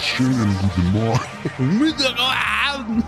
wunderschönen 0.00 0.56
guten 0.62 0.92
Morgen. 0.92 1.78
Mittag, 1.78 2.16
Abend. 2.72 3.04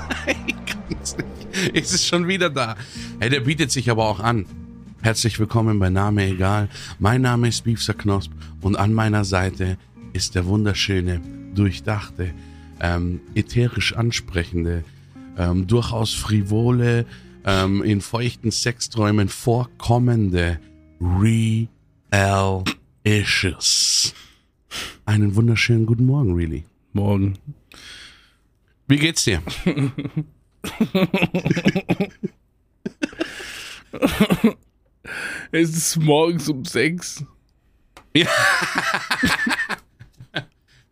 Ich 0.47 0.55
kann's 0.67 1.17
nicht. 1.17 1.75
Es 1.75 1.93
ist 1.95 2.07
schon 2.07 2.29
wieder 2.29 2.51
da. 2.51 2.77
Hey, 3.19 3.31
der 3.31 3.41
bietet 3.41 3.71
sich 3.71 3.91
aber 3.91 4.07
auch 4.07 4.21
an. 4.21 4.45
Herzlich 5.01 5.39
willkommen 5.39 5.79
bei 5.79 5.89
Name 5.89 6.27
Egal. 6.27 6.69
Mein 6.99 7.23
Name 7.23 7.49
ist 7.49 7.65
Beefster 7.65 7.95
Knosp 7.95 8.31
und 8.61 8.77
an 8.77 8.93
meiner 8.93 9.25
Seite 9.25 9.79
ist 10.13 10.35
der 10.35 10.45
wunderschöne, 10.45 11.23
durchdachte, 11.55 12.35
ähm, 12.81 13.21
ätherisch 13.35 13.97
ansprechende, 13.97 14.85
ähm, 15.39 15.67
durchaus 15.67 16.13
frivole, 16.13 17.07
ähm, 17.47 17.83
in 17.83 18.03
feuchten 18.03 18.51
Sexträumen 18.51 19.31
vorkommende 19.31 20.61
Real 21.01 22.65
Issues. 23.03 24.15
Einen 25.07 25.35
wunderschönen 25.37 25.87
guten 25.87 26.05
Morgen, 26.05 26.35
Really. 26.35 26.65
Morgen. 26.93 27.39
Wie 28.89 28.97
geht's 28.99 29.25
dir? 29.25 29.43
Es 35.51 35.71
ist 35.77 35.97
morgens 35.99 36.49
um 36.49 36.65
sechs. 36.65 37.25
Ja. 38.15 38.27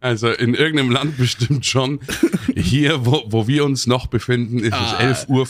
Also 0.02 0.30
in 0.30 0.54
irgendeinem 0.54 0.90
Land 0.90 1.18
bestimmt 1.18 1.66
schon. 1.66 2.00
Hier, 2.56 3.04
wo, 3.04 3.22
wo 3.26 3.46
wir 3.46 3.64
uns 3.66 3.86
noch 3.86 4.06
befinden, 4.06 4.60
ist 4.60 4.72
Ah, 4.72 4.96
es 5.10 5.28
11.44 5.28 5.28
Uhr. 5.28 5.44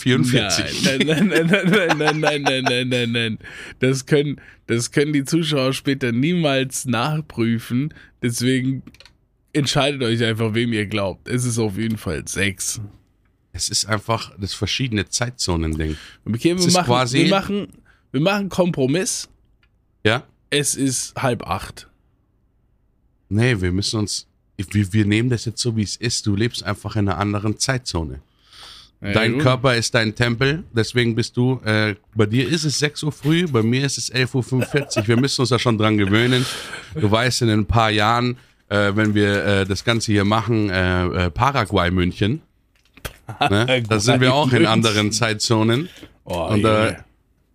Nein, 1.06 1.06
nein, 1.06 1.26
nein, 1.28 1.46
nein, 1.46 1.96
nein, 1.98 2.20
nein, 2.20 2.42
nein, 2.42 2.64
nein, 2.64 2.88
nein, 2.88 3.12
nein. 3.12 3.38
Das 3.78 4.06
können, 4.06 4.40
das 4.66 4.90
können 4.90 5.12
die 5.12 5.24
Zuschauer 5.24 5.72
später 5.72 6.10
niemals 6.10 6.84
nachprüfen. 6.86 7.94
Deswegen 8.22 8.82
entscheidet 9.52 10.02
euch 10.02 10.22
einfach, 10.24 10.54
wem 10.54 10.72
ihr 10.72 10.86
glaubt. 10.86 11.28
Es 11.28 11.44
ist 11.44 11.58
auf 11.58 11.76
jeden 11.76 11.96
Fall 11.98 12.26
sechs. 12.26 12.80
Es 13.52 13.68
ist 13.68 13.86
einfach 13.86 14.32
das 14.38 14.54
verschiedene 14.54 15.08
Zeitzonen-Ding. 15.08 15.96
Okay, 16.24 16.56
wir 16.56 16.72
machen, 16.72 16.86
quasi- 16.86 17.18
wir 17.24 17.30
machen, 17.30 17.68
wir 18.12 18.20
machen 18.20 18.48
Kompromiss. 18.48 19.28
Ja? 20.04 20.24
Es 20.50 20.74
ist 20.74 21.14
halb 21.20 21.46
acht. 21.46 21.88
Nee, 23.28 23.60
wir 23.60 23.72
müssen 23.72 24.00
uns. 24.00 24.26
Wir, 24.56 24.92
wir 24.92 25.04
nehmen 25.06 25.30
das 25.30 25.44
jetzt 25.46 25.60
so, 25.62 25.76
wie 25.76 25.82
es 25.82 25.96
ist. 25.96 26.26
Du 26.26 26.36
lebst 26.36 26.62
einfach 26.62 26.94
in 26.96 27.08
einer 27.08 27.18
anderen 27.18 27.58
Zeitzone. 27.58 28.20
Ja, 29.02 29.12
Dein 29.12 29.34
gut. 29.34 29.42
Körper 29.42 29.74
ist 29.76 29.94
dein 29.94 30.14
Tempel, 30.14 30.62
deswegen 30.74 31.14
bist 31.14 31.34
du, 31.38 31.58
äh, 31.64 31.94
bei 32.14 32.26
dir 32.26 32.46
ist 32.46 32.64
es 32.64 32.78
6 32.80 33.02
Uhr 33.04 33.12
früh, 33.12 33.46
bei 33.48 33.62
mir 33.62 33.86
ist 33.86 33.96
es 33.96 34.12
11.45 34.12 34.98
Uhr. 34.98 35.08
Wir 35.08 35.16
müssen 35.16 35.40
uns 35.40 35.48
da 35.48 35.58
schon 35.58 35.78
dran 35.78 35.96
gewöhnen. 35.96 36.44
Du 36.94 37.10
weißt, 37.10 37.40
in 37.42 37.48
ein 37.48 37.64
paar 37.64 37.90
Jahren, 37.90 38.36
äh, 38.70 38.96
wenn 38.96 39.14
wir 39.14 39.44
äh, 39.44 39.64
das 39.66 39.84
Ganze 39.84 40.12
hier 40.12 40.24
machen, 40.24 40.70
äh, 40.70 41.26
äh, 41.26 41.30
Paraguay 41.30 41.90
München, 41.90 42.40
ne? 43.50 43.82
da 43.86 44.00
sind 44.00 44.20
wir 44.20 44.32
auch 44.32 44.52
in 44.52 44.64
anderen 44.64 45.12
Zeitzonen. 45.12 45.88
Oh, 46.24 46.46
Und 46.46 46.64
äh, 46.64 46.86
Junge. 46.86 47.04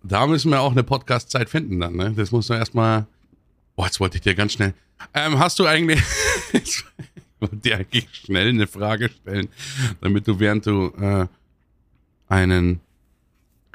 da 0.02 0.26
müssen 0.26 0.50
wir 0.50 0.60
auch 0.60 0.72
eine 0.72 0.84
Podcast-Zeit 0.84 1.48
finden 1.48 1.80
dann. 1.80 1.96
Ne? 1.96 2.12
Das 2.14 2.30
muss 2.30 2.48
man 2.48 2.58
erstmal. 2.58 3.06
Oh, 3.76 3.84
jetzt 3.84 3.98
wollte 4.00 4.16
ich 4.16 4.22
dir 4.22 4.34
ganz 4.34 4.52
schnell. 4.52 4.74
Ähm, 5.14 5.38
hast 5.38 5.58
du 5.58 5.66
eigentlich. 5.66 6.02
ich 6.52 6.84
wollte 7.40 7.56
dir 7.56 7.76
eigentlich 7.76 8.08
schnell 8.12 8.48
eine 8.48 8.66
Frage 8.66 9.10
stellen, 9.10 9.48
damit 10.00 10.26
du 10.28 10.38
während 10.38 10.66
du 10.66 10.92
äh, 11.00 11.26
einen 12.28 12.80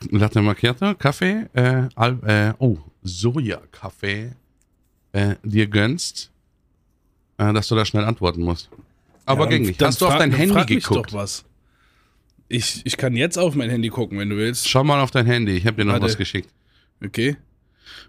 Latte 0.10 0.42
Macchiato, 0.42 0.96
Kaffee, 0.96 1.48
äh, 1.54 1.88
Al 1.96 2.18
äh, 2.26 2.54
oh, 2.58 2.78
Soja-Kaffee 3.04 4.32
äh, 5.12 5.36
dir 5.44 5.68
gönnst, 5.68 6.32
äh, 7.42 7.54
dass 7.54 7.68
du 7.68 7.76
da 7.76 7.86
schnell 7.86 8.06
antworten 8.06 8.42
musst. 8.42 8.70
Aber 9.26 9.46
Ja, 9.46 9.50
ging 9.52 9.64
nicht. 9.64 9.82
Hast 9.82 10.02
du 10.02 10.08
auf 10.08 10.18
dein 10.18 10.32
Handy 10.32 10.66
geguckt? 10.66 11.12
Doch 11.12 11.18
was. 11.18 11.44
Ich, 12.48 12.82
ich 12.86 12.98
kann 12.98 13.16
jetzt 13.16 13.38
auf 13.38 13.56
mein 13.56 13.70
Handy 13.70 13.90
gucken, 13.90 14.20
wenn 14.20 14.30
du 14.30 14.38
willst. 14.38 14.68
Schau 14.68 14.84
mal 14.84 15.00
auf 15.02 15.12
dein 15.12 15.26
Handy. 15.26 15.54
Ich 15.54 15.66
habe 15.66 15.78
dir 15.78 15.86
noch 15.86 15.94
Warte. 15.94 16.06
was 16.06 16.18
geschickt. 16.18 16.50
Okay. 17.04 17.38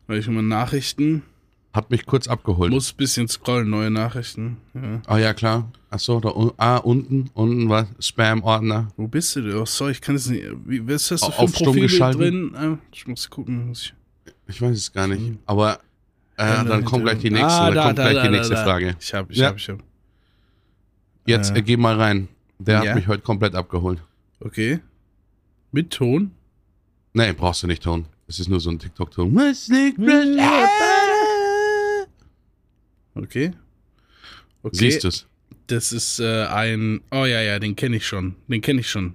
Weil 0.06 0.18
ich 0.18 0.28
mal 0.28 0.42
Nachrichten. 0.42 1.22
Hat 1.72 1.90
mich 1.90 2.04
kurz 2.04 2.28
abgeholt. 2.28 2.70
Muss 2.70 2.92
ein 2.92 2.96
bisschen 2.98 3.28
scrollen, 3.28 3.70
neue 3.70 3.90
Nachrichten. 3.90 4.58
Ja. 4.74 5.00
Ah 5.06 5.18
ja, 5.18 5.32
klar. 5.32 5.70
Achso, 5.88 6.20
da 6.20 6.34
ah, 6.58 6.76
unten, 6.78 7.30
unten 7.32 7.68
was? 7.70 7.86
Spam-Ordner. 7.98 8.88
Wo 8.96 9.06
bist 9.08 9.36
du 9.36 9.40
denn? 9.40 9.54
Oh, 9.54 9.64
sorry, 9.64 9.92
ich 9.92 10.02
kann 10.02 10.16
es 10.16 10.28
nicht. 10.28 10.44
Wie, 10.66 10.86
was 10.86 11.10
hast 11.10 11.22
du 11.22 11.26
Auf 11.28 11.36
für 11.36 11.42
ein 11.42 11.52
Profil 11.52 11.88
drin? 11.88 12.52
Ah, 12.54 12.78
Ich 12.92 13.06
muss 13.06 13.30
gucken. 13.30 13.68
Muss 13.68 13.84
ich, 13.84 13.94
Ich 14.48 14.60
weiß 14.60 14.76
es 14.76 14.92
gar 14.92 15.06
nicht. 15.06 15.38
Aber 15.46 15.78
äh, 16.44 16.54
Ja, 16.54 16.64
dann 16.64 16.84
kommt 16.84 17.04
gleich 17.04 17.18
die 17.18 17.30
nächste, 17.30 17.48
Ah, 17.50 17.68
da, 17.70 17.74
da, 17.74 17.82
kommt 17.86 17.98
da, 17.98 18.02
gleich 18.10 18.14
da, 18.16 18.22
die 18.24 18.36
nächste. 18.36 18.56
Frage. 18.56 18.96
Ich 19.00 19.14
hab, 19.14 19.30
ich 19.30 19.36
Ja. 19.38 19.48
hab, 19.48 19.56
ich 19.56 19.68
hab. 19.68 19.78
Jetzt 21.26 21.50
Äh. 21.54 21.58
äh, 21.58 21.62
geh 21.62 21.76
mal 21.76 21.96
rein. 22.00 22.28
Der 22.58 22.78
hat 22.78 22.84
Ja? 22.84 22.94
mich 22.94 23.06
heute 23.08 23.22
komplett 23.22 23.54
abgeholt. 23.54 24.00
Okay. 24.40 24.80
Mit 25.72 25.90
Ton? 25.90 26.32
Nee, 27.14 27.32
brauchst 27.32 27.62
du 27.62 27.66
nicht 27.66 27.82
tun. 27.82 28.06
Es 28.28 28.38
ist 28.40 28.48
nur 28.48 28.60
so 28.60 28.70
ein 28.70 28.78
TikTok-Ton. 28.78 29.32
Okay. 33.14 33.52
Okay. 34.62 34.76
Siehst 34.76 35.04
du's? 35.04 35.26
Das 35.66 35.92
ist 35.92 36.18
äh, 36.20 36.44
ein. 36.46 37.00
Oh 37.10 37.24
ja, 37.24 37.40
ja, 37.40 37.58
den 37.58 37.76
kenne 37.76 37.96
ich 37.96 38.06
schon. 38.06 38.36
Den 38.48 38.60
kenne 38.60 38.80
ich 38.80 38.90
schon. 38.90 39.14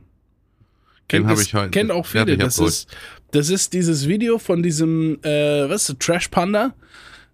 Den 1.11 1.25
hab 1.25 1.35
das- 1.35 1.45
ich 1.47 1.53
heute- 1.53 1.71
Kennt 1.71 1.91
auch 1.91 2.05
hat 2.13 2.27
viele. 2.27 2.37
Das 2.37 2.59
ist, 2.59 2.89
das 3.31 3.49
ist 3.49 3.73
dieses 3.73 4.07
Video 4.07 4.37
von 4.39 4.61
diesem, 4.61 5.19
äh, 5.23 5.69
was 5.69 5.83
ist 5.83 5.89
das, 5.89 5.97
Trash 6.05 6.27
Panda. 6.29 6.73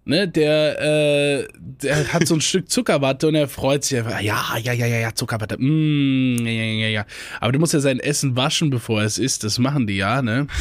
Ne, 0.06 0.28
der, 0.28 0.80
äh, 0.80 1.48
der 1.54 2.12
hat 2.12 2.26
so 2.26 2.34
ein 2.34 2.40
Stück 2.42 2.70
Zuckerwatte 2.70 3.28
und 3.28 3.34
er 3.34 3.48
freut 3.48 3.84
sich 3.84 3.98
einfach. 3.98 4.20
Ja, 4.20 4.56
ja, 4.62 4.72
ja, 4.72 4.86
ja, 4.86 4.98
ja, 4.98 5.14
Zuckerwatte. 5.14 5.56
Mm, 5.58 6.44
ja, 6.44 6.52
ja, 6.52 6.64
ja, 6.64 6.88
ja. 6.88 7.06
Aber 7.40 7.52
du 7.52 7.58
musst 7.58 7.72
ja 7.72 7.80
sein 7.80 8.00
Essen 8.00 8.36
waschen, 8.36 8.68
bevor 8.68 9.00
er 9.00 9.06
es 9.06 9.18
isst. 9.18 9.44
Das 9.44 9.58
machen 9.58 9.86
die 9.86 9.96
ja, 9.96 10.20
ne? 10.20 10.46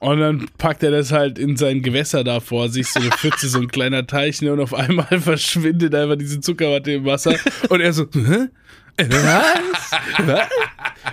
Und 0.00 0.18
dann 0.18 0.48
packt 0.56 0.82
er 0.82 0.90
das 0.90 1.12
halt 1.12 1.38
in 1.38 1.58
sein 1.58 1.82
Gewässer 1.82 2.24
da 2.24 2.40
vor 2.40 2.70
sich, 2.70 2.88
so 2.88 3.00
eine 3.00 3.10
Pfütze, 3.10 3.48
so 3.48 3.58
ein 3.60 3.68
kleiner 3.68 4.06
Teich, 4.06 4.40
ne? 4.40 4.52
Und 4.52 4.60
auf 4.60 4.74
einmal 4.74 5.06
verschwindet 5.20 5.94
einfach 5.94 6.16
diese 6.16 6.40
Zuckerwatte 6.40 6.92
im 6.92 7.04
Wasser. 7.04 7.36
Und 7.68 7.82
er 7.82 7.92
so, 7.92 8.06
hä? 8.14 8.48
Was? 9.08 9.90
Was? 10.26 10.48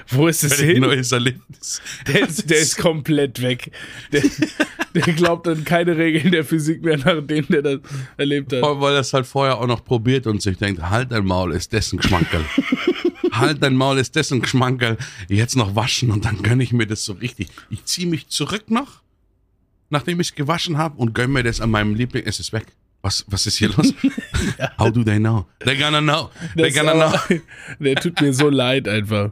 Wo 0.09 0.27
ist 0.27 0.43
das 0.43 0.59
Ein 0.59 0.65
hin? 0.65 0.81
neues 0.81 1.11
Erlebnis. 1.11 1.81
Der 2.07 2.27
ist, 2.27 2.49
der 2.49 2.59
ist 2.59 2.77
komplett 2.77 3.41
weg. 3.41 3.71
Der, 4.11 4.23
der 4.93 5.13
glaubt 5.13 5.47
an 5.47 5.63
keine 5.63 5.97
Regeln 5.97 6.31
der 6.31 6.43
Physik 6.43 6.83
mehr, 6.83 6.97
nachdem 6.97 7.47
der 7.47 7.61
das 7.61 7.79
erlebt 8.17 8.53
hat. 8.53 8.61
Weil 8.61 8.93
er 8.95 8.99
es 9.01 9.13
halt 9.13 9.25
vorher 9.25 9.57
auch 9.57 9.67
noch 9.67 9.83
probiert 9.83 10.27
und 10.27 10.41
sich 10.41 10.57
denkt, 10.57 10.81
halt 10.81 11.11
dein 11.11 11.25
Maul, 11.25 11.53
ist 11.53 11.73
dessen 11.73 11.97
Geschmankerl. 11.97 12.45
halt 13.31 13.61
dein 13.63 13.75
Maul, 13.75 13.97
ist 13.99 14.15
dessen 14.15 14.41
Geschmankerl. 14.41 14.97
Jetzt 15.29 15.55
noch 15.55 15.75
waschen 15.75 16.11
und 16.11 16.25
dann 16.25 16.41
gönne 16.43 16.63
ich 16.63 16.73
mir 16.73 16.87
das 16.87 17.05
so 17.05 17.13
richtig. 17.13 17.49
Ich 17.69 17.85
ziehe 17.85 18.07
mich 18.07 18.27
zurück 18.29 18.69
noch, 18.69 19.01
nachdem 19.89 20.19
ich 20.19 20.29
es 20.29 20.35
gewaschen 20.35 20.77
habe 20.77 20.97
und 20.97 21.13
gönne 21.13 21.33
mir 21.33 21.43
das 21.43 21.61
an 21.61 21.71
meinem 21.71 21.95
Liebling. 21.95 22.23
Es 22.25 22.39
ist 22.39 22.53
weg. 22.53 22.65
Was, 23.07 23.23
was 23.29 23.45
ist 23.45 23.55
hier 23.57 23.69
los? 23.69 23.93
How 24.77 24.91
do 24.91 25.01
they 25.01 25.17
know? 25.17 25.45
They're 25.61 25.77
gonna 25.79 26.01
know. 26.01 26.29
They're 26.57 26.73
gonna 26.73 26.93
know. 26.93 27.39
der 27.79 27.95
tut 27.95 28.19
mir 28.19 28.33
so 28.33 28.49
leid 28.61 28.85
einfach. 28.89 29.31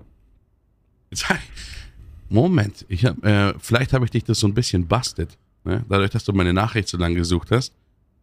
Moment, 2.30 2.86
ich 2.88 3.04
hab, 3.06 3.22
äh, 3.26 3.54
vielleicht 3.60 3.92
habe 3.92 4.06
ich 4.06 4.12
dich 4.12 4.24
das 4.24 4.40
so 4.40 4.48
ein 4.48 4.54
bisschen 4.54 4.88
busted. 4.88 5.38
Ne? 5.66 5.84
Dadurch, 5.90 6.12
dass 6.12 6.24
du 6.24 6.32
meine 6.32 6.54
Nachricht 6.54 6.88
so 6.88 6.98
lange 6.98 7.16
gesucht 7.16 7.52
hast. 7.52 7.74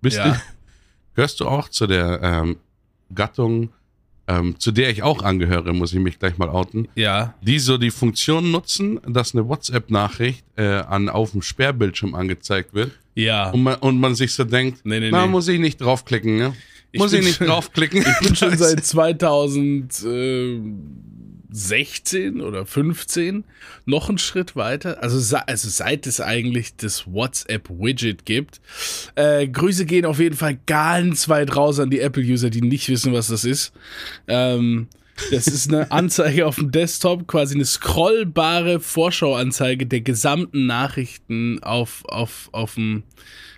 Bist 0.00 0.16
Ja. 0.16 0.30
du, 0.32 0.40
gehörst 1.16 1.38
du 1.40 1.46
auch 1.46 1.68
zu 1.68 1.86
der 1.86 2.20
ähm, 2.22 2.56
Gattung, 3.14 3.68
ähm, 4.38 4.58
zu 4.58 4.72
der 4.72 4.90
ich 4.90 5.02
auch 5.02 5.22
angehöre, 5.22 5.72
muss 5.72 5.92
ich 5.92 6.00
mich 6.00 6.18
gleich 6.18 6.38
mal 6.38 6.48
outen, 6.48 6.88
Ja. 6.94 7.34
die 7.42 7.58
so 7.58 7.76
die 7.78 7.90
Funktion 7.90 8.50
nutzen, 8.50 9.00
dass 9.06 9.34
eine 9.34 9.48
WhatsApp-Nachricht 9.48 10.44
äh, 10.56 10.62
an, 10.64 11.08
auf 11.08 11.32
dem 11.32 11.42
Sperrbildschirm 11.42 12.14
angezeigt 12.14 12.72
wird 12.74 12.92
Ja. 13.14 13.50
und 13.50 13.62
man, 13.62 13.74
und 13.76 13.98
man 14.00 14.14
sich 14.14 14.32
so 14.34 14.44
denkt, 14.44 14.84
Nee, 14.84 15.00
nee, 15.00 15.10
na, 15.10 15.24
nee. 15.26 15.30
muss 15.30 15.48
ich 15.48 15.58
nicht 15.60 15.80
draufklicken, 15.80 16.36
ne? 16.36 16.54
Ich 16.94 17.00
Muss 17.00 17.12
ich, 17.14 17.24
nicht 17.24 17.36
schon- 17.38 17.46
draufklicken? 17.46 18.00
Ich 18.06 18.26
bin 18.26 18.36
schon 18.40 18.56
seit 18.58 18.84
2016 21.52 22.40
oder 22.40 22.66
15 22.66 23.44
noch 23.84 24.08
einen 24.08 24.18
Schritt 24.18 24.56
weiter. 24.56 25.02
Also, 25.02 25.36
also 25.36 25.68
seit 25.68 26.06
es 26.06 26.20
eigentlich 26.20 26.76
das 26.76 27.06
WhatsApp-Widget 27.06 28.24
gibt. 28.24 28.60
Äh, 29.14 29.48
Grüße 29.48 29.86
gehen 29.86 30.06
auf 30.06 30.18
jeden 30.18 30.36
Fall 30.36 30.58
ganz 30.66 31.28
weit 31.28 31.54
raus 31.56 31.78
an 31.78 31.90
die 31.90 32.00
Apple-User, 32.00 32.50
die 32.50 32.62
nicht 32.62 32.88
wissen, 32.88 33.12
was 33.12 33.28
das 33.28 33.44
ist. 33.44 33.72
Ähm, 34.26 34.88
das 35.30 35.46
ist 35.46 35.68
eine 35.68 35.90
Anzeige 35.90 36.46
auf 36.46 36.56
dem 36.56 36.70
Desktop, 36.70 37.26
quasi 37.26 37.54
eine 37.54 37.64
scrollbare 37.64 38.80
Vorschauanzeige 38.80 39.86
der 39.86 40.00
gesamten 40.00 40.66
Nachrichten 40.66 41.62
auf, 41.62 42.04
auf, 42.06 42.48
auf, 42.52 42.74
dem, 42.74 43.02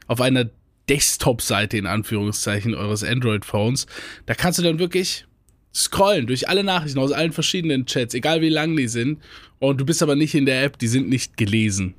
auf 0.07 0.21
einer 0.21 0.51
Desktop-Seite 0.89 1.79
in 1.79 1.87
Anführungszeichen 1.87 2.75
eures 2.75 3.05
Android-Phones. 3.05 3.87
Da 4.27 4.35
kannst 4.35 4.59
du 4.59 4.63
dann 4.63 4.79
wirklich 4.79 5.27
scrollen 5.75 6.27
durch 6.27 6.49
alle 6.49 6.65
Nachrichten 6.65 6.99
aus 6.99 7.13
allen 7.13 7.33
verschiedenen 7.33 7.87
Chats, 7.87 8.15
egal 8.15 8.41
wie 8.41 8.49
lang 8.49 8.77
die 8.77 8.89
sind. 8.89 9.21
Und 9.59 9.81
du 9.81 9.85
bist 9.85 10.03
aber 10.03 10.17
nicht 10.17 10.35
in 10.35 10.47
der 10.47 10.63
App, 10.63 10.79
die 10.79 10.89
sind 10.89 11.09
nicht 11.09 11.37
gelesen. 11.37 11.95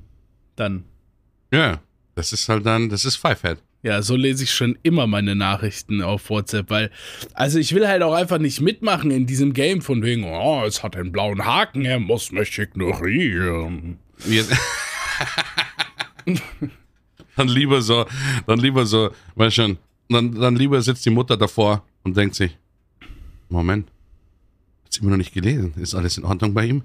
Dann. 0.56 0.84
ja, 1.52 1.80
das 2.14 2.32
ist 2.32 2.48
halt 2.48 2.64
dann, 2.64 2.88
das 2.88 3.04
ist 3.04 3.16
Fivehead. 3.16 3.58
Ja, 3.82 4.02
so 4.02 4.16
lese 4.16 4.42
ich 4.42 4.52
schon 4.52 4.78
immer 4.82 5.06
meine 5.06 5.36
Nachrichten 5.36 6.02
auf 6.02 6.30
WhatsApp, 6.30 6.70
weil, 6.70 6.90
also 7.34 7.58
ich 7.58 7.74
will 7.74 7.86
halt 7.86 8.02
auch 8.02 8.14
einfach 8.14 8.38
nicht 8.38 8.60
mitmachen 8.60 9.10
in 9.10 9.26
diesem 9.26 9.52
Game 9.52 9.82
von 9.82 10.02
wegen, 10.02 10.24
oh, 10.24 10.64
es 10.66 10.82
hat 10.82 10.96
einen 10.96 11.12
blauen 11.12 11.44
Haken, 11.44 11.84
er 11.84 12.00
muss 12.00 12.32
mich 12.32 12.58
ignorieren. 12.58 13.98
dann 17.36 17.48
lieber 17.48 17.82
so, 17.82 18.06
dann 18.46 18.58
lieber 18.58 18.86
so, 18.86 19.10
weißt 19.36 19.54
schon, 19.54 19.78
dann, 20.08 20.34
dann 20.34 20.56
lieber 20.56 20.80
sitzt 20.82 21.04
die 21.06 21.10
Mutter 21.10 21.36
davor 21.36 21.84
und 22.02 22.16
denkt 22.16 22.34
sich, 22.34 22.56
Moment, 23.48 23.88
hat's 24.84 24.98
immer 24.98 25.10
noch 25.10 25.16
nicht 25.16 25.32
gelesen. 25.34 25.74
Ist 25.76 25.94
alles 25.94 26.18
in 26.18 26.24
Ordnung 26.24 26.54
bei 26.54 26.66
ihm? 26.66 26.82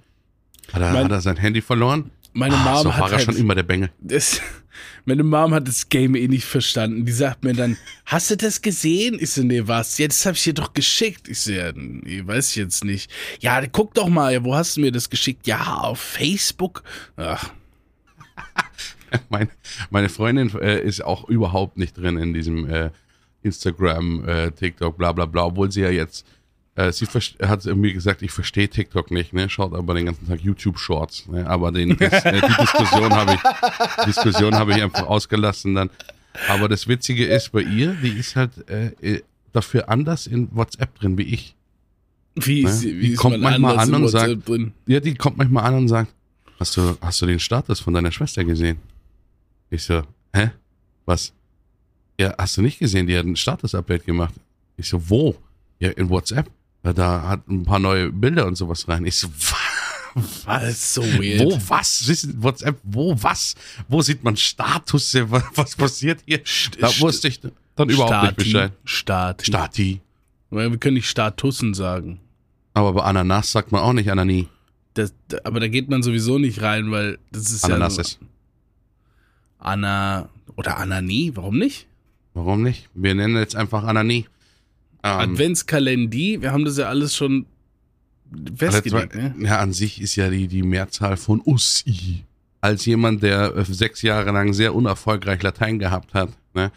Hat 0.74 0.82
er, 0.82 0.94
Mein- 0.94 1.06
hat 1.06 1.12
er 1.12 1.22
sein 1.22 1.38
Handy 1.38 1.62
verloren? 1.62 2.12
Meine 2.34 2.56
Ah, 2.56 2.64
Mom 2.76 2.84
so 2.84 2.94
hat 2.94 3.02
war 3.02 3.12
er 3.12 3.18
halt, 3.18 3.26
schon 3.26 3.36
immer 3.36 3.56
der 3.56 3.64
Bengel. 3.64 3.92
Das, 4.00 4.40
meine 5.06 5.22
Mom 5.24 5.54
hat 5.54 5.68
das 5.68 5.90
Game 5.90 6.16
eh 6.16 6.30
nicht 6.30 6.46
verstanden. 6.46 7.06
Die 7.06 7.12
sagt 7.12 7.44
mir 7.44 7.54
dann, 7.54 7.76
hast 8.06 8.32
du 8.32 8.38
das 8.38 8.62
gesehen? 8.62 9.18
Ich 9.20 9.32
so, 9.32 9.44
nee, 9.44 9.64
was? 9.66 9.98
Ja, 9.98 10.08
das 10.08 10.26
hab 10.26 10.36
ich 10.36 10.44
dir 10.44 10.54
doch 10.54 10.72
geschickt. 10.74 11.28
Ich 11.28 11.42
so, 11.42 11.52
ja, 11.52 11.74
nee, 11.76 12.22
weiß 12.26 12.52
ich 12.52 12.56
jetzt 12.56 12.86
nicht. 12.86 13.12
Ja, 13.42 13.62
guck 13.68 13.94
doch 13.96 14.08
mal, 14.08 14.42
wo 14.46 14.56
hast 14.56 14.78
du 14.78 14.82
mir 14.82 14.94
das 14.94 15.10
geschickt? 15.10 15.46
Ja, 15.46 15.80
auf 15.82 16.00
Facebook. 16.00 16.84
Ach, 17.18 17.52
Mein, 19.30 19.50
meine 19.90 20.08
Freundin 20.08 20.50
äh, 20.62 20.80
ist 20.82 21.04
auch 21.04 21.28
überhaupt 21.28 21.78
nicht 21.78 21.98
drin 21.98 22.18
in 22.18 22.34
diesem 22.34 22.66
äh, 22.70 22.92
Instagram, 23.44 24.26
äh, 24.28 24.52
TikTok, 24.52 24.98
bla 24.98 25.12
bla 25.12 25.26
bla, 25.26 25.46
obwohl 25.48 25.70
sie 25.70 25.82
ja 25.82 25.90
jetzt, 25.90 26.26
äh, 26.76 26.92
sie 26.92 27.06
hat 27.06 27.66
mir 27.66 27.94
gesagt, 27.94 28.22
ich 28.22 28.32
verstehe 28.32 28.68
TikTok 28.70 29.12
nicht, 29.12 29.34
ne? 29.34 29.50
schaut 29.50 29.74
aber 29.74 29.94
den 29.94 30.06
ganzen 30.06 30.28
Tag 30.28 30.42
YouTube-Shorts. 30.42 31.28
Ne? 31.28 31.46
Aber 31.48 31.72
den, 31.72 31.98
das, 31.98 32.14
äh, 32.26 32.42
die 32.42 32.62
Diskussion 32.62 33.14
habe 33.14 33.34
ich, 33.34 34.06
Diskussion 34.06 34.56
habe 34.56 34.72
ich 34.72 34.82
einfach 34.82 35.06
ausgelassen 35.08 35.76
dann. 35.76 35.90
Aber 36.48 36.70
das 36.70 36.88
Witzige 36.88 37.26
ist 37.26 37.52
bei 37.52 37.62
ihr, 37.62 37.94
die 38.02 38.10
ist 38.12 38.36
halt 38.38 38.52
äh, 38.70 38.88
äh, 39.02 39.22
dafür 39.52 39.90
anders 39.90 40.28
in 40.28 40.48
WhatsApp 40.56 40.96
drin 40.98 41.18
wie 41.18 41.24
ich. 41.24 41.56
wie 42.36 42.64
Ne? 42.64 42.70
ist, 42.70 42.84
Die 42.84 43.00
wie 43.00 43.08
ist 43.10 43.20
kommt 43.20 43.42
man 43.42 43.60
manchmal 43.62 43.80
an 43.80 43.94
und 44.04 44.08
sagt- 44.08 44.48
drin? 44.48 44.72
Ja, 44.88 45.00
die 45.02 45.14
kommt 45.16 45.38
manchmal 45.38 45.66
an 45.66 45.76
und 45.76 45.88
sagt, 45.90 46.14
hast 46.58 46.78
du, 46.78 46.96
hast 47.02 47.22
du 47.22 47.26
den 47.26 47.40
Status 47.40 47.82
von 47.82 47.94
deiner 47.94 48.12
Schwester 48.14 48.46
gesehen? 48.46 48.78
Ich 49.70 49.84
so, 49.84 50.04
hä? 50.34 50.52
Was? 51.06 51.34
Ja, 52.20 52.34
hast 52.38 52.56
du 52.56 52.62
nicht 52.62 52.80
gesehen? 52.80 53.08
Die 53.08 53.18
hat 53.18 53.26
ein 53.26 53.36
Status-Update 53.36 54.06
gemacht. 54.06 54.34
Ich 54.78 54.88
so, 54.88 55.10
wo? 55.10 55.36
Ja, 55.80 55.90
in 55.90 56.08
WhatsApp. 56.10 56.50
Da 56.84 57.28
hat 57.28 57.48
ein 57.48 57.64
paar 57.64 57.80
neue 57.80 58.12
Bilder 58.12 58.48
und 58.48 58.56
sowas 58.56 58.88
rein. 58.88 59.06
Ich 59.06 59.16
so, 59.18 59.28
was? 60.46 60.64
Ist 60.70 60.94
so 60.96 61.04
weird. 61.04 61.40
Wo, 61.42 61.60
was? 61.70 62.26
WhatsApp, 62.42 62.78
wo, 62.84 63.16
was? 63.22 63.56
Wo 63.88 64.02
sieht 64.02 64.24
man 64.24 64.36
Status? 64.36 65.16
Was, 65.30 65.44
was 65.56 65.76
passiert 65.76 66.20
hier? 66.26 66.40
Da 66.80 66.88
st- 66.88 67.02
wusste 67.02 67.28
ich 67.28 67.40
dann 67.76 67.90
überhaupt 67.90 68.24
nicht 68.24 68.36
Bescheid. 68.38 68.72
Stati. 68.84 69.46
Stati. 69.46 70.02
Wir 70.50 70.78
können 70.78 70.96
nicht 70.96 71.08
Statussen 71.10 71.74
sagen. 71.74 72.20
Aber 72.74 72.94
bei 72.94 73.04
Ananas 73.04 73.52
sagt 73.52 73.72
man 73.72 73.82
auch 73.82 73.94
nicht 73.94 74.12
Anani. 74.12 74.48
Das, 74.96 75.14
da- 75.30 75.38
aber 75.46 75.60
da 75.62 75.68
geht 75.68 75.88
man 75.90 76.04
sowieso 76.04 76.40
nicht 76.40 76.62
rein, 76.62 76.92
weil 76.92 77.18
das 77.32 77.52
ist 77.52 77.64
Ananas 77.64 77.96
ja. 77.98 78.02
ist. 78.02 78.20
Anna 79.60 80.30
oder 80.56 80.78
Anani, 80.78 81.32
warum 81.36 81.58
nicht? 81.58 81.88
Warum 82.34 82.64
nicht? 82.64 82.90
Wir 82.94 83.14
nennen 83.16 83.36
jetzt 83.38 83.56
einfach 83.56 83.84
Anani. 83.84 84.26
Ähm, 85.04 85.32
Adventskalendi, 85.34 86.42
wir 86.42 86.52
haben 86.52 86.66
das 86.66 86.78
ja 86.78 86.88
alles 86.88 87.16
schon 87.16 87.46
festgelegt, 88.56 89.16
ne? 89.16 89.36
Ja, 89.40 89.60
an 89.60 89.74
sich 89.74 90.02
ist 90.02 90.16
ja 90.16 90.30
die, 90.30 90.48
die 90.48 90.64
Mehrzahl 90.64 91.18
von 91.18 91.42
Ussi. 91.46 92.24
Als 92.62 92.86
jemand, 92.86 93.24
der 93.24 93.56
äh, 93.56 93.66
sechs 93.66 94.02
Jahre 94.02 94.32
lang 94.32 94.54
sehr 94.54 94.76
unerfolgreich 94.76 95.42
Latein 95.42 95.80
gehabt 95.80 96.14
hat. 96.14 96.30
Ne? 96.54 96.72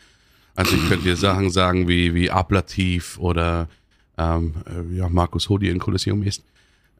Also 0.54 0.76
ich 0.76 0.88
könnte 0.88 1.04
dir 1.04 1.16
Sachen 1.16 1.50
sagen 1.50 1.88
wie, 1.88 2.14
wie 2.14 2.30
Ablativ 2.30 3.18
oder 3.18 3.68
ähm, 4.16 4.54
äh, 4.66 4.96
ja, 4.96 5.08
Markus 5.08 5.48
Hodi 5.48 5.68
in 5.68 5.78
Kolosseum 5.78 6.22
ist. 6.22 6.42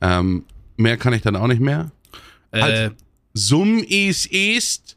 Ähm, 0.01 0.45
mehr 0.77 0.97
kann 0.97 1.13
ich 1.13 1.23
dann 1.23 1.37
auch 1.37 1.47
nicht 1.47 1.61
mehr. 1.61 1.91
Äh, 2.51 2.61
halt. 2.61 2.95
Sum 3.33 3.79
is 3.79 4.29
est, 4.31 4.97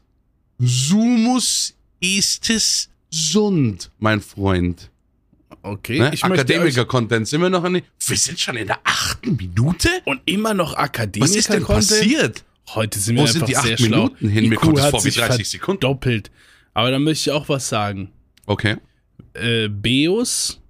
sumus 0.58 1.74
istis 2.00 2.88
sund, 3.10 3.90
mein 3.98 4.20
Freund. 4.20 4.90
Okay, 5.68 5.98
Ne? 6.00 6.12
Akademiker-Content, 6.20 7.28
sind 7.28 7.40
wir 7.42 7.50
noch 7.50 7.64
in 7.64 7.74
die, 7.74 7.82
Wir 8.06 8.16
sind 8.16 8.38
schon 8.40 8.56
in 8.56 8.66
der 8.66 8.78
achten 8.84 9.36
Minute? 9.36 9.88
und 10.04 10.20
immer 10.24 10.54
noch 10.54 10.74
Akademiker 10.74 11.30
Was 11.30 11.36
ist 11.36 11.52
denn 11.52 11.64
passiert? 11.64 12.44
Heute 12.74 12.98
sind 12.98 13.16
Wo 13.16 13.22
wir 13.22 13.28
sind 13.28 13.42
einfach 13.44 13.60
die 13.62 13.66
sehr 13.68 13.74
acht 13.74 13.80
schlau. 13.82 13.96
Minuten 14.04 14.28
hin? 14.28 14.48
Mir 14.48 14.54
IQ 14.56 14.60
kommt 14.60 14.78
es 14.78 14.84
hat 14.84 14.90
vor 14.90 15.04
wie 15.04 15.10
sich 15.10 15.16
30 15.22 15.48
Sekunden. 15.48 15.80
Doppelt. 15.80 16.30
Aber 16.74 16.90
da 16.90 16.98
möchte 16.98 17.30
ich 17.30 17.34
auch 17.34 17.48
was 17.48 17.68
sagen. 17.68 18.10
Okay. 18.46 18.76
Äh, 19.34 19.68
Beus 19.68 20.60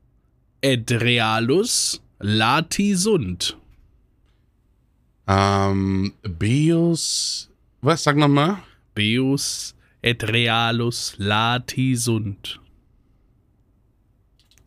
et 0.61 0.91
realus 0.93 2.00
lati 2.21 2.95
sunt. 2.95 3.56
Ähm, 5.27 6.12
Beus, 6.23 7.50
was, 7.81 8.03
sag 8.03 8.17
nochmal? 8.17 8.59
Beus 8.95 9.75
et 10.03 10.25
realus 10.25 11.15
lati 11.19 11.95
sunt. 11.97 12.61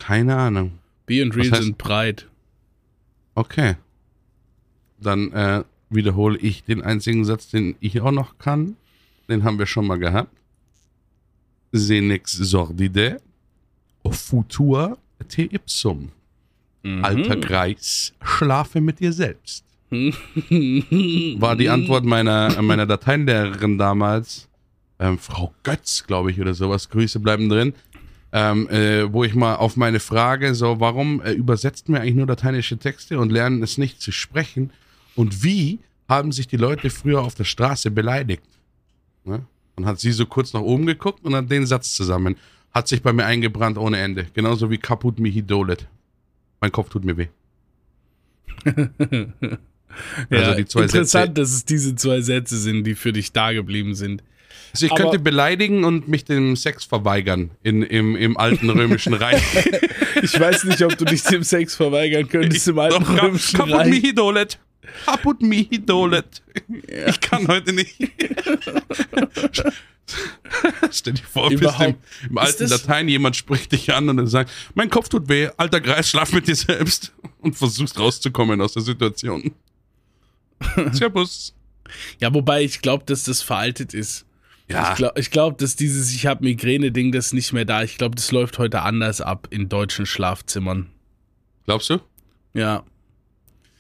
Keine 0.02 0.36
Ahnung. 0.36 0.80
B 1.06 1.22
und 1.22 1.38
Was 1.38 1.52
Real 1.52 1.62
sind 1.62 1.78
breit. 1.78 2.28
Okay. 3.36 3.76
Dann 5.00 5.32
äh, 5.32 5.64
wiederhole 5.92 6.40
ich 6.40 6.64
den 6.64 6.82
einzigen 6.82 7.24
Satz, 7.24 7.50
den 7.50 7.76
ich 7.82 8.02
auch 8.02 8.12
noch 8.12 8.40
kann. 8.40 8.78
Den 9.30 9.44
haben 9.44 9.60
wir 9.60 9.68
schon 9.68 9.86
mal 9.86 10.00
gehabt. 10.00 10.36
Senex 11.72 12.32
sordide, 12.32 13.22
futur 14.10 14.98
te 15.28 15.44
ipsum. 15.44 16.10
Mhm. 16.82 17.06
Alter 17.06 17.36
Greis, 17.36 18.14
schlafe 18.24 18.82
mit 18.82 19.00
dir 19.00 19.14
selbst. 19.14 19.64
War 19.92 21.56
die 21.56 21.70
Antwort 21.70 22.06
meiner, 22.06 22.60
meiner 22.64 22.88
Lateinlehrerin 22.88 23.78
damals, 23.78 24.50
ähm, 24.98 25.20
Frau 25.20 25.54
Götz, 25.62 26.06
glaube 26.08 26.32
ich, 26.32 26.42
oder 26.42 26.56
sowas, 26.56 26.90
Grüße 26.90 27.20
bleiben 27.20 27.50
drin, 27.50 27.74
ähm, 28.34 28.70
äh, 28.70 29.12
wo 29.12 29.24
ich 29.24 29.36
mal 29.36 29.56
auf 29.56 29.76
meine 29.76 30.00
Frage, 30.00 30.56
so, 30.56 30.80
warum 30.80 31.22
äh, 31.22 31.32
übersetzen 31.32 31.94
wir 31.94 32.02
eigentlich 32.02 32.16
nur 32.16 32.28
lateinische 32.28 32.78
Texte 32.78 33.20
und 33.20 33.32
lernen 33.32 33.62
es 33.62 33.78
nicht 33.78 34.02
zu 34.02 34.12
sprechen? 34.12 34.72
Und 35.16 35.44
wie 35.44 35.80
haben 36.08 36.32
sich 36.32 36.48
die 36.48 36.58
Leute 36.58 36.90
früher 36.90 37.22
auf 37.22 37.36
der 37.36 37.44
Straße 37.44 37.92
beleidigt? 37.92 38.44
Ne? 39.26 39.46
Und 39.76 39.86
hat 39.86 40.00
sie 40.00 40.12
so 40.12 40.26
kurz 40.26 40.54
nach 40.54 40.62
oben 40.62 40.86
geguckt 40.86 41.24
und 41.26 41.36
hat 41.36 41.52
den 41.52 41.66
Satz 41.66 41.94
zusammen. 41.94 42.38
Hat 42.74 42.88
sich 42.88 43.02
bei 43.02 43.12
mir 43.12 43.26
eingebrannt 43.26 43.78
ohne 43.78 43.98
Ende. 43.98 44.28
Genauso 44.34 44.70
wie 44.70 44.78
Kaput 44.78 45.20
mihi 45.20 45.42
dolet. 45.42 45.88
Mein 46.62 46.72
Kopf 46.72 46.90
tut 46.90 47.04
mir 47.04 47.18
weh. 47.18 47.28
Also 50.30 50.56
die 50.56 50.66
zwei 50.66 50.84
interessant, 50.84 51.28
Sätze. 51.28 51.34
dass 51.34 51.52
es 51.52 51.66
diese 51.66 51.96
zwei 51.96 52.22
Sätze 52.22 52.58
sind, 52.58 52.86
die 52.86 52.96
für 52.96 53.12
dich 53.12 53.34
da 53.34 53.52
geblieben 53.52 53.96
sind. 53.96 54.24
Also 54.74 54.86
ich 54.86 54.92
Aber- 54.92 55.02
könnte 55.04 55.20
beleidigen 55.20 55.84
und 55.84 56.08
mich 56.08 56.24
dem 56.26 56.56
Sex 56.56 56.86
verweigern 56.86 57.52
in, 57.64 57.84
im, 57.84 58.16
im 58.16 58.38
alten 58.38 58.70
römischen 58.70 59.14
Reich. 59.14 59.42
Ich 60.24 60.40
weiß 60.40 60.66
nicht, 60.66 60.82
ob 60.84 60.96
du 60.98 61.06
dich 61.06 61.24
dem 61.24 61.42
Sex 61.44 61.74
verweigern 61.76 62.28
könntest 62.30 62.68
im 62.68 62.78
alten 62.78 63.04
Doch, 63.04 63.24
römischen 63.24 63.58
Kaput 63.58 63.74
Reich. 63.74 63.90
mihi 63.90 64.14
dolet. 64.14 64.60
Kaput 65.06 65.42
mihi 65.42 65.80
dolet. 65.84 66.44
Ich 67.08 67.20
kann 67.22 67.48
heute 67.48 67.74
nicht. 67.74 67.96
Stell 70.92 71.14
dir 71.14 71.24
vor, 71.24 71.50
bist 71.50 71.64
im, 71.80 71.96
im 72.30 72.38
alten 72.38 72.68
Latein, 72.68 73.08
jemand 73.08 73.36
spricht 73.36 73.72
dich 73.72 73.94
an 73.94 74.10
und 74.10 74.18
er 74.20 74.28
sagt, 74.28 74.52
mein 74.76 74.90
Kopf 74.90 75.08
tut 75.10 75.30
weh, 75.30 75.50
alter 75.58 75.80
Greis, 75.80 76.10
schlaf 76.10 76.34
mit 76.34 76.48
dir 76.48 76.56
selbst 76.56 77.14
und 77.40 77.56
versuchst 77.56 77.98
rauszukommen 77.98 78.60
aus 78.62 78.74
der 78.74 78.82
Situation. 78.84 79.52
Servus. 80.92 81.54
Ja, 82.20 82.34
wobei 82.34 82.64
ich 82.64 82.82
glaube, 82.82 83.06
dass 83.06 83.24
das 83.24 83.42
veraltet 83.42 83.94
ist. 83.94 84.26
Ja, 84.74 84.92
Ich 84.92 84.96
glaube, 84.98 85.20
ich 85.20 85.32
glaub, 85.32 85.58
dass 85.58 85.76
dieses 85.76 86.14
Ich 86.14 86.26
habe 86.26 86.44
Migräne-Ding, 86.44 87.12
das 87.12 87.28
ist 87.28 87.34
nicht 87.34 87.54
mehr 87.54 87.66
da. 87.66 87.84
Ich 87.84 87.98
glaube, 87.98 88.16
das 88.16 88.32
läuft 88.32 88.58
heute 88.60 88.82
anders 88.82 89.22
ab 89.22 89.48
in 89.52 89.70
deutschen 89.70 90.06
Schlafzimmern. 90.06 90.90
glaubst 91.66 91.90
du? 91.90 92.00
Ja. 92.54 92.84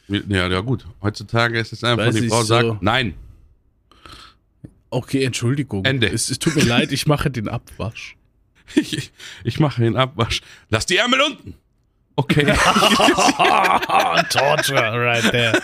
Ja, 0.07 0.47
ja 0.47 0.59
gut. 0.61 0.85
Heutzutage 1.01 1.57
ist 1.59 1.71
es 1.73 1.83
einfach, 1.83 2.05
Weiß 2.07 2.15
die 2.15 2.27
Frau 2.27 2.41
so. 2.41 2.45
sagt, 2.47 2.81
nein. 2.81 3.13
Okay, 4.89 5.23
Entschuldigung. 5.23 5.85
Ende. 5.85 6.07
Es, 6.07 6.29
es 6.29 6.37
tut 6.39 6.55
mir 6.55 6.63
leid, 6.65 6.91
ich 6.91 7.07
mache 7.07 7.29
den 7.31 7.47
Abwasch. 7.47 8.17
Ich, 8.75 9.11
ich 9.43 9.59
mache 9.59 9.81
den 9.81 9.97
Abwasch. 9.97 10.41
Lass 10.69 10.85
die 10.85 10.95
Ärmel 10.95 11.19
unten. 11.19 11.55
Okay. 12.15 12.45
Torture 14.29 14.93
right 14.97 15.29
there. 15.31 15.61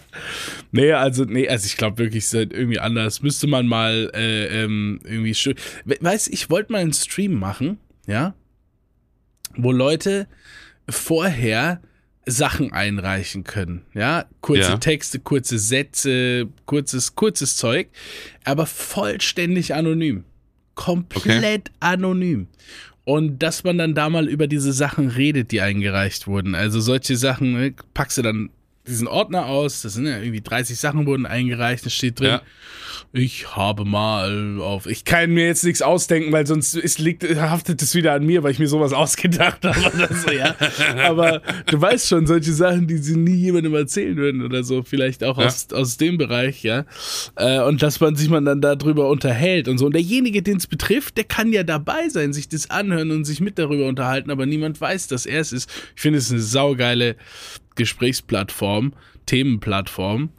nee, 0.72 0.92
also, 0.92 1.24
nee, 1.24 1.48
also 1.48 1.66
ich 1.66 1.76
glaube 1.76 1.98
wirklich, 1.98 2.24
es 2.24 2.32
ist 2.32 2.38
halt 2.38 2.52
irgendwie 2.52 2.78
anders. 2.78 3.22
Müsste 3.22 3.46
man 3.46 3.66
mal 3.66 4.10
äh, 4.14 4.64
ähm, 4.64 5.00
irgendwie 5.04 5.34
schön. 5.34 5.54
Weißt 5.84 6.28
ich 6.28 6.50
wollte 6.50 6.72
mal 6.72 6.78
einen 6.78 6.92
Stream 6.92 7.34
machen, 7.34 7.78
ja, 8.06 8.34
wo 9.56 9.72
Leute 9.72 10.26
vorher 10.88 11.80
Sachen 12.26 12.72
einreichen 12.72 13.44
können, 13.44 13.82
ja, 13.94 14.26
kurze 14.40 14.70
Ja. 14.70 14.76
Texte, 14.76 15.18
kurze 15.18 15.58
Sätze, 15.58 16.48
kurzes, 16.66 17.14
kurzes 17.14 17.56
Zeug, 17.56 17.88
aber 18.44 18.66
vollständig 18.66 19.74
anonym. 19.74 20.24
Komplett 20.74 21.70
anonym. 21.80 22.46
Und 23.04 23.42
dass 23.42 23.64
man 23.64 23.78
dann 23.78 23.94
da 23.94 24.08
mal 24.08 24.28
über 24.28 24.46
diese 24.46 24.72
Sachen 24.72 25.08
redet, 25.08 25.50
die 25.50 25.60
eingereicht 25.60 26.26
wurden. 26.26 26.54
Also 26.54 26.80
solche 26.80 27.16
Sachen 27.16 27.54
ne, 27.54 27.74
packst 27.94 28.18
du 28.18 28.22
dann 28.22 28.50
diesen 28.90 29.06
Ordner 29.06 29.46
aus, 29.46 29.82
das 29.82 29.94
sind 29.94 30.06
ja 30.06 30.18
irgendwie 30.18 30.40
30 30.40 30.78
Sachen 30.78 31.06
wurden 31.06 31.26
eingereicht, 31.26 31.86
da 31.86 31.90
steht 31.90 32.20
drin, 32.20 32.28
ja. 32.28 32.42
ich 33.12 33.56
habe 33.56 33.84
mal 33.84 34.60
auf, 34.60 34.86
ich 34.86 35.04
kann 35.04 35.30
mir 35.30 35.46
jetzt 35.46 35.64
nichts 35.64 35.80
ausdenken, 35.80 36.32
weil 36.32 36.46
sonst 36.46 36.74
ist, 36.74 36.98
liegt, 36.98 37.24
haftet 37.40 37.80
es 37.82 37.94
wieder 37.94 38.12
an 38.12 38.26
mir, 38.26 38.42
weil 38.42 38.52
ich 38.52 38.58
mir 38.58 38.66
sowas 38.66 38.92
ausgedacht 39.00 39.64
habe 39.64 39.80
oder 39.80 40.14
so, 40.14 40.30
ja. 40.30 40.54
Aber 40.98 41.40
du 41.66 41.80
weißt 41.80 42.08
schon, 42.08 42.26
solche 42.26 42.52
Sachen, 42.52 42.86
die 42.86 42.98
sie 42.98 43.16
nie 43.16 43.36
jemandem 43.36 43.74
erzählen 43.74 44.16
würden 44.16 44.42
oder 44.42 44.64
so, 44.64 44.82
vielleicht 44.82 45.24
auch 45.24 45.38
ja. 45.38 45.46
aus, 45.46 45.68
aus 45.72 45.96
dem 45.96 46.18
Bereich, 46.18 46.62
ja. 46.62 46.84
Äh, 47.36 47.62
und 47.62 47.82
dass 47.82 48.00
man 48.00 48.16
sich 48.16 48.28
man 48.28 48.44
dann 48.44 48.60
darüber 48.60 49.08
unterhält 49.08 49.68
und 49.68 49.78
so. 49.78 49.86
Und 49.86 49.94
derjenige, 49.94 50.42
den 50.42 50.56
es 50.56 50.66
betrifft, 50.66 51.16
der 51.16 51.24
kann 51.24 51.52
ja 51.52 51.62
dabei 51.62 52.08
sein, 52.08 52.32
sich 52.32 52.48
das 52.48 52.70
anhören 52.70 53.10
und 53.12 53.24
sich 53.24 53.40
mit 53.40 53.58
darüber 53.58 53.86
unterhalten, 53.86 54.30
aber 54.30 54.46
niemand 54.46 54.80
weiß, 54.80 55.06
dass 55.06 55.26
er 55.26 55.40
es 55.40 55.52
ist. 55.52 55.70
Ich 55.94 56.02
finde 56.02 56.18
es 56.18 56.30
eine 56.30 56.40
saugeile 56.40 57.16
Gesprächsplattform, 57.80 58.92
Themenplattform. 59.26 60.30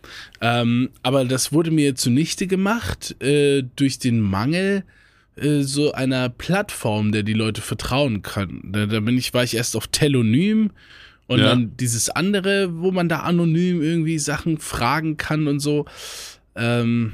Ähm, 0.41 0.89
aber 1.01 1.25
das 1.25 1.51
wurde 1.51 1.71
mir 1.71 1.95
zunichte 1.95 2.47
gemacht 2.47 3.21
äh, 3.21 3.63
durch 3.75 3.99
den 3.99 4.21
Mangel 4.21 4.83
äh, 5.35 5.61
so 5.61 5.91
einer 5.91 6.29
Plattform, 6.29 7.11
der 7.11 7.23
die 7.23 7.33
Leute 7.33 7.61
vertrauen 7.61 8.21
können. 8.21 8.69
Da, 8.71 8.85
da 8.85 8.99
bin 8.99 9.17
ich, 9.17 9.33
war 9.33 9.43
ich 9.43 9.55
erst 9.55 9.75
auf 9.75 9.87
Telonym 9.87 10.71
und 11.27 11.39
ja. 11.39 11.45
dann 11.45 11.75
dieses 11.77 12.09
andere, 12.09 12.81
wo 12.81 12.91
man 12.91 13.09
da 13.09 13.21
anonym 13.21 13.81
irgendwie 13.81 14.19
Sachen 14.19 14.57
fragen 14.57 15.17
kann 15.17 15.47
und 15.47 15.59
so. 15.59 15.85
Ähm, 16.55 17.13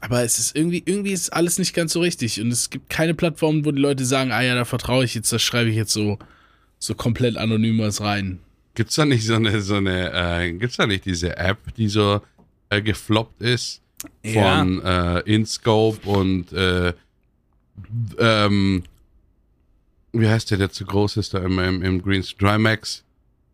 aber 0.00 0.24
es 0.24 0.38
ist 0.40 0.56
irgendwie, 0.56 0.82
irgendwie 0.84 1.12
ist 1.12 1.32
alles 1.32 1.58
nicht 1.58 1.74
ganz 1.74 1.92
so 1.92 2.00
richtig. 2.00 2.40
Und 2.40 2.50
es 2.50 2.70
gibt 2.70 2.90
keine 2.90 3.14
Plattform, 3.14 3.64
wo 3.64 3.70
die 3.70 3.80
Leute 3.80 4.04
sagen, 4.04 4.32
ah 4.32 4.42
ja, 4.42 4.54
da 4.56 4.64
vertraue 4.64 5.04
ich 5.04 5.14
jetzt, 5.14 5.32
da 5.32 5.38
schreibe 5.38 5.70
ich 5.70 5.76
jetzt 5.76 5.92
so, 5.92 6.18
so 6.78 6.94
komplett 6.94 7.36
anonym 7.36 7.78
was 7.78 8.00
rein. 8.00 8.40
Gibt's 8.74 8.94
da 8.94 9.04
nicht 9.04 9.26
so 9.26 9.34
eine, 9.34 9.60
so 9.60 9.74
eine, 9.76 10.12
äh, 10.12 10.52
gibt's 10.52 10.76
da 10.76 10.86
nicht 10.86 11.04
diese 11.04 11.36
App, 11.36 11.58
die 11.76 11.88
so 11.88 12.20
äh, 12.70 12.80
gefloppt 12.80 13.42
ist 13.42 13.82
von 14.22 14.80
ja. 14.82 15.18
äh, 15.18 15.34
InScope 15.34 16.08
und 16.08 16.52
äh, 16.52 16.92
ähm, 18.18 18.84
wie 20.12 20.28
heißt 20.28 20.50
der, 20.50 20.58
der 20.58 20.70
zu 20.70 20.84
groß 20.84 21.16
ist 21.16 21.34
da 21.34 21.38
immer 21.38 21.66
im, 21.66 21.82
im 21.82 22.02
Green 22.02 22.22
Trimax? 22.22 23.04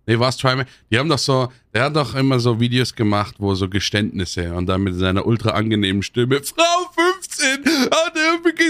Nee, 0.07 0.19
war 0.19 0.31
es 0.31 0.37
Trimax? 0.37 0.71
Die 0.91 0.99
haben 0.99 1.09
doch 1.09 1.19
so, 1.19 1.53
der 1.75 1.85
hat 1.85 1.97
doch 1.97 2.15
immer 2.15 2.41
so 2.41 2.59
Videos 2.59 2.95
gemacht, 2.95 3.35
wo 3.39 3.55
so 3.55 3.69
Geständnisse 3.69 4.55
und 4.55 4.67
dann 4.67 4.83
mit 4.83 4.95
seiner 4.95 5.27
ultra 5.27 5.51
angenehmen 5.51 6.03
Stimme, 6.03 6.41
Frau 6.43 6.91
15 6.95 7.65
hat 7.67 8.17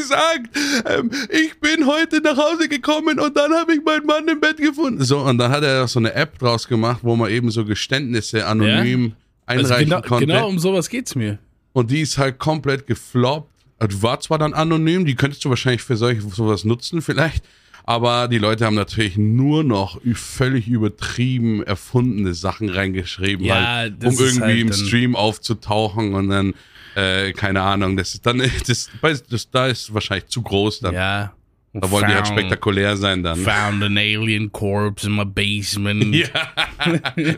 gesagt, 0.08 0.56
ähm, 0.86 1.10
ich 1.30 1.58
bin 1.60 1.86
heute 1.86 2.20
nach 2.20 2.36
Hause 2.36 2.68
gekommen 2.68 3.18
und 3.18 3.36
dann 3.36 3.52
habe 3.52 3.74
ich 3.74 3.84
meinen 3.84 4.06
Mann 4.06 4.26
im 4.28 4.40
Bett 4.40 4.56
gefunden. 4.56 5.02
So, 5.04 5.18
und 5.18 5.38
dann 5.38 5.50
hat 5.50 5.62
er 5.62 5.86
so 5.88 5.98
eine 5.98 6.14
App 6.14 6.38
draus 6.38 6.66
gemacht, 6.66 7.00
wo 7.02 7.16
man 7.16 7.30
eben 7.30 7.50
so 7.50 7.64
Geständnisse 7.64 8.46
anonym 8.46 9.06
ja? 9.06 9.12
Also 9.46 9.74
einreichen 9.74 9.92
also 9.92 10.02
genau, 10.02 10.08
konnte. 10.08 10.26
Genau 10.26 10.48
um 10.48 10.58
sowas 10.58 10.88
geht's 10.88 11.14
mir. 11.14 11.38
Und 11.72 11.90
die 11.90 12.00
ist 12.00 12.18
halt 12.18 12.38
komplett 12.38 12.86
gefloppt. 12.86 13.50
Also 13.78 14.02
war 14.02 14.20
zwar 14.20 14.38
dann 14.38 14.54
anonym, 14.54 15.06
die 15.06 15.14
könntest 15.14 15.44
du 15.44 15.50
wahrscheinlich 15.50 15.82
für 15.82 15.96
solche 15.96 16.20
sowas 16.22 16.64
nutzen 16.64 17.00
vielleicht, 17.00 17.44
aber 17.84 18.26
die 18.26 18.38
Leute 18.38 18.66
haben 18.66 18.74
natürlich 18.74 19.16
nur 19.16 19.62
noch 19.62 20.00
völlig 20.14 20.66
übertrieben 20.66 21.62
erfundene 21.62 22.34
Sachen 22.34 22.68
reingeschrieben, 22.68 23.46
ja, 23.46 23.76
halt, 23.76 24.04
um 24.04 24.12
irgendwie 24.18 24.42
halt 24.42 24.60
im 24.60 24.72
Stream 24.72 25.16
aufzutauchen 25.16 26.14
und 26.14 26.28
dann, 26.28 26.54
äh, 26.98 27.32
keine 27.32 27.62
Ahnung, 27.62 27.96
das 27.96 28.14
ist 28.14 28.26
dann, 28.26 28.38
das, 28.66 28.90
das, 29.28 29.50
da 29.50 29.66
ist 29.68 29.92
wahrscheinlich 29.94 30.26
zu 30.26 30.42
groß 30.42 30.80
dann. 30.80 30.94
Ja. 30.94 31.32
Da 31.74 31.90
wollen 31.90 32.06
found, 32.06 32.12
die 32.12 32.16
halt 32.16 32.26
spektakulär 32.26 32.96
sein 32.96 33.22
dann. 33.22 33.38
Found 33.38 33.84
an 33.84 33.98
alien 33.98 34.50
corpse 34.50 35.06
in 35.06 35.14
my 35.14 35.24
basement. 35.24 36.14
Ja. 36.14 36.26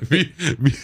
wie, 0.08 0.30
wie, 0.58 0.74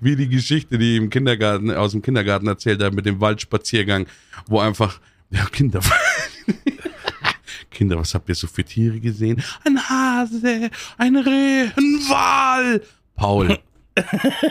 wie 0.00 0.16
die 0.16 0.28
Geschichte, 0.28 0.76
die 0.76 0.96
im 0.96 1.08
Kindergarten, 1.08 1.70
aus 1.70 1.92
dem 1.92 2.02
Kindergarten 2.02 2.46
erzählt 2.46 2.82
hat 2.82 2.92
mit 2.92 3.06
dem 3.06 3.20
Waldspaziergang, 3.20 4.06
wo 4.46 4.58
einfach, 4.58 5.00
ja, 5.30 5.44
Kinder. 5.46 5.80
Kinder, 7.70 7.98
was 7.98 8.14
habt 8.14 8.28
ihr 8.28 8.34
so 8.34 8.46
für 8.48 8.64
Tiere 8.64 8.98
gesehen? 9.00 9.42
Ein 9.64 9.78
Hase, 9.78 10.70
ein 10.98 11.16
Reh, 11.16 11.70
ein 11.76 12.00
Wal. 12.08 12.82
Paul. 13.14 13.58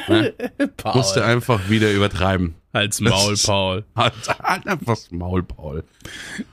ne? 0.07 0.33
Paul. 0.77 0.95
Musste 0.95 1.25
einfach 1.25 1.69
wieder 1.69 1.91
übertreiben. 1.91 2.55
Als 2.71 3.01
Maul, 3.01 3.35
Paul. 3.43 3.83
Als, 3.95 4.29
einfach 4.29 4.77
das 4.85 5.09
Maul, 5.09 5.41
Paul. 5.41 5.83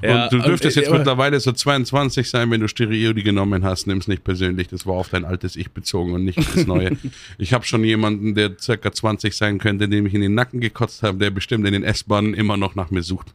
Ja, 0.02 0.24
und 0.24 0.32
du 0.32 0.38
dürftest 0.38 0.76
und, 0.78 0.82
jetzt 0.82 0.92
mittlerweile 0.92 1.38
so 1.40 1.52
22 1.52 2.30
sein, 2.30 2.50
wenn 2.50 2.62
du 2.62 2.68
Stereodi 2.68 3.22
genommen 3.22 3.64
hast. 3.64 3.86
Nimm 3.86 3.98
es 3.98 4.08
nicht 4.08 4.24
persönlich. 4.24 4.68
Das 4.68 4.86
war 4.86 4.94
auf 4.94 5.10
dein 5.10 5.26
altes 5.26 5.56
Ich 5.56 5.72
bezogen 5.72 6.14
und 6.14 6.24
nicht 6.24 6.38
das 6.38 6.66
Neue. 6.66 6.96
ich 7.38 7.52
habe 7.52 7.66
schon 7.66 7.84
jemanden, 7.84 8.34
der 8.34 8.56
circa 8.58 8.92
20 8.92 9.36
sein 9.36 9.58
könnte, 9.58 9.90
dem 9.90 10.06
ich 10.06 10.14
in 10.14 10.22
den 10.22 10.34
Nacken 10.34 10.60
gekotzt 10.60 11.02
habe, 11.02 11.18
der 11.18 11.30
bestimmt 11.30 11.66
in 11.66 11.74
den 11.74 11.84
S-Bahnen 11.84 12.32
immer 12.32 12.56
noch 12.56 12.74
nach 12.74 12.90
mir 12.90 13.02
sucht. 13.02 13.34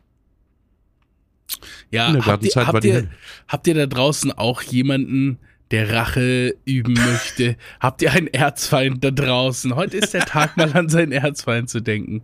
Ja, 1.91 2.13
habt 2.25 2.43
ihr, 2.43 2.51
habt, 2.55 2.83
ihr, 2.83 3.09
habt 3.47 3.67
ihr 3.67 3.73
da 3.75 3.85
draußen 3.85 4.31
auch 4.31 4.63
jemanden, 4.63 5.37
der 5.69 5.93
Rache 5.93 6.55
üben 6.65 6.93
möchte? 6.93 7.57
habt 7.79 8.01
ihr 8.01 8.11
einen 8.11 8.27
Erzfeind 8.27 9.03
da 9.03 9.11
draußen? 9.11 9.75
Heute 9.75 9.97
ist 9.97 10.15
der 10.15 10.25
Tag, 10.25 10.57
mal 10.57 10.71
an 10.73 10.89
seinen 10.89 11.11
Erzfeind 11.11 11.69
zu 11.69 11.79
denken. 11.79 12.23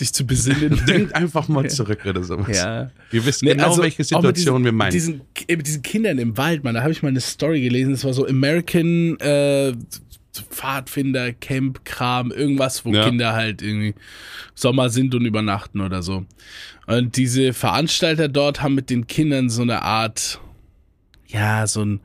Sich 0.00 0.14
zu 0.14 0.24
besinnen. 0.24 0.80
Denkt 0.88 1.14
einfach 1.14 1.46
mal 1.48 1.68
zurück 1.68 2.06
oder 2.06 2.24
sowas. 2.24 2.56
Ja. 2.56 2.90
Wir 3.10 3.26
wissen 3.26 3.44
nee, 3.44 3.52
genau, 3.52 3.68
also, 3.68 3.82
welche 3.82 4.02
Situation 4.02 4.64
wir 4.64 4.72
meinen. 4.72 4.92
Diesen, 4.92 5.20
mit 5.46 5.66
diesen 5.66 5.82
Kindern 5.82 6.16
im 6.16 6.38
Wald, 6.38 6.64
man, 6.64 6.74
da 6.74 6.80
habe 6.80 6.90
ich 6.90 7.02
mal 7.02 7.10
eine 7.10 7.20
Story 7.20 7.60
gelesen, 7.60 7.90
das 7.90 8.02
war 8.02 8.14
so 8.14 8.26
American 8.26 9.20
äh, 9.20 9.74
Pfadfinder, 10.48 11.34
Camp, 11.34 11.84
Kram, 11.84 12.30
irgendwas, 12.30 12.86
wo 12.86 12.94
ja. 12.94 13.04
Kinder 13.04 13.34
halt 13.34 13.60
irgendwie 13.60 13.94
Sommer 14.54 14.88
sind 14.88 15.14
und 15.14 15.26
übernachten 15.26 15.82
oder 15.82 16.00
so. 16.00 16.24
Und 16.86 17.18
diese 17.18 17.52
Veranstalter 17.52 18.28
dort 18.28 18.62
haben 18.62 18.74
mit 18.74 18.88
den 18.88 19.06
Kindern 19.06 19.50
so 19.50 19.60
eine 19.60 19.82
Art, 19.82 20.40
ja, 21.28 21.66
so 21.66 21.84
ein, 21.84 22.00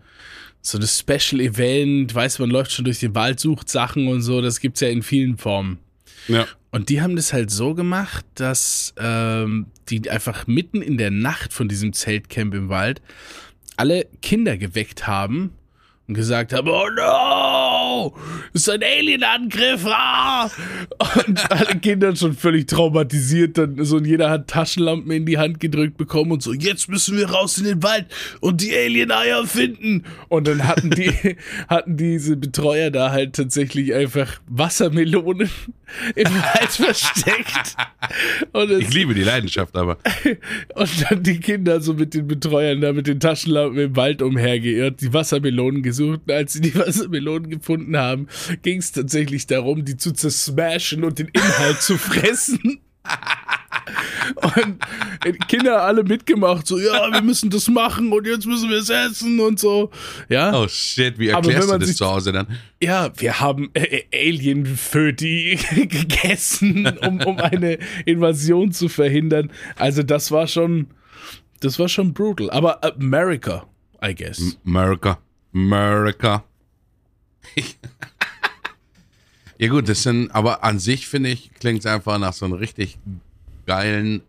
so 0.62 0.78
ein 0.78 0.86
Special 0.86 1.40
Event, 1.40 2.14
weiß 2.14 2.40
man 2.40 2.50
läuft 2.50 2.74
schon 2.74 2.84
durch 2.84 3.00
den 3.00 3.16
Wald, 3.16 3.40
sucht 3.40 3.70
Sachen 3.70 4.10
und 4.10 4.22
so, 4.22 4.42
das 4.42 4.60
gibt's 4.60 4.82
ja 4.82 4.90
in 4.90 5.02
vielen 5.02 5.38
Formen. 5.38 5.80
Ja. 6.28 6.46
Und 6.76 6.90
die 6.90 7.02
haben 7.02 7.16
das 7.16 7.32
halt 7.32 7.52
so 7.52 7.74
gemacht, 7.74 8.26
dass 8.36 8.94
ähm, 9.00 9.68
die 9.88 10.10
einfach 10.10 10.46
mitten 10.46 10.82
in 10.82 10.98
der 10.98 11.10
Nacht 11.10 11.54
von 11.54 11.70
diesem 11.70 11.94
Zeltcamp 11.94 12.54
im 12.54 12.68
Wald 12.68 13.02
alle 13.78 14.08
Kinder 14.22 14.58
geweckt 14.58 15.08
haben 15.08 15.54
und 16.06 16.16
gesagt 16.16 16.52
haben, 16.52 16.68
oh 16.68 16.90
no, 16.90 17.65
ist 18.54 18.70
ein 18.70 18.82
Alienangriff, 18.84 19.86
ah! 19.86 20.50
Und 21.28 21.52
alle 21.52 21.80
Kinder 21.80 22.16
schon 22.16 22.34
völlig 22.34 22.68
traumatisiert, 22.68 23.58
dann 23.58 23.84
so 23.84 23.98
und 23.98 24.06
jeder 24.06 24.30
hat 24.30 24.48
Taschenlampen 24.48 25.12
in 25.12 25.26
die 25.26 25.38
Hand 25.38 25.60
gedrückt 25.60 25.98
bekommen 25.98 26.32
und 26.32 26.44
so, 26.44 26.54
jetzt 26.54 26.90
müssen 26.90 27.18
wir 27.18 27.30
raus 27.30 27.58
in 27.58 27.66
den 27.66 27.84
Wald 27.84 28.06
und 28.42 28.62
die 28.62 28.76
Alien-Eier 28.76 29.46
finden. 29.46 30.04
Und 30.30 30.48
dann 30.48 30.68
hatten 30.68 30.92
die, 30.92 31.12
hatten 31.68 31.98
diese 31.98 32.38
Betreuer 32.38 32.92
da 32.92 33.12
halt 33.12 33.36
tatsächlich 33.36 33.94
einfach 33.94 34.40
Wassermelonen 34.48 35.50
im 36.16 36.26
Wald 36.26 36.70
versteckt. 36.72 37.76
Es, 38.54 38.70
ich 38.80 38.94
liebe 38.94 39.14
die 39.14 39.24
Leidenschaft 39.24 39.76
aber. 39.76 39.98
Und 40.76 40.90
dann 41.10 41.24
die 41.24 41.40
Kinder 41.40 41.82
so 41.82 41.94
mit 41.94 42.14
den 42.14 42.28
Betreuern 42.28 42.82
da 42.82 42.94
mit 42.94 43.08
den 43.08 43.20
Taschenlampen 43.20 43.80
im 43.80 43.96
Wald 43.96 44.22
umhergeirrt, 44.22 45.02
die 45.02 45.14
Wassermelonen 45.14 45.84
gesucht 45.84 45.96
gesucht 45.96 46.22
und 46.28 46.32
als 46.32 46.54
sie 46.54 46.62
die 46.62 46.76
Wassermelonen 46.76 47.50
gefunden 47.50 47.95
haben, 47.98 48.28
ging 48.62 48.80
es 48.80 48.92
tatsächlich 48.92 49.48
darum, 49.48 49.86
die 49.86 49.98
zu 49.98 50.12
zersmashen 50.12 51.04
und 51.04 51.20
den 51.20 51.28
Inhalt 51.28 51.82
zu 51.82 51.98
fressen. 51.98 52.80
Und 54.36 55.48
Kinder 55.48 55.84
alle 55.84 56.04
mitgemacht, 56.04 56.66
so, 56.66 56.80
ja, 56.80 57.12
wir 57.12 57.22
müssen 57.22 57.50
das 57.50 57.68
machen 57.68 58.12
und 58.12 58.26
jetzt 58.26 58.46
müssen 58.46 58.70
wir 58.70 58.78
es 58.78 58.90
essen 58.90 59.40
und 59.40 59.60
so. 59.60 59.92
Ja. 60.30 60.60
Oh 60.60 60.68
shit, 60.68 61.20
wie 61.20 61.30
erklärst 61.30 61.72
du 61.72 61.78
das 61.78 61.90
sich, 61.90 61.98
zu 61.98 62.06
Hause 62.08 62.32
dann? 62.32 62.48
Ja, 62.82 63.12
wir 63.18 63.40
haben 63.40 63.70
äh, 63.74 64.04
Alien-Föti 64.14 65.60
gegessen, 65.88 66.88
um, 67.02 67.22
um 67.22 67.38
eine 67.38 67.78
Invasion 68.06 68.72
zu 68.72 68.90
verhindern. 68.90 69.52
Also 69.76 70.04
das 70.04 70.32
war 70.32 70.48
schon, 70.48 70.88
das 71.60 71.78
war 71.78 71.88
schon 71.88 72.14
brutal. 72.14 72.50
Aber 72.50 72.84
America, 72.84 73.68
I 74.04 74.16
guess. 74.16 74.58
America. 74.66 75.20
America. 75.54 76.44
ja 79.58 79.70
gut, 79.70 79.90
das 79.90 80.04
sind, 80.04 80.32
aber 80.32 80.64
an 80.64 80.80
sich 80.80 81.08
finde 81.08 81.30
ich, 81.30 81.52
klingt 81.60 81.80
es 81.80 81.86
einfach 81.86 82.20
nach 82.20 82.34
so 82.34 82.46
einem 82.46 82.56
richtig 82.56 82.98
geilen 83.66 84.22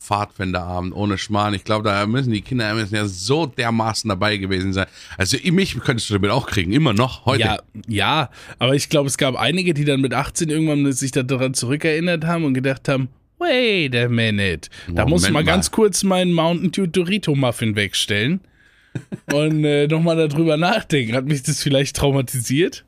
Pfadfinderabend 0.00 0.94
ohne 0.94 1.18
Schmarrn. 1.18 1.52
Ich 1.52 1.64
glaube, 1.64 1.84
da 1.84 2.06
müssen 2.06 2.32
die 2.32 2.40
Kinder 2.40 2.74
müssen 2.74 2.94
ja 2.94 3.06
so 3.06 3.46
dermaßen 3.46 4.08
dabei 4.08 4.38
gewesen 4.38 4.72
sein. 4.72 4.86
Also 5.18 5.36
mich 5.52 5.78
könntest 5.78 6.08
du 6.08 6.14
damit 6.14 6.30
auch 6.30 6.46
kriegen, 6.46 6.72
immer 6.72 6.94
noch 6.94 7.26
heute. 7.26 7.42
Ja, 7.42 7.58
ja, 7.86 8.30
aber 8.58 8.74
ich 8.74 8.88
glaube, 8.88 9.08
es 9.08 9.18
gab 9.18 9.36
einige, 9.36 9.74
die 9.74 9.84
dann 9.84 10.00
mit 10.00 10.14
18 10.14 10.48
irgendwann 10.48 10.90
sich 10.92 11.12
daran 11.12 11.52
zurückerinnert 11.52 12.24
haben 12.24 12.44
und 12.44 12.54
gedacht 12.54 12.88
haben, 12.88 13.08
wait 13.38 13.94
a 13.94 14.08
minute. 14.08 14.70
Da 14.88 15.06
muss 15.06 15.24
ich 15.24 15.28
mal, 15.28 15.40
Moment 15.40 15.48
ganz 15.48 15.70
kurz 15.70 16.02
meinen 16.02 16.32
Mountain 16.32 16.72
Dew 16.72 16.86
Dorito 16.86 17.34
Muffin 17.34 17.76
wegstellen 17.76 18.40
und 19.32 19.64
äh, 19.64 19.86
nochmal 19.86 20.16
darüber 20.28 20.56
nachdenken. 20.56 21.14
Hat 21.14 21.24
mich 21.26 21.42
das 21.42 21.62
vielleicht 21.62 21.96
traumatisiert? 21.96 22.84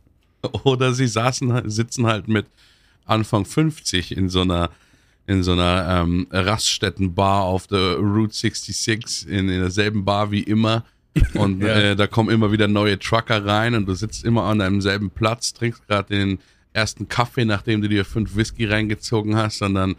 Oder 0.64 0.92
sie 0.92 1.06
saßen, 1.06 1.52
halt- 1.52 1.70
sitzen 1.70 2.06
halt 2.06 2.28
mit 2.28 2.46
Anfang 3.04 3.44
50 3.44 4.16
in 4.16 4.28
so 4.28 4.40
einer, 4.42 4.70
in 5.26 5.42
so 5.42 5.52
einer 5.52 6.00
ähm, 6.02 6.26
Raststättenbar 6.30 7.42
auf 7.44 7.66
der 7.66 7.96
Route 7.96 8.34
66 8.34 9.28
in, 9.28 9.48
in 9.48 9.60
derselben 9.60 10.04
Bar 10.04 10.30
wie 10.30 10.42
immer. 10.42 10.84
Und 11.34 11.60
Ja. 11.62 11.68
äh, 11.68 11.96
da 11.96 12.06
kommen 12.06 12.30
immer 12.30 12.50
wieder 12.52 12.68
neue 12.68 12.98
Trucker 12.98 13.44
rein 13.44 13.74
und 13.74 13.86
du 13.86 13.94
sitzt 13.94 14.24
immer 14.24 14.44
an 14.44 14.58
deinem 14.60 14.80
selben 14.80 15.10
Platz, 15.10 15.52
trinkst 15.52 15.86
gerade 15.86 16.14
den 16.16 16.38
ersten 16.72 17.06
Kaffee, 17.08 17.44
nachdem 17.44 17.82
du 17.82 17.88
dir 17.88 18.04
fünf 18.04 18.34
Whisky 18.34 18.64
reingezogen 18.64 19.36
hast, 19.36 19.60
und 19.62 19.74
dann 19.74 19.94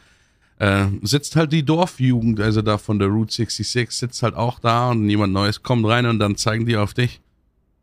äh, 0.60 0.86
sitzt 1.02 1.36
halt 1.36 1.52
die 1.52 1.64
Dorfjugend, 1.64 2.40
also 2.40 2.62
da 2.62 2.78
von 2.78 3.00
der 3.00 3.08
Route 3.10 3.34
66, 3.34 3.92
sitzt 3.92 4.24
halt 4.24 4.36
auch 4.36 4.60
da 4.60 4.92
und 4.92 5.06
niemand 5.06 5.34
Neues 5.34 5.64
kommt 5.64 5.86
rein 5.86 6.06
und 6.06 6.20
dann 6.20 6.36
zeigen 6.36 6.66
die 6.66 6.78
auf 6.78 6.94
dich. 6.94 7.20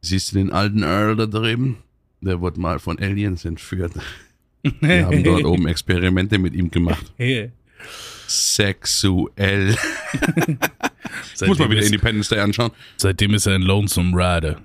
Siehst 0.03 0.33
du 0.33 0.37
den 0.37 0.53
alten 0.53 0.83
Earl 0.83 1.17
da 1.17 1.27
drüben? 1.27 1.77
Der 2.21 2.41
wurde 2.41 2.61
mal 2.61 2.79
von 2.79 2.99
Aliens 2.99 3.45
entführt. 3.45 3.93
Wir 4.81 5.07
haben 5.07 5.25
dort 5.25 5.45
oben 5.45 5.67
Experimente 5.67 6.39
mit 6.39 6.55
ihm 6.55 6.71
gemacht. 6.71 7.13
Sexuell. 8.27 9.77
Muss 11.47 11.59
mal 11.59 11.71
wieder 11.71 11.81
ist, 11.81 11.87
Independence 11.87 12.29
Day 12.29 12.39
anschauen. 12.39 12.71
seitdem 12.97 13.35
ist 13.35 13.47
er 13.47 13.55
ein 13.55 13.63
Lonesome 13.63 14.15
Rider. 14.17 14.57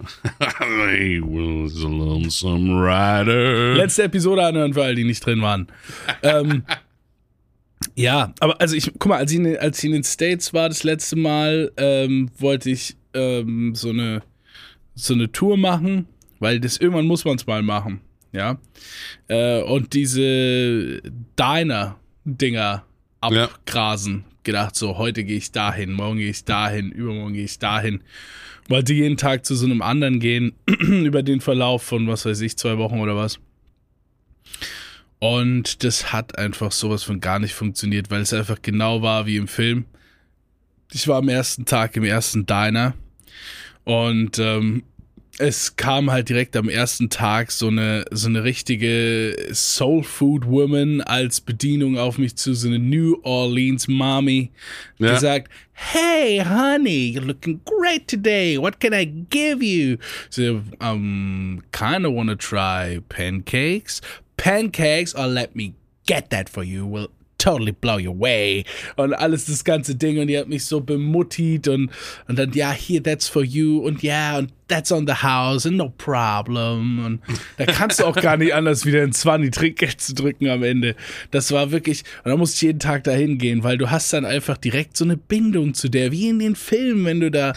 He 0.92 1.20
was 1.22 1.84
a 1.84 1.88
lonesome 1.88 2.74
rider. 2.74 3.74
Letzte 3.76 4.04
Episode 4.04 4.46
anhören 4.46 4.74
für 4.74 4.84
all 4.84 4.94
die 4.94 5.04
nicht 5.06 5.26
drin 5.26 5.42
waren. 5.42 5.68
ähm, 6.22 6.64
ja, 7.96 8.34
aber 8.40 8.60
also 8.62 8.76
ich, 8.76 8.92
guck 9.00 9.08
mal, 9.08 9.18
als 9.18 9.32
ich, 9.32 9.38
in, 9.38 9.44
den- 9.44 9.58
als 9.58 9.80
ich 9.80 9.86
in 9.86 9.92
den 9.94 10.04
States 10.04 10.54
war 10.54 10.70
das 10.70 10.84
letzte 10.84 11.16
Mal, 11.16 11.72
ähm, 11.78 12.30
wollte 12.38 12.70
ich 12.70 12.96
ähm, 13.14 13.76
so 13.76 13.90
eine 13.90 14.22
so 14.96 15.14
eine 15.14 15.32
Tour 15.32 15.58
machen, 15.58 16.08
weil 16.40 16.60
das 16.62 16.78
irgendwann 16.78 17.06
muss 17.08 17.26
man 17.26 17.36
es 17.36 17.46
mal 17.48 17.62
machen, 17.64 18.00
ja. 18.32 18.58
Äh, 19.28 19.62
und 19.62 19.94
diese 19.94 21.02
Diner-Dinger 21.38 22.84
abgrasen. 23.22 24.26
Gedacht, 24.44 24.76
so, 24.76 24.98
heute 25.00 25.24
gehe 25.24 25.38
ich 25.38 25.52
dahin, 25.52 25.92
morgen 25.92 26.20
gehe 26.20 26.30
ich 26.30 26.46
dahin, 26.46 26.92
übermorgen 26.92 27.34
gehe 27.34 27.46
ich 27.46 27.58
dahin. 27.58 28.02
Wollte 28.70 28.94
jeden 28.94 29.18
Tag 29.18 29.44
zu 29.46 29.56
so 29.56 29.66
einem 29.66 29.82
anderen 29.82 30.20
gehen, 30.20 30.54
über 30.68 31.24
den 31.24 31.42
Verlauf 31.42 31.82
von, 31.82 32.08
was 32.08 32.26
weiß 32.26 32.42
ich, 32.42 32.56
zwei 32.58 32.78
Wochen 32.78 33.00
oder 33.00 33.16
was. 33.16 33.40
Und 35.28 35.84
das 35.84 36.14
hat 36.14 36.38
einfach 36.38 36.72
sowas 36.72 37.02
von 37.04 37.20
gar 37.20 37.40
nicht 37.40 37.54
funktioniert, 37.56 38.12
weil 38.12 38.22
es 38.22 38.32
einfach 38.34 38.62
genau 38.62 39.02
war 39.02 39.26
wie 39.26 39.38
im 39.38 39.48
Film. 39.48 39.86
Ich 40.94 41.08
war 41.08 41.18
am 41.18 41.30
ersten 41.30 41.66
Tag 41.66 41.96
im 41.98 42.04
ersten 42.04 42.46
Diner 42.46 42.94
und 43.86 44.38
ähm, 44.38 44.84
es 45.38 45.76
kam 45.76 46.12
halt 46.12 46.30
direkt 46.30 46.56
am 46.56 46.70
ersten 46.70 47.10
Tag 47.10 47.52
so 47.52 47.68
eine, 47.68 48.06
so 48.12 48.28
eine 48.30 48.44
richtige 48.44 49.36
Soul 49.52 50.04
Food 50.04 50.46
Woman 50.46 51.02
als 51.02 51.42
Bedienung 51.42 51.98
auf 51.98 52.18
mich 52.18 52.36
zu, 52.36 52.54
so 52.54 52.68
eine 52.68 52.80
New 52.80 53.18
Orleans 53.24 53.88
Mommy, 53.88 54.52
Ja. 55.00 55.14
gesagt, 55.16 55.52
Hey, 55.74 56.40
honey, 56.40 57.14
you're 57.18 57.26
looking 57.26 57.60
great 57.66 58.08
today. 58.08 58.58
What 58.58 58.80
can 58.80 58.94
I 58.94 59.06
give 59.30 59.62
you? 59.62 59.98
So, 60.30 60.62
um, 60.80 61.62
kinda 61.74 62.10
wanna 62.10 62.36
try 62.38 63.02
pancakes. 63.10 64.02
Pancakes, 64.38 65.16
or 65.16 65.28
let 65.28 65.56
me 65.56 65.74
get 66.06 66.30
that 66.30 66.50
for 66.50 66.64
you. 66.64 66.86
Will 66.86 67.10
totally 67.38 67.72
blow 67.72 67.98
you 67.98 68.12
away. 68.12 68.66
Und 68.96 69.14
alles 69.14 69.46
das 69.46 69.64
ganze 69.64 69.96
Ding. 69.96 70.20
Und 70.20 70.28
die 70.28 70.38
hat 70.38 70.48
mich 70.48 70.66
so 70.66 70.82
bemuttigt 70.82 71.68
und, 71.68 71.92
und 72.28 72.40
dann, 72.40 72.52
ja, 72.54 72.72
hier, 72.72 73.04
that's 73.04 73.28
for 73.28 73.44
you. 73.44 73.80
Und 73.80 74.02
ja, 74.04 74.38
und 74.38 74.52
that's 74.68 74.92
on 74.92 75.06
the 75.06 75.14
house 75.14 75.66
and 75.66 75.78
no 75.78 75.90
problem. 75.90 77.06
Und 77.06 77.22
da 77.58 77.66
kannst 77.66 78.00
du 78.00 78.06
auch 78.06 78.16
gar 78.16 78.38
nicht 78.38 78.54
anders, 78.54 78.86
wieder 78.86 79.04
ein 79.04 79.12
20 79.12 79.52
Trinkgeld 79.52 80.02
zu 80.02 80.16
drücken 80.16 80.50
am 80.50 80.64
Ende. 80.64 80.96
Das 81.32 81.52
war 81.52 81.72
wirklich, 81.72 82.04
und 82.24 82.32
da 82.32 82.38
musste 82.38 82.56
ich 82.56 82.62
jeden 82.64 82.80
Tag 82.80 83.04
dahin 83.04 83.38
gehen, 83.38 83.64
weil 83.64 83.78
du 83.78 83.92
hast 83.92 84.12
dann 84.14 84.26
einfach 84.26 84.58
direkt 84.58 84.98
so 84.98 85.06
eine 85.06 85.18
Bindung 85.18 85.74
zu 85.74 85.90
der, 85.90 86.12
wie 86.12 86.30
in 86.30 86.40
den 86.40 86.56
Filmen, 86.56 87.06
wenn 87.06 87.20
du 87.20 87.30
da, 87.30 87.54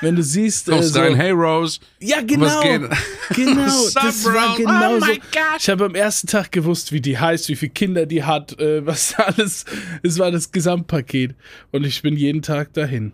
wenn 0.00 0.16
du 0.16 0.22
siehst, 0.22 0.68
äh, 0.68 0.72
Kommst 0.72 0.94
so, 0.94 1.00
rein, 1.00 1.14
hey 1.16 1.30
Rose. 1.30 1.80
ja, 2.00 2.20
genau. 2.20 2.60
Genau, 3.34 3.88
das 3.94 4.24
war 4.24 4.56
genau 4.56 4.96
Oh 4.96 5.00
so. 5.00 5.06
my 5.06 5.16
God. 5.16 5.58
Ich 5.60 5.68
habe 5.68 5.84
am 5.84 5.94
ersten 5.94 6.26
Tag 6.28 6.50
gewusst, 6.52 6.92
wie 6.92 7.00
die 7.00 7.18
heißt, 7.18 7.48
wie 7.48 7.56
viele 7.56 7.72
Kinder 7.72 8.06
die 8.06 8.24
hat, 8.24 8.58
äh, 8.58 8.84
was 8.86 9.14
alles. 9.18 9.64
Es 10.02 10.18
war 10.18 10.30
das 10.30 10.50
Gesamtpaket. 10.52 11.34
Und 11.72 11.84
ich 11.84 12.00
bin 12.02 12.16
jeden 12.16 12.42
Tag 12.42 12.72
dahin. 12.72 13.12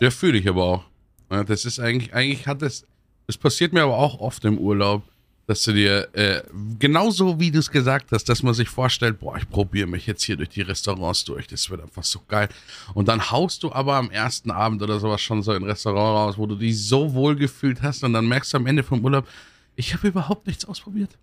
Ja, 0.00 0.10
fühle 0.10 0.38
ich 0.38 0.48
aber 0.48 0.64
auch. 0.64 0.84
Ja, 1.30 1.44
das 1.44 1.64
ist 1.64 1.78
eigentlich, 1.80 2.12
eigentlich 2.12 2.46
hat 2.46 2.60
das, 2.62 2.84
das 3.26 3.38
passiert 3.38 3.72
mir 3.72 3.82
aber 3.82 3.96
auch 3.96 4.20
oft 4.20 4.44
im 4.44 4.58
Urlaub, 4.58 5.02
dass 5.46 5.64
du 5.64 5.72
dir, 5.72 6.08
äh, 6.14 6.42
genauso 6.78 7.40
wie 7.40 7.50
du 7.50 7.58
es 7.58 7.70
gesagt 7.70 8.12
hast, 8.12 8.28
dass 8.28 8.42
man 8.42 8.54
sich 8.54 8.68
vorstellt, 8.68 9.18
boah, 9.18 9.36
ich 9.36 9.48
probiere 9.48 9.88
mich 9.88 10.06
jetzt 10.06 10.22
hier 10.22 10.36
durch 10.36 10.50
die 10.50 10.62
Restaurants 10.62 11.24
durch, 11.24 11.46
das 11.48 11.68
wird 11.68 11.82
einfach 11.82 12.04
so 12.04 12.20
geil. 12.28 12.48
Und 12.94 13.08
dann 13.08 13.30
haust 13.30 13.62
du 13.62 13.72
aber 13.72 13.96
am 13.96 14.10
ersten 14.10 14.50
Abend 14.50 14.82
oder 14.82 15.00
sowas 15.00 15.20
schon 15.20 15.42
so 15.42 15.52
in 15.52 15.62
ein 15.62 15.68
Restaurant 15.68 16.16
raus, 16.16 16.38
wo 16.38 16.46
du 16.46 16.54
dich 16.54 16.80
so 16.86 17.12
wohl 17.14 17.34
gefühlt 17.34 17.82
hast 17.82 18.04
und 18.04 18.12
dann 18.12 18.28
merkst 18.28 18.52
du 18.52 18.58
am 18.58 18.66
Ende 18.66 18.82
vom 18.82 19.04
Urlaub, 19.04 19.26
ich 19.74 19.94
habe 19.94 20.08
überhaupt 20.08 20.46
nichts 20.46 20.64
ausprobiert. 20.64 21.18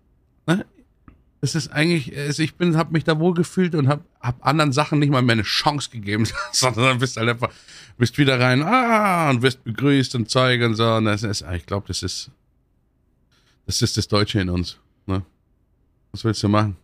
Ne? 0.46 0.66
Es 1.42 1.54
ist 1.54 1.68
eigentlich, 1.68 2.14
also 2.16 2.42
ich 2.42 2.54
bin, 2.56 2.76
habe 2.76 2.92
mich 2.92 3.04
da 3.04 3.18
wohl 3.18 3.32
gefühlt 3.32 3.74
und 3.74 3.88
habe 3.88 4.04
hab 4.20 4.44
anderen 4.46 4.72
Sachen 4.72 4.98
nicht 4.98 5.10
mal 5.10 5.22
mehr 5.22 5.34
eine 5.34 5.42
Chance 5.42 5.88
gegeben, 5.88 6.26
sondern 6.52 6.84
dann 6.84 6.98
bist 6.98 7.16
halt 7.16 7.30
einfach, 7.30 7.50
bist 7.96 8.18
wieder 8.18 8.38
rein, 8.38 8.62
ah, 8.62 9.30
und 9.30 9.40
wirst 9.40 9.64
begrüßt 9.64 10.14
und 10.16 10.28
Zeug 10.28 10.62
und 10.62 10.74
so. 10.74 10.86
Und 10.94 11.06
das 11.06 11.22
ist, 11.22 11.42
ich 11.54 11.64
glaube, 11.64 11.88
das 11.88 12.02
ist, 12.02 12.30
das 13.70 13.82
ist 13.82 13.96
das 13.96 14.08
Deutsche 14.08 14.40
in 14.40 14.48
uns. 14.48 14.78
Ne? 15.06 15.24
Was 16.10 16.24
willst 16.24 16.42
du 16.42 16.48
machen? 16.48 16.76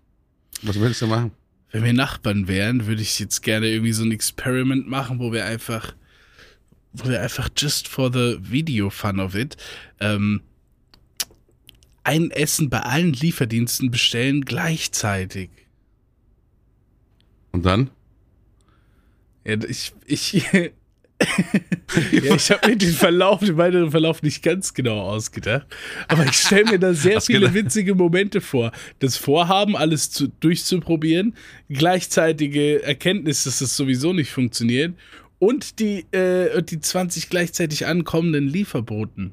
Was 0.63 0.79
willst 0.79 1.03
du 1.03 1.09
machen? 1.09 1.33
Wenn 1.73 1.83
wir 1.83 1.93
Nachbarn 1.93 2.47
wären, 2.47 2.87
würde 2.87 3.03
ich 3.03 3.19
jetzt 3.19 3.43
gerne 3.43 3.67
irgendwie 3.67 3.93
so 3.93 4.05
ein 4.05 4.13
Experiment 4.13 4.89
machen, 4.89 5.19
wo 5.19 5.33
wir 5.33 5.45
einfach, 5.47 5.97
wo 6.93 7.09
wir 7.09 7.21
einfach 7.21 7.49
just 7.57 7.89
for 7.89 8.13
the 8.13 8.39
video 8.41 8.89
fun 8.89 9.19
of 9.19 9.35
it, 9.35 9.57
ähm, 9.99 10.43
ein 12.05 12.31
Essen 12.31 12.71
bei 12.71 12.81
allen 12.81 13.13
Lieferdiensten 13.13 13.91
bestellen 13.91 14.45
gleichzeitig. 14.45 15.51
Und 17.51 17.67
dann? 17.67 17.91
Ja, 19.45 19.57
ich, 19.69 19.93
ich, 20.07 20.47
ja, 22.13 22.35
ich 22.35 22.51
habe 22.51 22.69
mir 22.69 22.77
den 22.77 22.93
Verlauf, 22.93 23.41
den 23.41 23.57
weiteren 23.57 23.91
Verlauf 23.91 24.23
nicht 24.23 24.43
ganz 24.43 24.75
genau 24.75 25.01
ausgedacht. 25.01 25.67
Aber 26.09 26.25
ich 26.27 26.35
stelle 26.35 26.73
mir 26.73 26.79
da 26.79 26.93
sehr 26.93 27.17
Hast 27.17 27.27
viele 27.27 27.55
witzige 27.55 27.95
Momente 27.95 28.41
vor. 28.41 28.73
Das 28.99 29.17
Vorhaben, 29.17 29.77
alles 29.77 30.11
zu, 30.11 30.29
durchzuprobieren, 30.29 31.35
gleichzeitige 31.71 32.83
Erkenntnis, 32.83 33.45
dass 33.45 33.61
das 33.61 33.77
sowieso 33.77 34.13
nicht 34.13 34.31
funktioniert 34.31 34.95
und 35.39 35.79
die, 35.79 36.07
äh, 36.13 36.63
die 36.63 36.81
20 36.81 37.31
gleichzeitig 37.31 37.87
ankommenden 37.87 38.47
Lieferboten. 38.47 39.33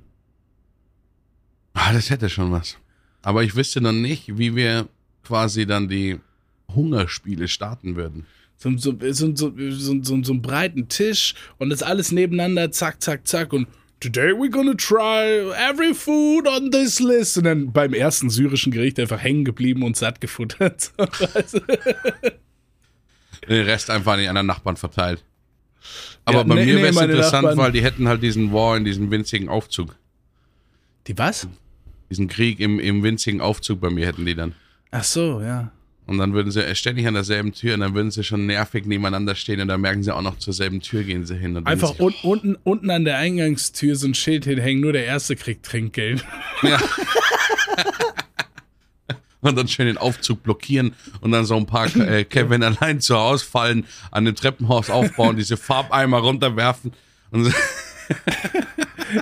Ah, 1.74 1.92
das 1.94 2.10
hätte 2.10 2.30
schon 2.30 2.52
was. 2.52 2.78
Aber 3.22 3.44
ich 3.44 3.56
wüsste 3.56 3.82
noch 3.82 3.94
nicht, 3.94 4.38
wie 4.38 4.56
wir 4.56 4.88
quasi 5.24 5.66
dann 5.66 5.88
die 5.88 6.20
Hungerspiele 6.74 7.48
starten 7.48 7.96
würden. 7.96 8.26
So, 8.58 8.70
so, 8.78 8.94
so, 9.12 9.36
so, 9.36 9.54
so, 9.56 10.04
so, 10.04 10.24
so 10.24 10.32
einen 10.34 10.42
breiten 10.42 10.88
Tisch 10.88 11.36
und 11.58 11.70
das 11.70 11.84
alles 11.84 12.12
nebeneinander, 12.12 12.72
zack, 12.72 13.02
zack, 13.02 13.28
zack 13.28 13.52
und 13.54 13.68
Today 14.00 14.34
we're 14.34 14.50
gonna 14.52 14.74
try 14.74 15.50
every 15.56 15.94
food 15.94 16.46
on 16.46 16.72
this 16.72 17.00
list. 17.00 17.38
Und 17.38 17.46
dann 17.46 17.72
beim 17.72 17.94
ersten 17.94 18.30
syrischen 18.30 18.74
Gericht 18.74 19.00
einfach 19.00 19.22
hängen 19.24 19.46
geblieben 19.46 19.82
und 19.82 19.96
satt 19.96 20.20
gefuttert. 20.20 20.92
Den 23.48 23.66
Rest 23.66 23.90
einfach 23.90 24.14
an 24.14 24.20
die 24.20 24.28
anderen 24.28 24.48
Nachbarn 24.48 24.76
verteilt. 24.78 25.24
Aber 26.26 26.40
Ja, 26.40 26.44
bei 26.44 26.56
nee, 26.56 26.66
mir 26.66 26.76
nee, 26.76 26.82
wäre 26.82 26.90
es 26.90 26.96
meine 26.96 27.12
interessant, 27.14 27.44
Nachbarn- 27.44 27.58
weil 27.58 27.72
die 27.72 27.82
hätten 27.84 28.08
halt 28.08 28.22
diesen 28.24 28.52
War 28.54 28.78
in 28.78 28.86
diesem 28.86 29.12
winzigen 29.12 29.50
Aufzug. 29.50 29.96
Die 31.08 31.18
was? 31.18 31.48
Diesen 32.10 32.28
Krieg 32.28 32.60
im, 32.60 32.80
im 32.80 33.04
winzigen 33.04 33.42
Aufzug 33.42 33.82
bei 33.82 33.90
mir 33.90 34.06
hätten 34.06 34.26
die 34.26 34.36
dann. 34.36 34.54
Ach 34.92 35.04
so, 35.04 35.42
ja. 35.42 35.72
Und 36.06 36.18
dann 36.18 36.34
würden 36.34 36.52
sie 36.52 36.76
ständig 36.76 37.08
an 37.08 37.14
derselben 37.14 37.54
Tür 37.54 37.76
und 37.76 37.80
dann 37.80 37.94
würden 37.94 38.12
sie 38.12 38.24
schon 38.24 38.46
nervig 38.46 38.86
nebeneinander 38.86 39.36
stehen 39.36 39.62
und 39.62 39.70
dann 39.70 39.80
merken 39.80 40.04
sie 40.04 40.14
auch 40.14 40.22
noch 40.22 40.38
zur 40.38 40.54
selben 40.54 40.82
Tür 40.82 41.04
gehen 41.04 41.26
sie 41.26 41.38
hin. 41.38 41.66
Einfach 41.66 41.98
un 42.00 42.14
unten, 42.24 42.58
unten 42.64 42.90
an 42.90 43.06
der 43.06 43.18
Eingangstür 43.18 43.96
so 43.96 44.08
ein 44.08 44.14
Schild 44.14 44.44
hinhängen, 44.44 44.82
nur 44.82 44.92
der 44.92 45.06
Erste 45.06 45.38
kriegt 45.38 45.66
Trinkgeld. 45.66 46.26
Ja. 46.62 46.82
und 49.44 49.58
dann 49.58 49.68
schön 49.68 49.86
den 49.86 49.98
Aufzug 49.98 50.44
blockieren 50.44 50.94
und 51.22 51.32
dann 51.32 51.46
so 51.46 51.56
ein 51.56 51.66
paar 51.66 51.94
äh, 51.96 52.24
Kevin 52.26 52.64
allein 52.80 53.00
zu 53.00 53.18
Hause 53.18 53.46
fallen, 53.46 53.86
an 54.12 54.26
dem 54.26 54.36
Treppenhaus 54.36 54.90
aufbauen, 54.90 55.36
diese 55.38 55.58
Farbeimer 55.58 56.18
runterwerfen. 56.20 56.94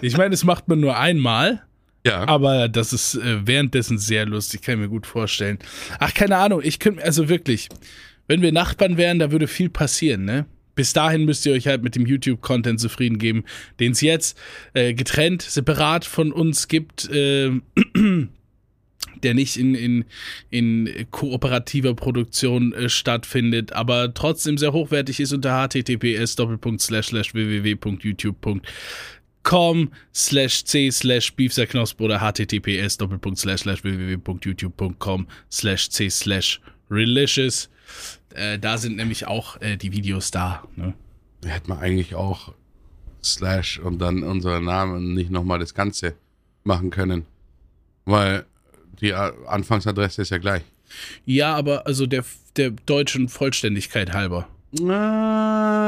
Ich 0.02 0.18
meine, 0.18 0.32
das 0.32 0.44
macht 0.44 0.68
man 0.68 0.80
nur 0.80 0.98
einmal. 0.98 1.64
Ja. 2.06 2.28
Aber 2.28 2.68
das 2.68 2.94
ist 2.94 3.16
äh, 3.16 3.46
währenddessen 3.46 3.98
sehr 3.98 4.26
lustig, 4.26 4.62
kann 4.62 4.76
ich 4.76 4.82
mir 4.82 4.90
gut 4.90 5.06
vorstellen. 5.06 5.60
Ach, 6.00 6.14
keine 6.14 6.38
Ahnung, 6.38 6.62
ich 6.64 6.80
könnte, 6.80 7.04
also 7.04 7.30
wirklich, 7.30 7.70
Wenn 8.28 8.42
wir 8.42 8.54
Nachbarn 8.54 8.96
wären, 8.96 9.20
da 9.20 9.32
würde 9.32 9.48
viel 9.48 9.70
passieren, 9.70 10.24
ne? 10.24 10.46
Bis 10.74 10.94
dahin 10.94 11.26
müsst 11.26 11.46
ihr 11.46 11.52
euch 11.52 11.68
halt 11.68 11.84
mit 11.84 11.96
dem 11.96 12.06
YouTube-Content 12.06 12.80
zufrieden 12.80 13.18
geben, 13.18 13.44
den 13.82 13.92
es 13.92 14.00
jetzt 14.00 14.40
äh, 14.74 14.94
getrennt, 14.94 15.42
separat 15.42 16.06
von 16.06 16.32
uns 16.32 16.70
gibt. 16.70 17.10
Äh, 17.10 17.52
der 19.24 19.34
nicht 19.34 19.58
in, 19.58 19.76
in, 19.76 20.06
in 20.50 21.08
kooperativer 21.12 21.94
Produktion 21.94 22.74
äh, 22.74 22.90
stattfindet, 22.90 23.74
aber 23.74 24.14
trotzdem 24.14 24.58
sehr 24.58 24.74
hochwertig 24.74 25.20
ist 25.20 25.34
unter 25.34 25.62
https 25.62 26.38
www.youtube.com 29.44 29.92
slash 30.14 30.64
c 30.66 30.92
slash 30.92 31.36
beefserknosp 31.36 32.02
oder 32.02 32.20
https 32.20 33.00
www.youtube.com 33.00 35.28
slash 35.50 35.90
c 35.90 36.10
slash 36.10 36.62
relicious. 36.90 37.70
Äh, 38.34 38.60
da 38.60 38.78
sind 38.78 38.96
nämlich 38.96 39.28
auch 39.28 39.60
äh, 39.62 39.78
die 39.78 39.92
Videos 39.92 40.32
da. 40.32 40.64
Ne? 40.76 40.94
Hätte 41.44 41.70
man 41.70 41.80
eigentlich 41.80 42.16
auch 42.16 42.54
slash 43.24 43.80
und 43.80 44.00
dann 44.00 44.24
unseren 44.24 44.66
Namen 44.66 45.14
nicht 45.14 45.32
nochmal 45.32 45.60
das 45.60 45.74
Ganze 45.74 46.16
machen 46.64 46.90
können. 46.90 47.26
Weil 48.06 48.46
die 49.02 49.14
Anfangsadresse 49.14 50.22
ist 50.22 50.30
ja 50.30 50.38
gleich. 50.38 50.64
Ja, 51.26 51.56
aber 51.56 51.88
also 51.88 52.06
der, 52.06 52.24
der 52.58 52.72
deutschen 52.72 53.30
Vollständigkeit 53.30 54.14
halber. 54.14 54.48
Ah, 54.80 55.82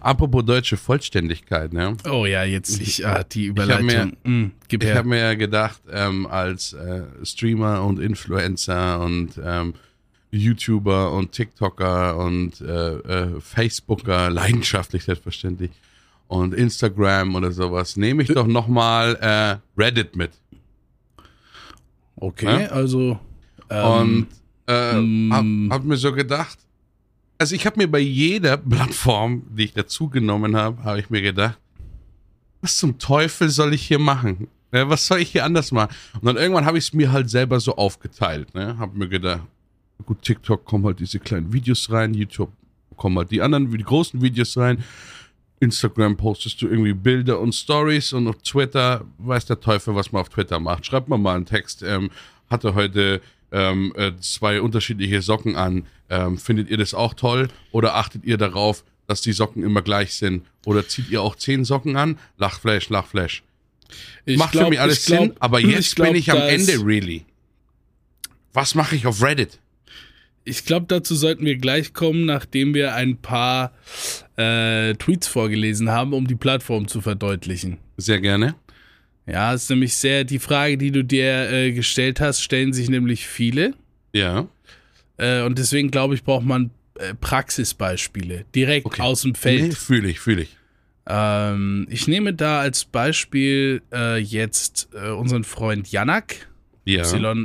apropos 0.00 0.44
deutsche 0.44 0.76
Vollständigkeit, 0.76 1.72
ne? 1.72 1.96
Oh 2.08 2.24
ja, 2.24 2.44
jetzt 2.44 2.80
ich, 2.80 3.04
ah, 3.04 3.24
die 3.24 3.46
Überleitung. 3.46 3.88
Ich 3.88 3.96
habe 3.96 4.12
mir, 4.22 4.30
mm, 4.30 4.52
hab 4.94 5.06
mir 5.06 5.18
ja 5.18 5.34
gedacht, 5.34 5.80
ähm, 5.90 6.26
als 6.26 6.72
äh, 6.74 7.02
Streamer 7.24 7.82
und 7.82 7.98
Influencer 7.98 9.00
und 9.00 9.40
ähm, 9.42 9.74
YouTuber 10.30 11.10
und 11.12 11.32
TikToker 11.32 12.16
und 12.16 12.60
äh, 12.60 12.94
äh, 12.94 13.40
Facebooker, 13.40 14.30
leidenschaftlich 14.30 15.02
selbstverständlich, 15.04 15.72
und 16.28 16.54
Instagram 16.54 17.34
oder 17.34 17.52
sowas, 17.52 17.96
nehme 17.96 18.22
ich 18.22 18.28
doch 18.28 18.46
nochmal 18.46 19.16
äh, 19.20 19.56
Reddit 19.80 20.16
mit. 20.16 20.30
Okay, 22.16 22.62
ja? 22.62 22.68
also. 22.68 23.18
Ähm, 23.68 24.26
und 24.66 24.72
äh, 24.72 25.30
hab, 25.32 25.44
hab, 25.74 25.84
mir 25.84 25.96
so 25.96 26.12
gedacht, 26.12 26.58
also 27.38 27.54
ich 27.54 27.66
habe 27.66 27.78
mir 27.78 27.90
bei 27.90 27.98
jeder 27.98 28.56
Plattform, 28.56 29.42
die 29.50 29.64
ich 29.64 29.72
dazugenommen 29.72 30.56
habe, 30.56 30.82
habe 30.84 31.00
ich 31.00 31.10
mir 31.10 31.22
gedacht, 31.22 31.58
was 32.60 32.76
zum 32.76 32.98
Teufel 32.98 33.48
soll 33.48 33.74
ich 33.74 33.86
hier 33.86 33.98
machen? 33.98 34.48
Was 34.70 35.06
soll 35.06 35.20
ich 35.20 35.30
hier 35.30 35.44
anders 35.44 35.72
machen? 35.72 35.94
Und 36.14 36.24
dann 36.24 36.36
irgendwann 36.36 36.64
habe 36.64 36.78
ich 36.78 36.84
es 36.84 36.92
mir 36.92 37.12
halt 37.12 37.30
selber 37.30 37.60
so 37.60 37.76
aufgeteilt. 37.76 38.54
Ne? 38.54 38.76
Habe 38.78 38.98
mir 38.98 39.08
gedacht, 39.08 39.42
gut, 40.04 40.22
TikTok 40.22 40.64
kommen 40.64 40.84
halt 40.84 41.00
diese 41.00 41.18
kleinen 41.18 41.52
Videos 41.52 41.90
rein, 41.90 42.14
YouTube 42.14 42.50
kommen 42.96 43.18
halt 43.18 43.30
die 43.30 43.42
anderen, 43.42 43.70
die 43.70 43.84
großen 43.84 44.20
Videos 44.20 44.56
rein. 44.56 44.82
Instagram 45.60 46.16
postest 46.16 46.60
du 46.60 46.68
irgendwie 46.68 46.92
Bilder 46.92 47.40
und 47.40 47.54
Stories 47.54 48.12
und 48.12 48.28
auf 48.28 48.36
Twitter 48.42 49.04
weiß 49.18 49.46
der 49.46 49.60
Teufel, 49.60 49.94
was 49.94 50.12
man 50.12 50.20
auf 50.20 50.28
Twitter 50.28 50.60
macht. 50.60 50.84
Schreibt 50.84 51.08
man 51.08 51.22
mal 51.22 51.36
einen 51.36 51.46
Text. 51.46 51.82
Ähm, 51.82 52.10
hatte 52.50 52.74
heute 52.74 53.20
ähm, 53.52 53.92
äh, 53.96 54.12
zwei 54.20 54.60
unterschiedliche 54.60 55.22
Socken 55.22 55.56
an. 55.56 55.84
Ähm, 56.08 56.38
findet 56.38 56.70
ihr 56.70 56.76
das 56.76 56.94
auch 56.94 57.14
toll 57.14 57.48
oder 57.72 57.96
achtet 57.96 58.24
ihr 58.24 58.36
darauf, 58.36 58.84
dass 59.06 59.22
die 59.22 59.32
Socken 59.32 59.62
immer 59.62 59.82
gleich 59.82 60.14
sind? 60.14 60.46
Oder 60.64 60.86
zieht 60.86 61.10
ihr 61.10 61.22
auch 61.22 61.36
zehn 61.36 61.64
Socken 61.64 61.96
an? 61.96 62.18
Lachflash, 62.38 62.88
Lachflash. 62.88 63.42
Ich 64.24 64.38
Macht 64.38 64.52
glaub, 64.52 64.64
für 64.64 64.70
mich 64.70 64.80
alles 64.80 65.06
glaub, 65.06 65.20
Sinn, 65.20 65.32
aber 65.38 65.60
jetzt 65.60 65.88
ich 65.88 65.94
glaub, 65.94 66.08
bin 66.08 66.16
ich 66.16 66.30
am 66.30 66.38
Ende, 66.38 66.84
really. 66.84 67.24
Was 68.52 68.74
mache 68.74 68.96
ich 68.96 69.06
auf 69.06 69.22
Reddit? 69.22 69.60
ich 70.46 70.64
glaube, 70.64 70.86
dazu 70.88 71.14
sollten 71.14 71.44
wir 71.44 71.56
gleich 71.56 71.92
kommen, 71.92 72.24
nachdem 72.24 72.72
wir 72.72 72.94
ein 72.94 73.16
paar 73.16 73.72
äh, 74.36 74.94
Tweets 74.94 75.26
vorgelesen 75.26 75.90
haben, 75.90 76.14
um 76.14 76.26
die 76.26 76.36
Plattform 76.36 76.88
zu 76.88 77.00
verdeutlichen. 77.00 77.78
Sehr 77.96 78.20
gerne. 78.20 78.54
Ja, 79.26 79.52
ist 79.52 79.68
nämlich 79.68 79.96
sehr 79.96 80.22
die 80.22 80.38
Frage, 80.38 80.78
die 80.78 80.92
du 80.92 81.02
dir 81.02 81.50
äh, 81.50 81.72
gestellt 81.72 82.20
hast, 82.20 82.40
stellen 82.40 82.72
sich 82.72 82.88
nämlich 82.88 83.26
viele. 83.26 83.74
Ja. 84.14 84.46
Äh, 85.18 85.42
und 85.42 85.58
deswegen 85.58 85.90
glaube 85.90 86.14
ich, 86.14 86.22
braucht 86.24 86.44
man 86.44 86.70
äh, 86.94 87.14
Praxisbeispiele 87.14 88.44
direkt 88.54 88.86
okay. 88.86 89.02
aus 89.02 89.22
dem 89.22 89.34
Feld. 89.34 89.62
Nee, 89.62 89.70
fühle 89.72 90.08
ich, 90.08 90.20
fühle 90.20 90.42
ich. 90.42 90.56
Ähm, 91.06 91.86
ich 91.90 92.08
nehme 92.08 92.34
da 92.34 92.60
als 92.60 92.84
Beispiel 92.84 93.82
äh, 93.92 94.18
jetzt 94.18 94.88
äh, 94.92 95.10
unseren 95.10 95.44
Freund 95.44 95.90
Janak. 95.90 96.48
Ja. 96.84 97.02
Y-A-N-A-K-H. 97.02 97.44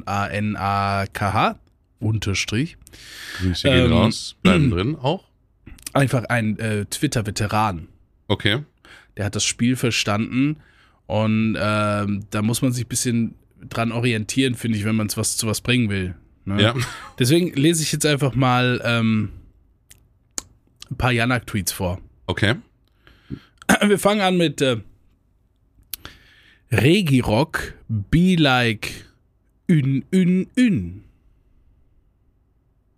Unterstrich. 2.00 2.78
Grüße 3.40 3.70
gehen 3.70 3.86
ähm, 3.86 3.94
raus. 3.94 4.36
Bleiben 4.42 4.72
drin 4.72 4.96
auch. 4.96 5.26
Einfach 5.94 6.24
ein 6.26 6.58
Twitter-Veteran. 6.90 7.90
Okay. 8.30 8.64
Der 9.18 9.26
hat 9.26 9.36
das 9.36 9.44
Spiel 9.44 9.76
verstanden 9.76 10.58
und 11.06 11.58
ähm, 11.60 12.24
da 12.30 12.42
muss 12.42 12.62
man 12.62 12.72
sich 12.72 12.86
ein 12.86 12.88
bisschen 12.88 13.36
dran 13.70 13.92
orientieren, 13.92 14.56
finde 14.56 14.78
ich, 14.78 14.86
wenn 14.86 14.96
man 14.96 15.08
es 15.08 15.18
was 15.18 15.36
zu 15.36 15.48
was 15.48 15.60
bringen 15.60 15.90
will. 15.90 16.16
Ne? 16.45 16.62
Ja. 16.62 16.75
Deswegen 17.19 17.54
lese 17.54 17.84
ich 17.84 17.91
jetzt 17.91 18.06
einfach 18.06 18.36
mal 18.36 18.82
ähm, 18.84 19.30
ein 20.89 20.97
paar 20.97 21.12
Janak-Tweets 21.12 21.71
vor. 21.71 21.99
Okay. 22.27 22.56
Wir 23.86 23.99
fangen 23.99 24.21
an 24.21 24.38
mit 24.38 24.62
äh, 24.62 24.77
Regirock, 26.71 27.73
be 27.88 28.36
like, 28.36 29.06
ün, 29.67 30.06
ün, 30.13 30.47
ün. 30.58 31.04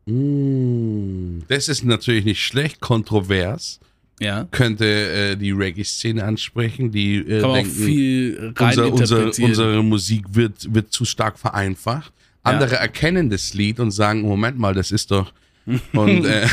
Mm, 0.05 1.39
das 1.47 1.69
ist 1.69 1.83
natürlich 1.83 2.25
nicht 2.25 2.43
schlecht, 2.43 2.79
kontrovers. 2.81 3.79
Ja. 4.19 4.47
Könnte 4.51 4.85
äh, 4.85 5.35
die 5.35 5.51
Reggae-Szene 5.51 6.23
ansprechen, 6.23 6.91
die 6.91 7.17
äh, 7.17 7.41
Kann 7.41 7.53
denken, 7.53 7.71
viel 7.71 8.53
rein 8.55 8.79
unser, 8.79 8.93
unser, 8.93 9.43
unsere 9.43 9.83
Musik 9.83 10.25
wird, 10.29 10.73
wird 10.73 10.93
zu 10.93 11.03
stark 11.03 11.39
vereinfacht. 11.39 12.13
Andere 12.43 12.75
ja. 12.75 12.81
erkennen 12.81 13.29
das 13.29 13.53
Lied 13.53 13.79
und 13.79 13.91
sagen, 13.91 14.21
Moment 14.21 14.59
mal, 14.59 14.73
das 14.73 14.91
ist 14.91 15.11
doch. 15.11 15.33
Und 15.93 16.25
äh, 16.25 16.45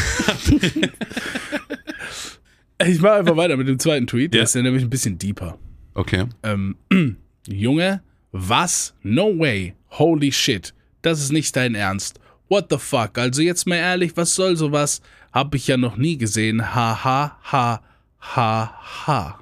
ich 2.86 3.00
mache 3.00 3.14
einfach 3.14 3.36
weiter 3.36 3.56
mit 3.56 3.66
dem 3.66 3.80
zweiten 3.80 4.06
Tweet. 4.06 4.32
Der 4.32 4.44
ist 4.44 4.54
ja 4.54 4.62
nämlich 4.62 4.84
ein 4.84 4.90
bisschen 4.90 5.18
deeper. 5.18 5.58
Okay. 5.94 6.26
Ähm, 6.44 6.76
Junge, 7.48 8.02
was? 8.30 8.94
No 9.02 9.36
way. 9.36 9.74
Holy 9.90 10.30
shit. 10.30 10.72
Das 11.02 11.20
ist 11.20 11.32
nicht 11.32 11.56
dein 11.56 11.74
Ernst. 11.74 12.20
What 12.48 12.66
the 12.70 12.78
fuck? 12.78 13.18
Also 13.18 13.42
jetzt 13.42 13.66
mal 13.66 13.76
ehrlich, 13.76 14.16
was 14.16 14.34
soll 14.34 14.56
sowas? 14.56 15.02
Hab 15.32 15.54
ich 15.54 15.66
ja 15.66 15.76
noch 15.76 15.96
nie 15.96 16.16
gesehen. 16.16 16.74
Ha 16.74 17.04
ha 17.04 17.38
ha 17.42 17.82
ha 18.20 19.06
ha. 19.06 19.40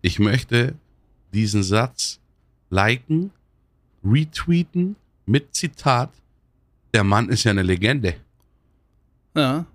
Ich 0.00 0.18
möchte 0.18 0.74
diesen 1.32 1.62
Satz 1.62 2.20
liken, 2.70 3.30
retweeten 4.12 4.96
mit 5.26 5.54
Zitat. 5.54 6.10
Der 6.94 7.04
Mann 7.04 7.28
ist 7.28 7.44
ja 7.44 7.50
eine 7.50 7.62
Legende. 7.62 8.14
Ja. 9.36 9.66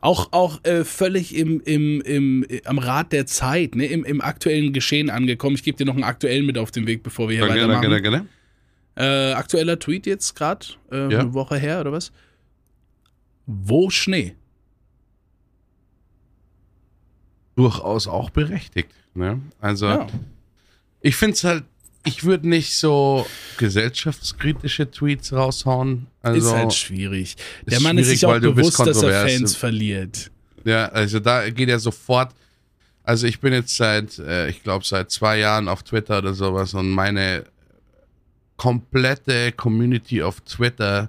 Auch, 0.00 0.32
auch 0.32 0.64
äh, 0.64 0.84
völlig 0.84 1.36
im, 1.36 1.60
im, 1.60 2.00
im, 2.00 2.46
am 2.64 2.78
Rad 2.78 3.12
der 3.12 3.26
Zeit, 3.26 3.74
ne? 3.74 3.86
Im, 3.86 4.04
im 4.04 4.20
aktuellen 4.20 4.72
Geschehen 4.72 5.10
angekommen. 5.10 5.54
Ich 5.54 5.62
gebe 5.62 5.76
dir 5.76 5.84
noch 5.84 5.94
einen 5.94 6.04
aktuellen 6.04 6.46
mit 6.46 6.56
auf 6.58 6.70
den 6.70 6.86
Weg, 6.86 7.02
bevor 7.02 7.28
wir 7.28 7.36
hier 7.36 7.46
danke, 7.46 7.62
weitermachen. 7.62 7.90
Danke, 7.90 8.10
danke, 8.10 8.28
danke. 8.96 9.30
Äh, 9.30 9.34
aktueller 9.34 9.78
Tweet 9.78 10.06
jetzt 10.06 10.34
gerade, 10.34 10.66
äh, 10.90 11.12
ja. 11.12 11.20
eine 11.20 11.34
Woche 11.34 11.58
her 11.58 11.80
oder 11.80 11.92
was? 11.92 12.12
Wo 13.44 13.90
Schnee? 13.90 14.34
Durchaus 17.54 18.06
auch 18.06 18.30
berechtigt. 18.30 18.90
Ne? 19.14 19.40
Also, 19.60 19.86
ja. 19.86 20.06
ich 21.00 21.16
finde 21.16 21.34
es 21.34 21.44
halt, 21.44 21.64
ich 22.06 22.24
würde 22.24 22.48
nicht 22.48 22.74
so 22.76 23.26
gesellschaftskritische 23.58 24.90
Tweets 24.90 25.32
raushauen. 25.32 26.06
Also, 26.22 26.48
ist 26.48 26.54
halt 26.54 26.72
schwierig. 26.72 27.36
Der 27.66 27.80
Mann 27.80 27.98
ist 27.98 28.08
sich 28.08 28.24
auch 28.24 28.38
bewusst, 28.38 28.78
dass 28.78 29.02
er 29.02 29.26
Fans 29.28 29.54
verliert. 29.54 30.30
Ja, 30.64 30.86
also 30.86 31.20
da 31.20 31.50
geht 31.50 31.68
er 31.68 31.78
sofort. 31.78 32.32
Also 33.04 33.26
ich 33.26 33.40
bin 33.40 33.52
jetzt 33.52 33.76
seit, 33.76 34.18
äh, 34.18 34.48
ich 34.48 34.62
glaube, 34.62 34.84
seit 34.84 35.10
zwei 35.10 35.38
Jahren 35.38 35.68
auf 35.68 35.82
Twitter 35.82 36.18
oder 36.18 36.34
sowas 36.34 36.74
und 36.74 36.90
meine 36.90 37.44
komplette 38.56 39.52
Community 39.52 40.22
auf 40.22 40.40
Twitter, 40.40 41.08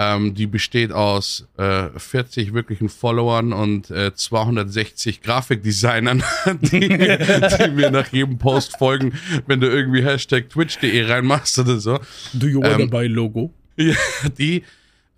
ähm, 0.00 0.32
die 0.32 0.46
besteht 0.46 0.92
aus 0.92 1.46
äh, 1.58 1.88
40 1.94 2.54
wirklichen 2.54 2.88
Followern 2.88 3.52
und 3.52 3.90
äh, 3.90 4.14
260 4.14 5.20
Grafikdesignern, 5.20 6.22
die, 6.62 6.88
die, 6.88 7.70
mir 7.74 7.90
nach 7.90 8.10
jedem 8.10 8.38
Post 8.38 8.78
folgen, 8.78 9.12
wenn 9.46 9.60
du 9.60 9.66
irgendwie 9.66 10.02
Hashtag 10.02 10.48
Twitch.de 10.48 11.04
reinmachst 11.04 11.58
oder 11.58 11.78
so. 11.78 11.98
Do 12.32 12.46
you 12.46 12.62
wanna 12.62 12.78
ähm, 12.78 12.88
buy 12.88 13.08
Logo? 13.08 13.52
Ja, 13.76 13.94
die, 14.38 14.62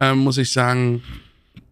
ähm, 0.00 0.18
muss 0.18 0.36
ich 0.38 0.50
sagen, 0.50 1.04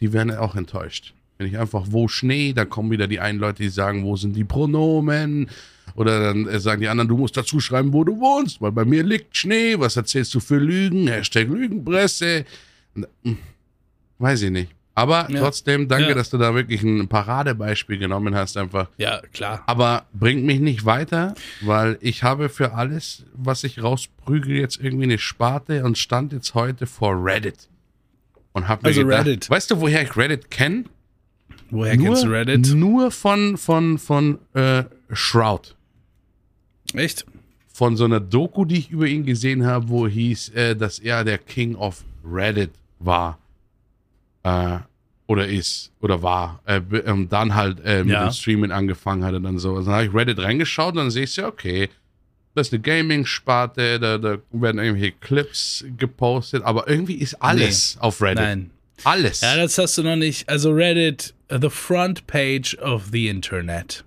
die 0.01 0.12
werden 0.12 0.33
auch 0.37 0.55
enttäuscht. 0.55 1.12
Wenn 1.38 1.49
ich 1.49 1.59
einfach, 1.59 1.87
wo 1.88 2.07
Schnee, 2.07 2.53
dann 2.53 2.70
kommen 2.70 2.92
wieder 2.92 3.09
die 3.09 3.18
einen 3.18 3.40
Leute, 3.40 3.64
die 3.64 3.70
sagen, 3.70 4.05
wo 4.05 4.16
sind 4.16 4.37
die 4.37 4.44
Pronomen? 4.44 5.51
Oder 5.96 6.20
dann 6.20 6.46
äh, 6.46 6.61
sagen 6.61 6.81
die 6.81 6.88
anderen, 6.88 7.09
du 7.09 7.16
musst 7.16 7.37
dazu 7.37 7.59
schreiben, 7.59 7.92
wo 7.92 8.05
du 8.05 8.20
wohnst, 8.20 8.61
weil 8.61 8.70
bei 8.70 8.85
mir 8.85 9.03
liegt 9.03 9.37
Schnee. 9.37 9.75
Was 9.79 9.96
erzählst 9.96 10.33
du 10.33 10.38
für 10.38 10.59
Lügen? 10.59 11.09
Hashtag 11.09 11.49
Lügenpresse. 11.49 12.44
Hm, 12.94 13.38
weiß 14.18 14.42
ich 14.42 14.50
nicht. 14.50 14.72
Aber 14.94 15.31
Ja. 15.31 15.40
trotzdem, 15.40 15.88
danke, 15.88 16.09
Ja. 16.11 16.14
dass 16.14 16.29
du 16.31 16.37
da 16.37 16.55
wirklich 16.55 16.83
ein 16.83 17.09
Paradebeispiel 17.09 17.96
genommen 17.98 18.35
hast, 18.35 18.57
einfach. 18.57 18.88
Ja, 18.98 19.20
klar. 19.33 19.62
Aber 19.66 20.05
bringt 20.12 20.44
mich 20.44 20.61
nicht 20.61 20.85
weiter, 20.85 21.35
weil 21.62 21.96
ich 22.00 22.22
habe 22.22 22.48
für 22.48 22.74
alles, 22.74 23.24
was 23.33 23.64
ich 23.64 23.83
rausprügel, 23.83 24.57
jetzt 24.57 24.79
irgendwie 24.83 25.05
eine 25.05 25.18
Sparte 25.18 25.85
und 25.85 25.96
stand 25.96 26.33
jetzt 26.33 26.55
heute 26.55 26.87
vor 26.87 27.14
Reddit. 27.24 27.68
Und 28.53 28.66
hab 28.68 28.83
mir 28.83 28.88
Also 28.88 29.05
gedacht, 29.05 29.26
Reddit. 29.26 29.48
weißt 29.48 29.70
du, 29.70 29.81
woher 29.81 30.03
ich 30.03 30.16
Reddit 30.16 30.50
kenne? 30.50 30.85
Woher 31.70 31.96
kennst 31.96 32.24
du 32.24 32.29
Reddit? 32.29 32.74
Nur 32.74 33.12
von, 33.12 33.57
von, 33.57 33.96
von 33.96 34.38
äh, 34.55 34.83
Shroud. 35.12 35.76
Echt? 36.94 37.24
Von 37.72 37.96
so 37.96 38.05
einer 38.05 38.18
Doku, 38.20 38.64
die 38.64 38.79
ich 38.79 38.90
über 38.90 39.07
ihn 39.07 39.24
gesehen 39.24 39.64
habe, 39.64 39.88
wo 39.88 40.07
hieß, 40.09 40.50
äh, 40.50 40.74
dass 40.76 40.98
er 40.98 41.24
der 41.24 41.38
King 41.38 41.76
of 41.76 42.05
Reddit 42.24 42.70
war. 43.01 43.39
Äh, 44.43 44.79
oder 45.27 45.47
ist, 45.47 45.93
oder 46.01 46.23
war. 46.23 46.61
Äh, 46.65 46.81
und 47.11 47.29
dann 47.33 47.55
halt 47.55 47.79
äh, 47.85 48.05
mit 48.05 48.13
Ja. 48.13 48.25
dem 48.29 48.33
Streamen 48.33 48.73
angefangen 48.73 49.25
hat 49.25 49.35
und 49.35 49.43
dann 49.43 49.59
so. 49.59 49.77
Also 49.77 49.91
dann 49.91 49.95
habe 50.01 50.07
ich 50.07 50.15
Reddit 50.15 50.39
reingeschaut 50.39 50.93
und 50.93 50.97
dann 50.97 51.11
sehe 51.11 51.25
ich 51.25 51.37
ja, 51.37 51.47
okay, 51.47 51.89
das 52.55 52.69
ist 52.69 52.73
eine 52.73 52.83
Gaming-Sparte, 52.83 54.01
da, 54.01 54.19
da 54.19 54.39
werden 54.51 54.81
irgendwelche 54.81 55.13
Clips 55.21 55.85
gepostet, 55.97 56.65
aber 56.65 56.89
irgendwie 56.89 57.15
ist 57.15 57.35
alles 57.41 57.97
auf 58.01 58.21
Reddit. 58.21 58.39
Nein. 58.43 58.71
Alles. 59.05 59.41
Ja, 59.41 59.57
das 59.57 59.79
hast 59.79 59.97
du 59.99 60.03
noch 60.03 60.17
nicht. 60.17 60.49
Also 60.49 60.73
Reddit, 60.73 61.33
uh, 61.53 61.59
the 61.61 61.71
front 61.71 62.27
page 62.27 62.77
of 62.79 63.05
the 63.13 63.29
Internet. 63.29 64.05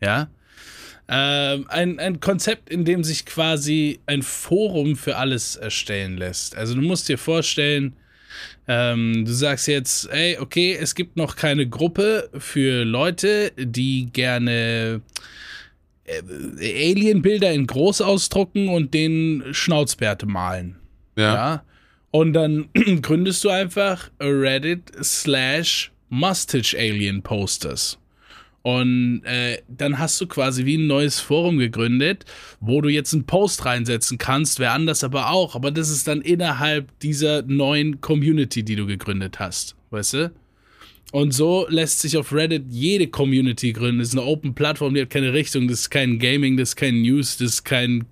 Ja. 0.00 0.28
Ähm, 1.08 1.66
ein, 1.68 1.98
ein 2.00 2.18
Konzept, 2.18 2.68
in 2.70 2.84
dem 2.84 3.04
sich 3.04 3.24
quasi 3.26 4.00
ein 4.06 4.22
Forum 4.22 4.96
für 4.96 5.16
alles 5.16 5.54
erstellen 5.54 6.16
lässt. 6.16 6.56
Also 6.56 6.74
du 6.74 6.80
musst 6.80 7.08
dir 7.08 7.18
vorstellen, 7.18 7.94
ähm, 8.68 9.24
du 9.24 9.32
sagst 9.32 9.68
jetzt, 9.68 10.10
ey, 10.10 10.38
okay, 10.38 10.76
es 10.78 10.94
gibt 10.94 11.16
noch 11.16 11.36
keine 11.36 11.68
Gruppe 11.68 12.28
für 12.36 12.84
Leute, 12.84 13.52
die 13.56 14.08
gerne 14.12 15.02
äh, 16.04 16.90
Alien-Bilder 16.90 17.52
in 17.52 17.66
groß 17.66 18.00
ausdrucken 18.00 18.68
und 18.68 18.92
den 18.94 19.44
Schnauzbärte 19.52 20.26
malen. 20.26 20.76
ja. 21.16 21.34
Ja. 21.34 21.64
Und 22.12 22.32
dann 22.32 22.68
gründest 23.02 23.44
du 23.44 23.50
einfach 23.50 24.10
Reddit 24.18 24.90
slash 25.02 25.92
Mustache 26.08 26.74
Alien 26.78 27.20
Posters. 27.22 27.98
Und 28.66 29.22
äh, 29.22 29.62
dann 29.68 30.00
hast 30.00 30.20
du 30.20 30.26
quasi 30.26 30.64
wie 30.64 30.76
ein 30.76 30.88
neues 30.88 31.20
Forum 31.20 31.58
gegründet, 31.58 32.24
wo 32.58 32.80
du 32.80 32.88
jetzt 32.88 33.14
einen 33.14 33.24
Post 33.24 33.64
reinsetzen 33.64 34.18
kannst, 34.18 34.58
wer 34.58 34.72
anders 34.72 35.04
aber 35.04 35.30
auch. 35.30 35.54
Aber 35.54 35.70
das 35.70 35.88
ist 35.88 36.08
dann 36.08 36.20
innerhalb 36.20 36.98
dieser 36.98 37.42
neuen 37.42 38.00
Community, 38.00 38.64
die 38.64 38.74
du 38.74 38.84
gegründet 38.84 39.38
hast. 39.38 39.76
Weißt 39.90 40.14
du? 40.14 40.32
Und 41.12 41.30
so 41.30 41.68
lässt 41.68 42.00
sich 42.00 42.16
auf 42.16 42.32
Reddit 42.32 42.64
jede 42.68 43.06
Community 43.06 43.72
gründen. 43.72 44.00
Das 44.00 44.08
ist 44.08 44.18
eine 44.18 44.26
Open 44.26 44.52
Plattform, 44.52 44.94
die 44.94 45.02
hat 45.02 45.10
keine 45.10 45.32
Richtung. 45.32 45.68
Das 45.68 45.82
ist 45.82 45.90
kein 45.90 46.18
Gaming, 46.18 46.56
das 46.56 46.70
ist 46.70 46.76
kein 46.76 47.02
News, 47.02 47.36
das 47.36 47.52
ist 47.52 47.64
kein 47.64 48.06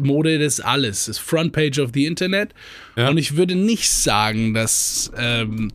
Mode, 0.00 0.38
das 0.38 0.58
ist 0.58 0.60
alles. 0.60 1.06
Das 1.06 1.16
ist 1.16 1.22
Frontpage 1.22 1.78
of 1.78 1.92
the 1.94 2.04
Internet. 2.04 2.52
Ja. 2.94 3.08
Und 3.08 3.16
ich 3.16 3.38
würde 3.38 3.54
nicht 3.54 3.88
sagen, 3.88 4.52
dass, 4.52 5.10
ähm, 5.16 5.72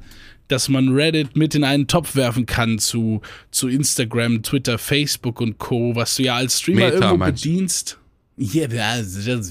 dass 0.47 0.69
man 0.69 0.89
Reddit 0.89 1.35
mit 1.35 1.55
in 1.55 1.63
einen 1.63 1.87
Topf 1.87 2.15
werfen 2.15 2.45
kann 2.45 2.77
zu, 2.79 3.21
zu 3.51 3.67
Instagram, 3.67 4.43
Twitter, 4.43 4.77
Facebook 4.77 5.41
und 5.41 5.57
Co., 5.57 5.95
was 5.95 6.15
du 6.15 6.23
ja 6.23 6.35
als 6.35 6.59
Streamer 6.59 6.85
Meta, 6.91 6.95
irgendwo 7.09 7.25
bedienst. 7.25 7.97
Ja, 8.37 8.67
das, 8.67 9.25
das, 9.25 9.49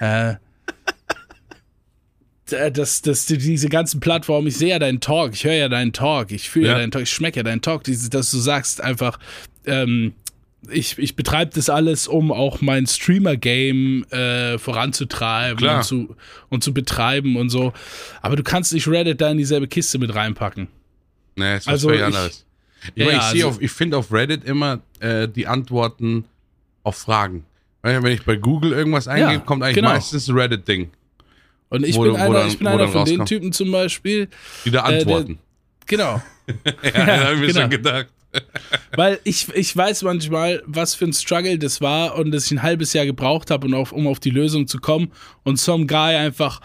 äh, 0.00 0.34
das, 2.72 3.02
das, 3.02 3.26
die- 3.26 3.38
diese 3.38 3.68
ganzen 3.68 4.00
Plattformen, 4.00 4.48
ich 4.48 4.56
sehe 4.56 4.70
ja 4.70 4.78
deinen 4.78 5.00
Talk, 5.00 5.34
ich 5.34 5.44
höre 5.44 5.54
ja 5.54 5.68
deinen 5.68 5.92
Talk, 5.92 6.32
ich 6.32 6.50
fühle 6.50 6.66
ja. 6.66 6.72
Ja. 6.72 6.78
deinen 6.78 6.90
Talk, 6.90 7.02
ich 7.02 7.10
schmecke 7.10 7.38
ja 7.40 7.42
deinen 7.44 7.62
Talk, 7.62 7.84
dieses, 7.84 8.10
dass 8.10 8.30
du 8.30 8.38
sagst 8.38 8.80
einfach, 8.80 9.18
ähm, 9.66 10.14
ich, 10.70 10.98
ich 10.98 11.16
betreibe 11.16 11.52
das 11.54 11.70
alles, 11.70 12.06
um 12.06 12.30
auch 12.32 12.60
mein 12.60 12.86
Streamer-Game 12.86 14.04
äh, 14.10 14.58
voranzutreiben 14.58 15.56
Klar. 15.56 15.78
und 15.78 15.84
zu, 15.84 16.16
und 16.48 16.62
zu 16.64 16.74
betreiben 16.74 17.36
und 17.36 17.48
so. 17.50 17.72
Aber 18.22 18.36
du 18.36 18.42
kannst 18.42 18.72
nicht 18.72 18.86
Reddit 18.88 19.20
da 19.20 19.30
in 19.30 19.38
dieselbe 19.38 19.68
Kiste 19.68 19.98
mit 19.98 20.14
reinpacken. 20.14 20.68
Nee, 21.36 21.56
ist 21.56 21.68
Also 21.68 21.88
völlig 21.88 22.00
ich- 22.00 22.06
anderes. 22.06 22.44
Ich, 22.94 23.02
Ja, 23.02 23.06
ich, 23.06 23.12
ja, 23.12 23.18
also- 23.20 23.48
auf, 23.48 23.60
ich 23.62 23.70
finde 23.70 23.96
auf 23.96 24.12
Reddit 24.12 24.44
immer 24.44 24.80
äh, 25.00 25.28
die 25.28 25.46
Antworten 25.46 26.24
auf 26.82 26.96
Fragen. 26.96 27.44
Wenn 27.82 28.04
ich 28.06 28.24
bei 28.24 28.36
Google 28.36 28.72
irgendwas 28.72 29.08
eingebe, 29.08 29.42
kommt 29.44 29.62
eigentlich 29.62 29.76
genau. 29.76 29.90
meistens 29.90 30.28
ein 30.28 30.36
Reddit-Ding. 30.38 30.90
Und 31.70 31.86
ich 31.86 31.96
Wo 31.96 32.02
bin 32.02 32.12
wo 32.12 32.16
einer, 32.16 32.34
dann- 32.40 32.48
ich 32.48 32.58
bin 32.58 32.66
einer 32.66 32.88
von 32.88 33.04
den. 33.06 33.24
Typen 33.26 33.52
zum 33.52 33.70
Beispiel. 33.72 34.28
Die 34.64 34.70
da 34.70 34.86
Äh, 34.86 34.90
der- 34.90 34.98
antworten. 35.00 35.38
Genau. 35.86 36.20
ja, 36.82 36.92
da 37.06 37.24
habe 37.24 37.34
ich 37.34 37.40
mir 37.40 37.46
genau. 37.48 37.60
schon 37.62 37.70
gedacht. 37.70 38.06
Weil 38.96 39.18
ich, 39.24 39.48
ich 39.54 39.76
weiß 39.76 40.02
manchmal, 40.02 40.62
was 40.66 40.94
für 40.94 41.04
ein 41.06 41.12
Struggle 41.12 41.58
das 41.58 41.80
war 41.80 42.16
und 42.16 42.30
dass 42.30 42.46
ich 42.46 42.52
ein 42.52 42.62
halbes 42.62 42.92
Jahr 42.92 43.06
gebraucht 43.06 43.50
habe, 43.50 43.66
und 43.66 43.74
auf, 43.74 43.92
um 43.92 44.06
auf 44.06 44.20
die 44.20 44.30
Lösung 44.30 44.66
zu 44.66 44.78
kommen. 44.78 45.12
Und 45.42 45.58
some 45.58 45.86
guy 45.86 46.14
einfach 46.16 46.60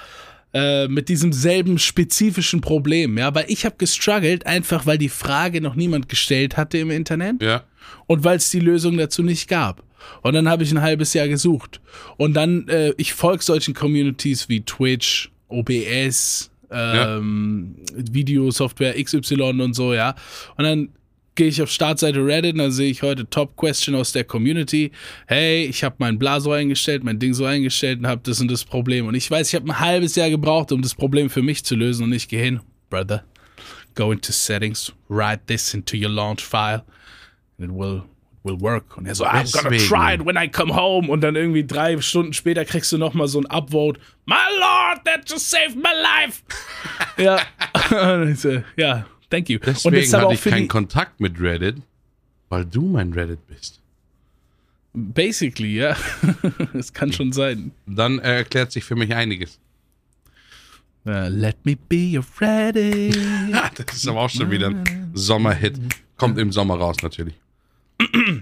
äh, 0.54 0.88
mit 0.88 1.10
diesem 1.10 1.34
selben 1.34 1.80
spezifischen 1.80 2.62
Problem. 2.62 3.17
Ja, 3.17 3.34
weil 3.34 3.45
ich 3.47 3.65
habe 3.65 3.75
gestruggelt, 3.78 4.45
einfach 4.45 4.86
weil 4.86 4.97
die 4.97 5.10
Frage 5.10 5.62
noch 5.62 5.75
niemand 5.75 6.08
gestellt 6.10 6.58
hatte 6.58 6.78
im 6.78 6.91
Internet 6.91 7.41
Ja. 7.41 7.63
und 8.08 8.23
weil 8.23 8.38
es 8.38 8.49
die 8.49 8.60
Lösung 8.60 8.97
dazu 8.97 9.23
nicht 9.23 9.47
gab. 9.47 9.84
Und 10.21 10.34
dann 10.34 10.47
habe 10.47 10.63
ich 10.63 10.71
ein 10.71 10.82
halbes 10.82 11.13
Jahr 11.13 11.28
gesucht. 11.28 11.82
Und 12.17 12.36
dann, 12.36 12.67
äh, 12.67 12.93
ich 12.97 13.13
folge 13.13 13.43
solchen 13.43 13.73
Communities 13.73 14.49
wie 14.49 14.62
Twitch, 14.62 15.32
OBS, 15.47 16.51
ähm, 16.71 17.75
Videosoftware 17.95 19.01
XY 19.01 19.62
und 19.62 19.73
so, 19.73 19.93
ja. 19.93 20.15
Und 20.58 20.63
dann 20.65 20.89
gehe 21.36 21.48
ich 21.48 21.62
auf 21.62 21.69
Startseite 21.69 22.26
Reddit 22.26 22.54
und 22.54 22.60
dann 22.60 22.71
sehe 22.71 22.89
ich 22.89 23.04
heute 23.04 23.30
Top 23.30 23.56
Question 23.58 23.95
aus 23.95 24.12
der 24.13 24.24
Community. 24.24 24.91
Hey, 25.28 25.65
ich 25.65 25.84
habe 25.84 25.95
mein 26.00 26.17
Bla 26.17 26.39
so 26.39 26.52
eingestellt, 26.52 27.04
mein 27.04 27.19
Ding 27.19 27.34
so 27.34 27.45
eingestellt 27.45 28.00
und 28.00 28.08
habe 28.08 28.21
das 28.24 28.39
und 28.41 28.50
das 28.50 28.63
Problem. 28.63 29.06
Und 29.08 29.15
ich 29.15 29.30
weiß, 29.30 29.50
ich 29.50 29.56
habe 29.56 29.67
ein 29.67 29.80
halbes 29.80 30.15
Jahr 30.15 30.30
gebraucht, 30.30 30.71
um 30.71 30.82
das 30.82 30.95
Problem 30.95 31.30
für 31.30 31.41
mich 31.41 31.63
zu 31.63 31.76
lösen 31.76 32.04
und 32.04 32.13
ich 32.13 32.28
gehe 32.28 32.41
hin, 32.41 32.62
Brother, 32.89 33.24
go 33.95 34.12
into 34.12 34.32
settings, 34.32 34.93
write 35.10 35.41
this 35.48 35.74
into 35.74 35.98
your 35.98 36.10
launch 36.10 36.43
file 36.43 36.84
and 37.60 37.69
it 37.69 37.76
will 37.76 38.04
will 38.45 38.62
work. 38.62 38.95
Und 38.95 39.08
er 39.08 39.15
so, 39.15 39.26
I'm 39.26 39.52
gonna 39.52 39.78
try 39.78 40.13
it 40.13 40.26
when 40.26 40.38
I 40.38 40.48
come 40.48 40.74
home. 40.74 41.10
Und 41.10 41.21
dann 41.21 41.36
irgendwie 41.36 41.65
drei 41.65 42.00
Stunden 42.00 42.32
später 42.34 42.63
kriegst 42.63 42.91
du 42.91 42.98
nochmal 42.98 43.28
so 43.28 43.39
ein 43.39 43.45
Upvote. 43.48 44.00
My 44.26 44.36
Lord, 44.60 45.04
that 45.06 45.28
just 45.28 45.50
saved 45.50 45.76
my 45.76 45.91
life. 45.91 46.43
ja. 47.17 47.39
Ja, 48.78 49.06
thank 49.36 49.50
you. 49.50 49.60
und 49.60 49.93
Deswegen 49.93 50.15
aber 50.15 50.24
hatte 50.26 50.34
ich 50.34 50.41
keinen 50.41 50.67
Kontakt 50.67 51.19
mit 51.19 51.39
Reddit, 51.39 51.78
weil 52.50 52.65
du 52.65 52.82
mein 52.84 53.13
Reddit 53.13 53.45
bist. 53.48 53.82
basically, 54.93 55.76
ja. 55.76 55.95
das 56.74 56.93
kann 56.93 57.12
schon 57.12 57.32
sein. 57.32 57.71
Dann 57.86 58.19
äh, 58.19 58.38
erklärt 58.38 58.71
sich 58.71 58.84
für 58.84 58.95
mich 58.95 59.13
einiges. 59.13 59.60
Uh, 61.06 61.28
let 61.30 61.58
me 61.65 61.76
be 61.76 62.17
your 62.17 62.26
Reddit. 62.39 63.17
Ah, 63.54 63.69
das 63.76 63.95
ist 63.95 64.08
aber 64.08 64.21
auch 64.21 64.30
schon 64.30 64.50
wieder 64.50 64.67
ein 64.69 65.12
Sommerhit. 65.13 65.80
Kommt 66.17 66.39
im 66.39 66.52
Sommer 66.52 66.76
raus 66.76 66.98
natürlich. 67.04 67.36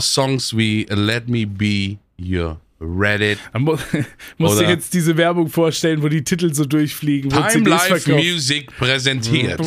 Songs 0.00 0.56
wie 0.56 0.84
Let 0.90 1.28
Me 1.28 1.46
Be 1.46 1.98
Your 2.18 2.60
Reddit, 2.84 3.38
mu 3.58 3.76
muss 4.38 4.56
dir 4.56 4.60
Oder- 4.64 4.70
jetzt 4.70 4.92
diese 4.94 5.16
Werbung 5.16 5.48
vorstellen, 5.48 6.02
wo 6.02 6.08
die 6.08 6.22
Titel 6.24 6.52
so 6.54 6.64
durchfliegen. 6.64 7.30
Time 7.30 7.68
Life. 7.68 8.12
Music 8.12 8.70
präsentiert. 8.76 9.60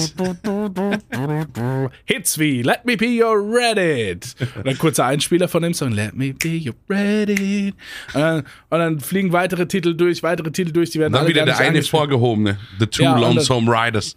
Hits 2.06 2.38
wie 2.40 2.62
Let 2.62 2.86
me 2.86 2.96
be 2.98 3.22
your 3.24 3.36
Reddit. 3.38 4.36
Und 4.56 4.68
ein 4.68 4.78
kurzer 4.78 5.06
Einspieler 5.06 5.48
von 5.48 5.64
dem 5.64 5.74
Song 5.74 5.92
Let 5.92 6.16
me 6.16 6.34
be 6.34 6.62
your 6.68 6.76
Reddit. 6.90 7.74
Und 8.14 8.22
dann, 8.22 8.40
und 8.70 8.80
dann 8.80 9.00
fliegen 9.00 9.32
weitere 9.32 9.66
Titel 9.68 9.94
durch, 9.96 10.24
weitere 10.24 10.52
Titel 10.52 10.72
durch, 10.72 10.90
die 10.92 11.00
werden 11.00 11.14
Dann 11.14 11.28
wieder 11.28 11.46
der 11.46 11.58
eine 11.58 11.82
vorgehobene, 11.84 12.58
The 12.80 12.88
Two 12.88 13.04
Ja, 13.04 13.12
dann- 13.14 13.22
Lonesome 13.22 13.72
Riders. 13.72 14.16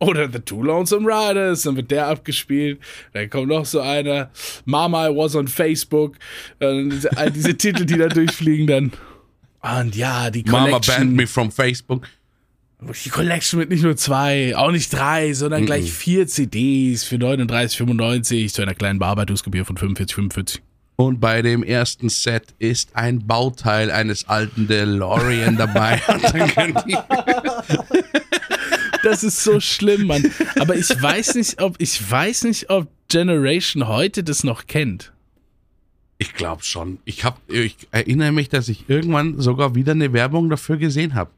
Oder 0.00 0.30
The 0.32 0.38
Two 0.40 0.62
Lonesome 0.62 1.06
Riders, 1.06 1.62
dann 1.62 1.76
wird 1.76 1.90
der 1.90 2.06
abgespielt. 2.06 2.80
Dann 3.12 3.28
kommt 3.28 3.48
noch 3.48 3.66
so 3.66 3.80
einer. 3.80 4.30
Mama, 4.64 5.08
I 5.08 5.14
was 5.14 5.36
on 5.36 5.46
Facebook. 5.46 6.16
Äh, 6.58 6.88
diese, 6.88 7.16
all 7.16 7.30
diese 7.30 7.54
Titel, 7.54 7.84
die 7.84 7.98
da 7.98 8.08
durchfliegen 8.08 8.66
dann. 8.66 8.92
Und 9.60 9.94
ja, 9.94 10.30
die 10.30 10.42
Mama 10.44 10.66
Collection. 10.68 10.96
banned 10.96 11.16
me 11.16 11.26
from 11.26 11.52
Facebook. 11.52 12.06
Die 13.04 13.10
Collection 13.10 13.60
mit 13.60 13.68
nicht 13.68 13.82
nur 13.82 13.94
zwei, 13.96 14.56
auch 14.56 14.70
nicht 14.70 14.90
drei, 14.90 15.34
sondern 15.34 15.66
gleich 15.66 15.92
vier 15.92 16.26
CDs 16.26 17.04
für 17.04 17.16
39,95 17.16 18.54
zu 18.54 18.62
einer 18.62 18.74
kleinen 18.74 18.98
Bearbeitungsgebühr 18.98 19.66
von 19.66 19.76
45,45. 19.76 20.60
Und 20.96 21.20
bei 21.20 21.42
dem 21.42 21.62
ersten 21.62 22.08
Set 22.08 22.54
ist 22.58 22.96
ein 22.96 23.26
Bauteil 23.26 23.90
eines 23.90 24.28
alten 24.28 24.66
DeLorean 24.66 25.58
dabei. 25.58 26.00
Das 29.02 29.24
ist 29.24 29.42
so 29.42 29.60
schlimm, 29.60 30.06
Mann. 30.06 30.30
Aber 30.58 30.76
ich 30.76 30.88
weiß 30.88 31.34
nicht, 31.36 31.60
ob 31.60 31.76
ich 31.78 32.10
weiß 32.10 32.44
nicht, 32.44 32.70
ob 32.70 32.88
Generation 33.08 33.88
heute 33.88 34.22
das 34.22 34.44
noch 34.44 34.66
kennt. 34.66 35.12
ich 36.18 36.34
glaube 36.34 36.62
schon. 36.62 36.98
Ich, 37.04 37.24
hab, 37.24 37.40
ich 37.50 37.76
erinnere 37.90 38.30
mich, 38.32 38.48
dass 38.48 38.68
ich 38.68 38.88
irgendwann 38.88 39.40
sogar 39.40 39.74
wieder 39.74 39.92
eine 39.92 40.12
Werbung 40.12 40.50
dafür 40.50 40.76
gesehen 40.76 41.14
habe. 41.14 41.30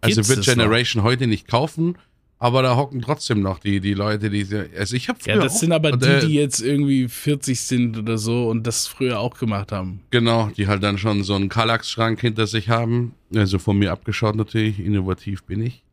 Also 0.00 0.28
wird 0.28 0.38
das 0.40 0.46
noch? 0.46 0.54
Generation 0.54 1.02
heute 1.02 1.26
nicht 1.26 1.48
kaufen, 1.48 1.96
aber 2.38 2.62
da 2.62 2.76
hocken 2.76 3.00
trotzdem 3.00 3.40
noch 3.40 3.58
die, 3.58 3.80
die 3.80 3.94
Leute, 3.94 4.30
die. 4.30 4.46
Also 4.78 4.96
ich 4.96 5.08
habe 5.08 5.18
früher. 5.20 5.36
Ja, 5.36 5.42
das 5.42 5.54
auch, 5.54 5.60
sind 5.60 5.72
aber 5.72 5.96
die, 5.96 6.06
äh, 6.06 6.26
die 6.26 6.34
jetzt 6.34 6.60
irgendwie 6.60 7.08
40 7.08 7.60
sind 7.60 7.98
oder 7.98 8.18
so 8.18 8.48
und 8.48 8.66
das 8.66 8.86
früher 8.86 9.18
auch 9.18 9.38
gemacht 9.38 9.72
haben. 9.72 10.00
Genau, 10.10 10.50
die 10.56 10.68
halt 10.68 10.82
dann 10.82 10.98
schon 10.98 11.22
so 11.24 11.34
einen 11.34 11.48
Kallax-Schrank 11.48 12.20
hinter 12.20 12.46
sich 12.46 12.68
haben. 12.68 13.14
Also 13.34 13.58
von 13.58 13.78
mir 13.78 13.92
abgeschaut 13.92 14.36
natürlich, 14.36 14.78
innovativ 14.78 15.42
bin 15.44 15.62
ich. 15.62 15.83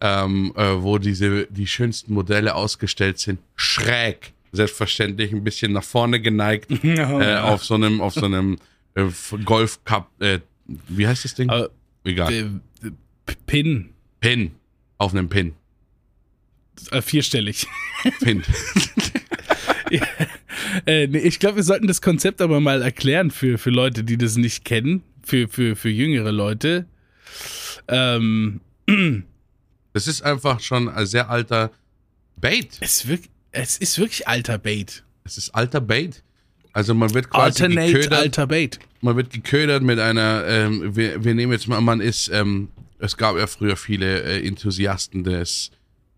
Ähm, 0.00 0.52
äh, 0.56 0.82
wo 0.82 0.98
diese, 0.98 1.46
die 1.46 1.66
schönsten 1.66 2.12
Modelle 2.12 2.54
ausgestellt 2.54 3.18
sind. 3.18 3.40
Schräg. 3.54 4.32
Selbstverständlich 4.52 5.32
ein 5.32 5.42
bisschen 5.42 5.72
nach 5.72 5.84
vorne 5.84 6.20
geneigt. 6.20 6.70
äh, 6.84 7.36
auf 7.36 7.64
so 7.64 7.74
einem, 7.74 8.00
auf 8.00 8.14
so 8.14 8.26
einem 8.26 8.58
äh, 8.94 9.04
Golf 9.44 9.82
Cup, 9.84 10.10
äh, 10.20 10.40
wie 10.88 11.06
heißt 11.06 11.24
das 11.24 11.34
Ding? 11.34 11.48
Aber, 11.48 11.70
Egal. 12.04 12.32
äh, 12.32 12.90
Pin, 13.46 13.90
Pin. 14.20 14.52
Auf 14.98 15.12
einem 15.12 15.28
Pin. 15.28 15.54
vierstellig. 17.00 17.66
Pin. 18.20 18.42
Äh, 20.84 21.06
nee, 21.06 21.18
ich 21.18 21.38
glaube, 21.38 21.56
wir 21.56 21.62
sollten 21.62 21.86
das 21.86 22.02
Konzept 22.02 22.40
aber 22.40 22.60
mal 22.60 22.82
erklären 22.82 23.30
für, 23.30 23.58
für 23.58 23.70
Leute, 23.70 24.04
die 24.04 24.16
das 24.16 24.36
nicht 24.36 24.64
kennen, 24.64 25.02
für, 25.22 25.48
für, 25.48 25.76
für 25.76 25.88
jüngere 25.88 26.32
Leute. 26.32 26.86
Ähm, 27.88 28.60
Das 29.96 30.06
ist 30.06 30.20
einfach 30.20 30.60
schon 30.60 30.90
ein 30.90 31.06
sehr 31.06 31.30
alter 31.30 31.70
Bait. 32.36 32.76
es, 32.80 33.08
wirk 33.08 33.22
es 33.50 33.78
ist 33.78 33.98
wirklich 33.98 34.28
alter 34.28 34.58
Bait. 34.58 35.02
Es 35.24 35.38
ist 35.38 35.54
alter 35.54 35.80
Bait. 35.80 36.22
Also 36.74 36.92
man 36.92 37.14
wird 37.14 37.30
quasi 37.30 37.62
Alternate 37.62 37.92
geködert. 37.94 38.20
alter 38.20 38.46
Bait. 38.46 38.78
man 39.00 39.16
wird 39.16 39.30
geködert 39.30 39.82
mit 39.82 39.98
einer, 39.98 40.44
ähm, 40.46 40.94
wir, 40.94 41.24
wir 41.24 41.34
nehmen 41.34 41.52
jetzt 41.52 41.66
mal, 41.66 41.80
man 41.80 42.02
ist, 42.02 42.28
ähm, 42.28 42.68
es 42.98 43.16
gab 43.16 43.38
ja 43.38 43.46
früher 43.46 43.78
viele 43.78 44.20
äh, 44.22 44.46
Enthusiasten 44.46 45.24
des, 45.24 45.70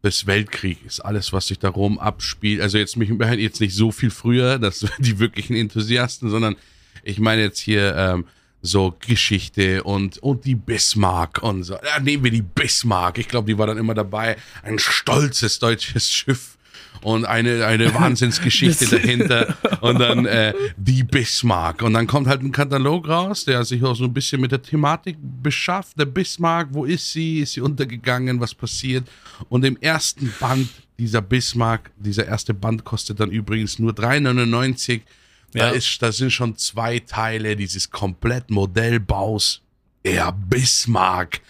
des 0.03 0.27
Weltkrieges, 0.27 0.99
alles, 0.99 1.33
was 1.33 1.47
sich 1.47 1.61
darum 1.61 2.01
abspielt. 2.01 2.61
Also 2.61 2.79
jetzt 2.79 2.97
mich 2.97 3.11
jetzt 3.37 3.61
nicht 3.61 3.77
so 3.77 3.93
viel 3.93 4.11
früher, 4.11 4.59
das 4.59 4.85
die 4.99 5.21
wirklichen 5.21 5.55
Enthusiasten, 5.55 6.31
sondern 6.31 6.57
ich 7.05 7.21
meine 7.21 7.43
jetzt 7.43 7.61
hier 7.61 7.95
ähm, 7.95 8.25
so 8.63 8.97
Geschichte 9.01 9.83
und, 9.85 10.19
und 10.19 10.45
die 10.45 10.55
Bismarck 10.55 11.43
und 11.43 11.63
so. 11.63 11.75
Ja, 11.75 12.01
nehmen 12.01 12.25
wir 12.25 12.31
die 12.31 12.43
Bismarck. 12.43 13.19
Ich 13.19 13.29
glaube, 13.29 13.47
die 13.47 13.57
war 13.57 13.67
dann 13.67 13.79
immer 13.79 13.95
dabei. 13.95 14.37
Ein 14.63 14.79
stolzes 14.79 15.59
deutsches 15.59 16.11
Schiff 16.11 16.59
und 17.03 17.25
eine, 17.25 17.65
eine 17.67 17.95
Wahnsinnsgeschichte 17.95 18.87
dahinter 18.87 19.57
und 19.81 20.01
dann 20.01 20.27
äh, 20.27 20.55
die 20.77 21.05
Bismarck. 21.05 21.83
Und 21.83 21.95
dann 21.95 22.07
kommt 22.07 22.27
halt 22.27 22.43
ein 22.43 22.53
Katalog 22.53 23.09
raus, 23.09 23.45
der 23.45 23.65
sich 23.65 23.83
auch 23.85 23.95
so 23.95 24.05
ein 24.05 24.13
bisschen 24.13 24.41
mit 24.41 24.53
der 24.53 24.63
Thematik 24.63 25.17
beschafft. 25.21 25.99
Der 25.99 26.07
Bismarck, 26.07 26.69
wo 26.73 26.85
ist 26.85 27.13
sie? 27.13 27.41
Ist 27.41 27.53
sie 27.53 27.61
untergegangen? 27.61 28.41
Was 28.41 28.55
passiert? 28.55 29.09
Und 29.49 29.65
im 29.65 29.77
ersten 29.81 30.33
Band 30.41 30.69
dieser 30.99 31.23
Bismarck, 31.23 31.91
dieser 31.97 32.27
erste 32.27 32.55
Band 32.55 32.85
kostet 32.85 33.21
dann 33.21 33.31
übrigens 33.31 33.79
nur 33.79 33.93
3,99. 33.93 35.03
Da, 35.53 35.69
Ja. 35.69 35.71
ist, 35.71 36.01
da 36.03 36.13
sind 36.13 36.31
schon 36.31 36.57
zwei 36.57 36.99
Teile 36.99 37.57
dieses 37.57 37.91
komplett 37.91 38.51
Modellbaus 38.51 39.63
der 40.05 40.33
Bismarck 40.33 41.41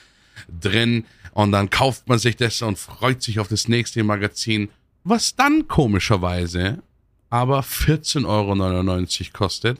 drin. 0.60 1.04
Und 1.32 1.52
dann 1.52 1.70
kauft 1.70 2.08
man 2.08 2.18
sich 2.18 2.36
das 2.36 2.62
und 2.62 2.78
freut 2.78 3.22
sich 3.22 3.38
auf 3.38 3.48
das 3.48 3.68
nächste 3.68 4.02
Magazin, 4.04 4.68
was 5.04 5.34
dann 5.36 5.68
komischerweise 5.68 6.82
aber 7.30 7.60
14,99 7.60 8.26
Euro 8.26 9.30
kostet. 9.32 9.78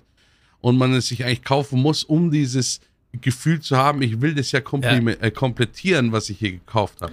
Und 0.61 0.77
man 0.77 0.93
es 0.95 1.09
sich 1.09 1.25
eigentlich 1.25 1.45
kaufen 1.45 1.81
muss, 1.81 2.03
um 2.05 2.31
dieses 2.31 2.81
Gefühl 3.13 3.61
zu 3.61 3.77
haben, 3.77 4.03
ich 4.03 4.21
will 4.21 4.35
das 4.35 4.53
ja, 4.53 4.61
komplime- 4.61 5.19
äh, 5.21 5.31
komplettieren, 5.31 6.13
was 6.13 6.29
ich 6.29 6.39
hier 6.41 6.53
gekauft 6.53 7.01
habe. 7.01 7.13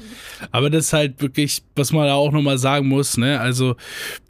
Aber 0.52 0.70
das 0.70 0.86
ist 0.88 0.94
halt 0.94 1.22
wirklich, 1.22 1.62
was 1.76 1.92
man 1.94 2.06
da 2.08 2.16
auch 2.16 2.32
nochmal 2.32 2.58
sagen 2.58 2.88
muss, 2.88 3.18
ne? 3.18 3.40
Also 3.40 3.76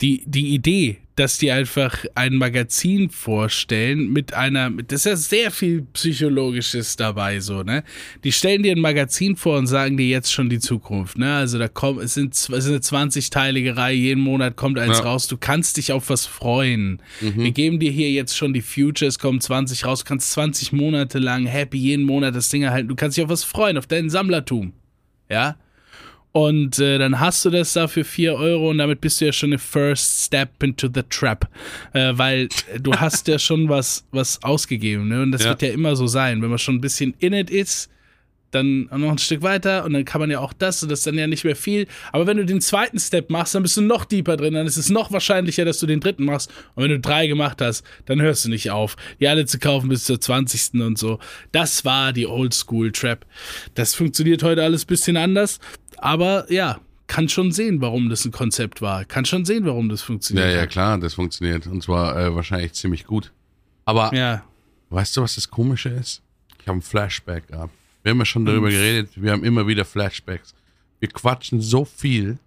die, 0.02 0.24
die 0.28 0.54
Idee, 0.54 1.00
dass 1.16 1.38
die 1.38 1.50
einfach 1.52 2.04
ein 2.14 2.36
Magazin 2.36 3.10
vorstellen 3.10 4.12
mit 4.12 4.34
einer, 4.34 4.70
mit, 4.70 4.92
das 4.92 5.02
ist 5.02 5.06
ja 5.06 5.16
sehr 5.16 5.52
viel 5.52 5.84
Psychologisches 5.94 6.98
dabei, 6.98 7.40
so, 7.40 7.64
ne? 7.64 7.84
Die 8.24 8.32
stellen 8.32 8.64
dir 8.64 8.74
ein 8.74 8.82
Magazin 8.82 9.36
vor 9.38 9.58
und 9.58 9.68
sagen 9.68 9.96
dir 9.96 10.08
jetzt 10.08 10.34
schon 10.34 10.50
die 10.50 10.60
Zukunft, 10.60 11.18
ne? 11.18 11.36
Also 11.36 11.58
da 11.58 11.68
kommt, 11.70 12.02
es 12.02 12.16
sind, 12.16 12.34
es 12.34 12.50
ist 12.50 12.68
eine 12.68 12.80
20-teilige 12.80 13.78
Reihe, 13.78 13.96
jeden 13.96 14.22
Monat 14.22 14.58
kommt 14.58 14.78
eins 14.78 14.98
Ja. 14.98 15.04
raus, 15.06 15.28
du 15.28 15.38
kannst 15.38 15.78
dich 15.78 15.94
auf 15.94 16.10
was 16.10 16.26
freuen. 16.26 17.02
Wir 17.22 17.52
geben 17.52 17.80
dir 17.80 17.92
hier 17.92 18.12
jetzt 18.12 18.36
schon 18.36 18.54
die 18.54 18.62
Futures, 18.62 19.18
kommen 19.18 19.40
20 19.40 19.86
raus, 19.86 20.04
kannst 20.04 20.32
20 20.32 20.74
Monate 20.74 21.20
lang 21.20 21.46
happy 21.46 21.78
jeden 21.78 22.04
Monat 22.06 22.36
das 22.36 22.50
Ding 22.50 22.64
erhalten, 22.64 22.90
du 22.90 22.96
kannst 22.96 23.18
dich 23.18 23.24
auf 23.24 23.30
was 23.30 23.44
freuen, 23.44 23.78
auf 23.78 23.88
dein 23.88 24.10
Sammlertum. 24.10 24.74
Ja? 25.30 25.56
Und 26.36 26.80
äh, 26.80 26.98
dann 26.98 27.22
hast 27.22 27.46
du 27.46 27.50
das 27.50 27.72
da 27.72 27.88
für 27.88 28.04
4 28.04 28.34
Euro 28.36 28.70
und 28.70 28.78
damit 28.80 29.00
bist 29.00 29.22
du 29.22 29.26
ja 29.26 29.32
schon 29.32 29.52
eine 29.52 29.58
First 29.58 30.26
Step 30.26 30.62
into 30.62 30.90
the 30.94 31.04
Trap. 31.10 31.48
Äh, 31.94 32.12
weil 32.18 32.50
du 32.82 32.94
hast 32.94 33.30
ja 33.30 33.40
schon 33.40 33.70
was, 33.70 34.06
was 34.12 34.44
ausgegeben. 34.44 35.08
Ne? 35.08 35.22
Und 35.22 35.32
das 35.32 35.44
Ja. 35.46 35.52
wird 35.52 35.62
ja 35.62 35.70
immer 35.70 35.96
so 35.96 36.08
sein. 36.08 36.42
Wenn 36.42 36.50
man 36.50 36.60
schon 36.60 36.76
ein 36.76 36.82
bisschen 36.82 37.14
in 37.20 37.32
it 37.32 37.50
ist, 37.50 37.90
dann 38.52 38.84
noch 38.92 39.12
ein 39.12 39.18
Stück 39.18 39.42
weiter 39.44 39.84
und 39.86 39.94
dann 39.94 40.06
kann 40.06 40.22
man 40.22 40.30
ja 40.32 40.40
auch 40.40 40.54
das 40.54 40.82
und 40.84 40.90
das 40.90 41.00
ist 41.00 41.08
dann 41.08 41.18
ja 41.18 41.28
nicht 41.28 41.44
mehr 41.44 41.56
viel. 41.58 41.88
Aber 42.14 42.26
wenn 42.28 42.38
du 42.38 42.46
den 42.46 42.62
zweiten 42.62 43.00
Step 43.00 43.30
machst, 43.30 43.54
dann 43.56 43.64
bist 43.64 43.76
du 43.76 43.82
noch 43.82 44.06
deeper 44.06 44.38
drin, 44.38 44.54
dann 44.54 44.66
ist 44.68 44.78
es 44.78 44.90
noch 44.90 45.12
wahrscheinlicher, 45.12 45.66
dass 45.66 45.80
du 45.80 45.88
den 45.88 46.00
dritten 46.00 46.24
machst. 46.26 46.50
Und 46.76 46.84
wenn 46.84 46.92
du 46.92 47.00
drei 47.00 47.28
gemacht 47.28 47.62
hast, 47.62 47.86
dann 48.06 48.22
hörst 48.22 48.46
du 48.46 48.50
nicht 48.50 48.72
auf, 48.72 48.96
die 49.20 49.28
alle 49.28 49.46
zu 49.46 49.60
kaufen 49.60 49.90
bis 49.90 50.06
zur 50.06 50.22
20. 50.22 50.82
und 50.82 50.98
so. 50.98 51.20
Das 51.52 51.84
war 51.86 52.14
die 52.14 52.28
Oldschool 52.28 52.92
Trap. 52.94 53.26
Das 53.74 53.94
funktioniert 53.94 54.42
heute 54.44 54.64
alles 54.64 54.84
ein 54.86 54.88
bisschen 54.88 55.18
anders, 55.18 55.60
aber 55.98 56.52
ja, 56.52 56.80
kann 57.08 57.30
schon 57.30 57.52
sehen, 57.52 57.82
warum 57.82 58.10
das 58.10 58.26
ein 58.26 58.32
Konzept 58.32 58.82
war. 58.82 59.06
Kann 59.06 59.26
schon 59.26 59.46
sehen, 59.46 59.66
warum 59.66 59.90
das 59.90 60.02
Ja, 60.02 60.06
funktioniert. 60.08 60.54
ja, 60.54 60.62
hat. 60.62 60.70
klar, 60.70 60.98
das 60.98 61.14
funktioniert. 61.14 61.68
Und 61.68 61.84
zwar 61.84 62.18
äh, 62.18 62.36
wahrscheinlich 62.36 62.74
ziemlich 62.74 63.06
gut. 63.06 63.32
Aber 63.86 64.14
ja. 64.16 64.44
weißt 64.90 65.16
du, 65.18 65.22
was 65.22 65.36
das 65.36 65.50
Komische 65.50 65.90
ist? 65.90 66.22
Ich 66.62 66.68
habe 66.68 66.80
ein 66.80 66.82
Flashback 66.82 67.48
gehabt. 67.48 67.74
Wir 68.02 68.12
haben 68.12 68.20
ja 68.20 68.26
schon 68.26 68.46
darüber 68.46 68.70
geredet, 68.70 69.10
wir 69.16 69.32
haben 69.32 69.44
immer 69.44 69.66
wieder 69.68 69.86
Flashbacks. 69.86 70.54
Wir 71.00 71.10
quatschen 71.10 71.62
so 71.62 71.86
viel 71.86 72.38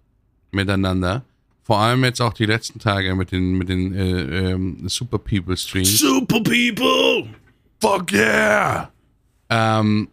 miteinander. 0.51 1.23
Vor 1.63 1.79
allem 1.79 2.03
jetzt 2.03 2.19
auch 2.21 2.33
die 2.33 2.45
letzten 2.45 2.79
Tage 2.79 3.13
mit 3.15 3.31
den, 3.31 3.57
mit 3.57 3.69
den 3.69 3.93
äh, 3.93 4.51
ähm, 4.51 4.87
Super 4.89 5.19
People 5.19 5.55
Streams. 5.55 5.99
Super 5.99 6.41
People! 6.41 7.29
Fuck 7.79 8.11
yeah! 8.11 8.89
Ähm, 9.49 10.07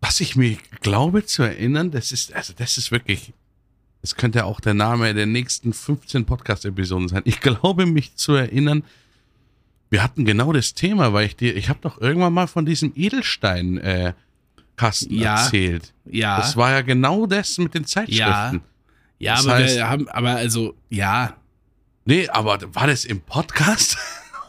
was 0.00 0.20
ich 0.20 0.36
mir 0.36 0.56
glaube 0.80 1.24
zu 1.26 1.42
erinnern, 1.42 1.90
das 1.90 2.12
ist, 2.12 2.32
also 2.32 2.52
das 2.56 2.78
ist 2.78 2.90
wirklich, 2.90 3.32
das 4.02 4.16
könnte 4.16 4.44
auch 4.44 4.60
der 4.60 4.74
Name 4.74 5.12
der 5.14 5.26
nächsten 5.26 5.72
15 5.72 6.24
Podcast-Episoden 6.24 7.08
sein. 7.08 7.22
Ich 7.26 7.40
glaube 7.40 7.86
mich 7.86 8.16
zu 8.16 8.32
erinnern, 8.34 8.82
wir 9.90 10.02
hatten 10.02 10.24
genau 10.24 10.52
das 10.52 10.74
Thema, 10.74 11.12
weil 11.12 11.26
ich 11.26 11.36
dir, 11.36 11.54
ich 11.56 11.68
habe 11.68 11.80
doch 11.82 12.00
irgendwann 12.00 12.32
mal 12.32 12.46
von 12.46 12.64
diesem 12.64 12.92
Edelstein 12.94 13.78
äh, 13.78 14.12
Kasten 14.76 15.12
Ja. 15.14 15.42
erzählt. 15.42 15.92
Ja. 16.06 16.38
Das 16.38 16.56
war 16.56 16.70
ja 16.70 16.80
genau 16.80 17.26
das 17.26 17.58
mit 17.58 17.74
den 17.74 17.84
Zeitschriften. 17.84 18.62
Ja, 19.18 19.34
Das 19.36 19.46
aber 19.46 19.56
heißt- 19.56 19.74
wir 19.74 19.88
haben, 19.88 20.08
aber 20.08 20.30
also, 20.36 20.74
ja, 20.88 21.36
Nee, 22.06 22.26
aber 22.30 22.58
war 22.74 22.86
das 22.86 23.04
im 23.04 23.20
Podcast? 23.20 23.98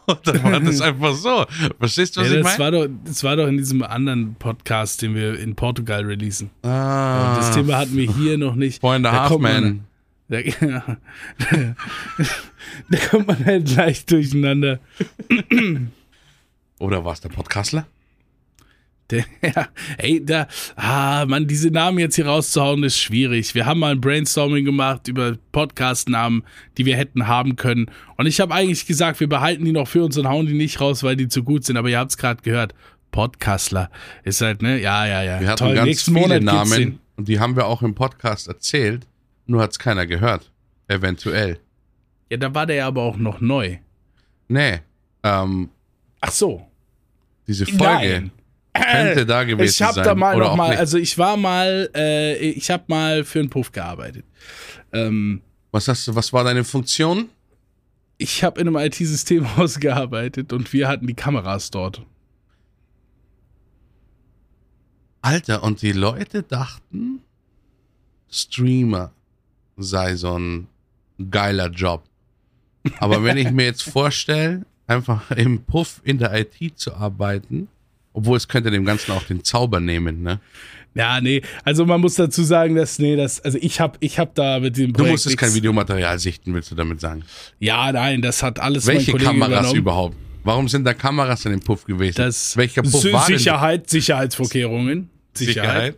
Oder 0.08 0.44
war 0.44 0.60
das 0.60 0.82
einfach 0.82 1.14
so? 1.14 1.46
Verstehst 1.80 2.18
du, 2.18 2.22
was 2.22 2.30
ja 2.32 2.38
ich 2.38 2.44
das, 2.44 2.58
meine? 2.58 2.64
war 2.64 2.72
doch, 2.88 2.94
das 3.06 3.24
war 3.24 3.36
doch 3.36 3.48
in 3.48 3.58
diesem 3.58 3.84
anderen 3.84 4.36
Podcast, 4.36 5.02
den 5.02 5.16
wir 5.16 5.40
in 5.40 5.56
Portugal 5.56 6.04
releasen. 6.06 6.50
Ah, 6.64 7.36
Das 7.38 7.52
Thema 7.52 7.78
hatten 7.78 7.96
wir 7.96 8.12
hier 8.12 8.38
noch 8.38 8.56
nicht. 8.56 8.82
Four 8.82 8.94
and 8.94 9.06
a 9.06 9.12
Da 9.12 9.20
Half 9.22 9.30
kommt 9.30 9.44
man- 9.44 9.64
Man. 9.64 9.86
Da, 10.32 10.40
da 12.90 12.98
kommt 13.10 13.28
man 13.28 13.46
halt 13.46 13.76
leicht 13.76 14.10
durcheinander. 14.12 14.80
Oder 16.80 17.04
war 17.04 17.12
es 17.14 17.20
der 17.20 17.28
Podcastler? 17.30 17.86
Der, 19.12 19.26
ja, 19.43 19.67
ey, 19.97 20.24
da, 20.26 20.47
ah, 20.76 21.26
Mann, 21.26 21.47
diese 21.47 21.69
Namen 21.69 22.00
jetzt 22.00 22.15
hier 22.15 22.26
rauszuhauen, 22.26 22.84
ist 22.84 22.97
schwierig. 22.97 23.54
Wir 23.54 23.65
haben 23.65 23.79
mal 23.79 23.92
ein 23.92 24.02
Brainstorming 24.02 24.65
gemacht 24.65 25.08
über 25.08 25.38
Podcast-Namen, 25.52 26.44
die 26.77 26.86
wir 26.86 26.96
hätten 26.96 27.27
haben 27.27 27.56
können. 27.56 27.92
Und 28.17 28.25
ich 28.25 28.40
habe 28.40 28.54
eigentlich 28.54 28.86
gesagt, 28.86 29.19
wir 29.19 29.27
behalten 29.27 29.65
die 29.65 29.73
noch 29.73 29.88
für 29.88 30.04
uns 30.04 30.17
und 30.17 30.27
hauen 30.27 30.48
die 30.48 30.54
nicht 30.54 30.79
raus, 30.79 31.04
weil 31.04 31.15
die 31.15 31.27
zu 31.27 31.44
gut 31.44 31.65
sind. 31.65 31.77
Aber 31.77 31.90
ihr 31.90 32.00
habt 32.00 32.12
es 32.12 32.17
gerade 32.17 32.42
gehört. 32.42 32.73
Podcastler 33.12 33.92
ist 34.23 34.42
halt, 34.42 34.62
ne? 34.62 34.79
Ja, 34.79 35.06
ja, 35.06 35.21
ja. 35.21 35.42
Wir 35.42 35.50
hatten 35.50 35.65
Toll, 35.65 35.75
ganz 35.75 36.04
viele 36.04 36.19
Monat 36.19 36.44
Namen 36.44 37.00
und 37.17 37.27
die 37.27 37.40
haben 37.40 37.56
wir 37.56 37.67
auch 37.67 37.81
im 37.81 37.94
Podcast 37.94 38.48
erzählt, 38.48 39.06
nur 39.46 39.62
hat 39.62 39.71
es 39.71 39.79
keiner 39.79 40.08
gehört. 40.08 40.50
Eventuell. 40.88 41.60
Ja, 42.29 42.38
da 42.38 42.56
war 42.56 42.65
der 42.65 42.77
ja 42.77 42.88
aber 42.88 43.02
auch 43.02 43.17
noch 43.17 43.42
neu. 43.42 43.77
Nee, 44.48 44.79
ähm, 45.23 45.69
Ach 46.21 46.31
so. 46.31 46.65
diese 47.48 47.65
Folge 47.65 48.31
könnte 48.74 49.26
da 49.26 49.44
gewesen 49.44 49.69
Ich 49.69 49.82
habe 49.82 49.96
sein. 49.96 50.04
da 50.04 50.15
mal 50.15 50.36
oder 50.36 50.46
noch 50.46 50.52
auch 50.54 50.58
mal, 50.58 50.69
nicht. 50.69 50.80
also 50.80 50.98
ich 50.98 51.17
war 51.17 51.38
mal, 51.38 51.90
äh, 51.96 52.38
ich 52.38 52.69
habe 52.72 52.84
mal 52.88 53.24
für 53.24 53.40
einen 53.40 53.50
Puff 53.50 53.72
gearbeitet. 53.72 54.26
Ähm, 54.94 55.42
was, 55.72 55.88
hast 55.88 56.08
du, 56.08 56.15
was 56.15 56.32
war 56.34 56.44
deine 56.44 56.63
Funktion? 56.63 57.30
ich 58.17 58.44
habe 58.44 58.62
in 58.62 58.67
einem 58.67 58.78
IT-Systemhaus 58.78 59.80
gearbeitet 59.80 60.54
und 60.54 60.72
wir 60.74 60.88
hatten 60.88 61.08
die 61.08 61.15
Kameras 61.15 61.72
dort. 61.72 62.04
Alter, 65.22 65.63
und 65.63 65.82
die 65.82 65.92
Leute 65.92 66.44
dachten, 66.44 67.22
Streamer 68.30 69.12
sei 69.78 70.15
so 70.15 70.38
ein 70.38 70.67
geiler 71.30 71.69
Job. 71.69 72.04
Aber 73.00 73.24
wenn 73.24 73.38
ich 73.38 73.52
mir 73.52 73.65
jetzt 73.65 73.84
vorstelle, 73.84 74.65
einfach 74.88 75.32
im 75.32 75.63
Puff 75.63 76.02
in 76.04 76.17
der 76.17 76.34
IT 76.34 76.78
zu 76.78 76.94
arbeiten, 76.94 77.67
obwohl 78.14 78.38
es 78.38 78.48
könnte 78.48 78.72
dem 78.72 78.86
Ganzen 78.86 79.12
auch 79.12 79.24
den 79.24 79.44
Zauber 79.44 79.80
nehmen, 79.80 80.22
ne? 80.22 80.40
Ja, 80.94 81.22
nee, 81.22 81.42
also 81.64 81.86
man 81.86 82.02
muss 82.02 82.16
dazu 82.16 82.44
sagen, 82.44 82.76
dass, 82.76 83.00
nee, 83.00 83.16
das, 83.16 83.40
also 83.40 83.58
ich 83.62 83.80
hab, 83.80 83.98
ich 84.02 84.20
hab 84.20 84.36
da 84.36 84.60
mit 84.60 84.76
dem 84.76 84.92
Du 84.92 85.06
musstest 85.06 85.38
kein 85.38 85.54
Videomaterial 85.54 86.20
sichten, 86.20 86.54
willst 86.54 86.70
du 86.70 86.76
damit 86.76 87.00
sagen? 87.00 87.24
Ja, 87.60 87.92
nein, 87.94 88.22
das 88.22 88.44
hat 88.44 88.60
alles 88.60 88.88
Welche 88.88 89.14
Kameras 89.14 89.48
übernommen. 89.50 89.76
überhaupt? 89.78 90.18
Warum 90.44 90.68
sind 90.68 90.84
da 90.84 90.94
Kameras 90.94 91.46
in 91.46 91.52
dem 91.52 91.62
Puff 91.62 91.86
gewesen? 91.86 92.18
Das 92.18 92.58
Welcher 92.58 92.82
Puff 92.82 93.06
war 93.14 93.26
Sicherheit, 93.26 93.90
Sicherheitsvorkehrungen. 93.90 95.10
Sicherheit. 95.34 95.64
Sicherheit. 95.64 95.98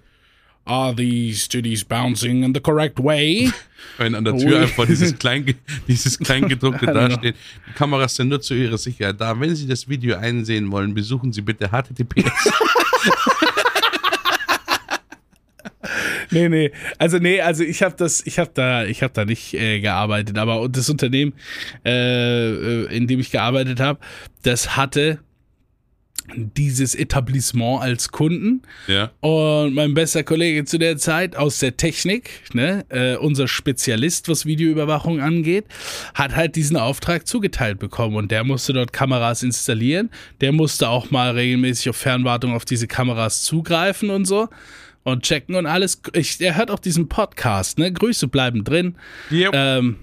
Are 0.65 0.95
these 0.95 1.49
duties 1.49 1.83
bouncing 1.83 2.43
in 2.43 2.53
the 2.53 2.61
correct 2.61 2.97
way? 2.97 3.51
Wenn 3.97 4.15
an 4.15 4.23
der 4.23 4.37
Tür 4.37 4.61
einfach 4.61 4.85
dieses, 4.85 5.17
Klein, 5.19 5.55
dieses 5.87 6.17
Kleingedruckte 6.17 6.85
ja, 6.87 6.93
dasteht. 6.93 7.35
Die 7.67 7.73
Kameras 7.73 8.15
sind 8.15 8.29
nur 8.29 8.39
zu 8.39 8.53
ihrer 8.53 8.77
Sicherheit 8.77 9.19
da. 9.19 9.37
Wenn 9.37 9.53
Sie 9.55 9.67
das 9.67 9.89
Video 9.89 10.15
einsehen 10.15 10.71
wollen, 10.71 10.93
besuchen 10.93 11.33
Sie 11.33 11.41
bitte 11.41 11.67
HTTPS. 11.67 12.51
nee, 16.31 16.47
nee. 16.47 16.71
Also 16.97 17.17
nee, 17.17 17.41
also 17.41 17.65
ich 17.65 17.83
habe 17.83 17.95
das, 17.97 18.25
ich 18.25 18.39
habe 18.39 18.51
da, 18.53 18.85
ich 18.85 19.03
habe 19.03 19.13
da 19.13 19.25
nicht 19.25 19.53
äh, 19.53 19.81
gearbeitet, 19.81 20.37
aber 20.37 20.69
das 20.69 20.89
Unternehmen, 20.89 21.33
äh, 21.85 22.51
äh 22.51 22.85
in 22.95 23.07
dem 23.07 23.19
ich 23.19 23.31
gearbeitet 23.31 23.81
habe, 23.81 23.99
das 24.43 24.77
hatte 24.77 25.19
dieses 26.35 26.95
Etablissement 26.95 27.81
als 27.81 28.09
Kunden. 28.09 28.61
Ja. 28.87 29.11
Und 29.19 29.73
mein 29.73 29.93
bester 29.93 30.23
Kollege 30.23 30.65
zu 30.65 30.77
der 30.77 30.97
Zeit 30.97 31.35
aus 31.35 31.59
der 31.59 31.77
Technik, 31.77 32.41
ne, 32.53 32.85
äh, 32.89 33.15
unser 33.15 33.47
Spezialist, 33.47 34.29
was 34.29 34.45
Videoüberwachung 34.45 35.19
angeht, 35.19 35.65
hat 36.13 36.35
halt 36.35 36.55
diesen 36.55 36.77
Auftrag 36.77 37.27
zugeteilt 37.27 37.79
bekommen 37.79 38.15
und 38.15 38.31
der 38.31 38.43
musste 38.43 38.73
dort 38.73 38.93
Kameras 38.93 39.43
installieren. 39.43 40.09
Der 40.41 40.51
musste 40.51 40.89
auch 40.89 41.11
mal 41.11 41.31
regelmäßig 41.31 41.89
auf 41.89 41.97
Fernwartung 41.97 42.53
auf 42.53 42.65
diese 42.65 42.87
Kameras 42.87 43.43
zugreifen 43.43 44.09
und 44.09 44.25
so 44.25 44.49
und 45.03 45.23
checken 45.23 45.55
und 45.55 45.65
alles. 45.65 46.01
Ich, 46.13 46.39
er 46.41 46.55
hört 46.55 46.71
auch 46.71 46.79
diesen 46.79 47.09
Podcast, 47.09 47.77
ne? 47.77 47.91
Grüße 47.91 48.27
bleiben 48.27 48.63
drin. 48.63 48.95
Yep. 49.31 49.51
Ähm, 49.53 49.97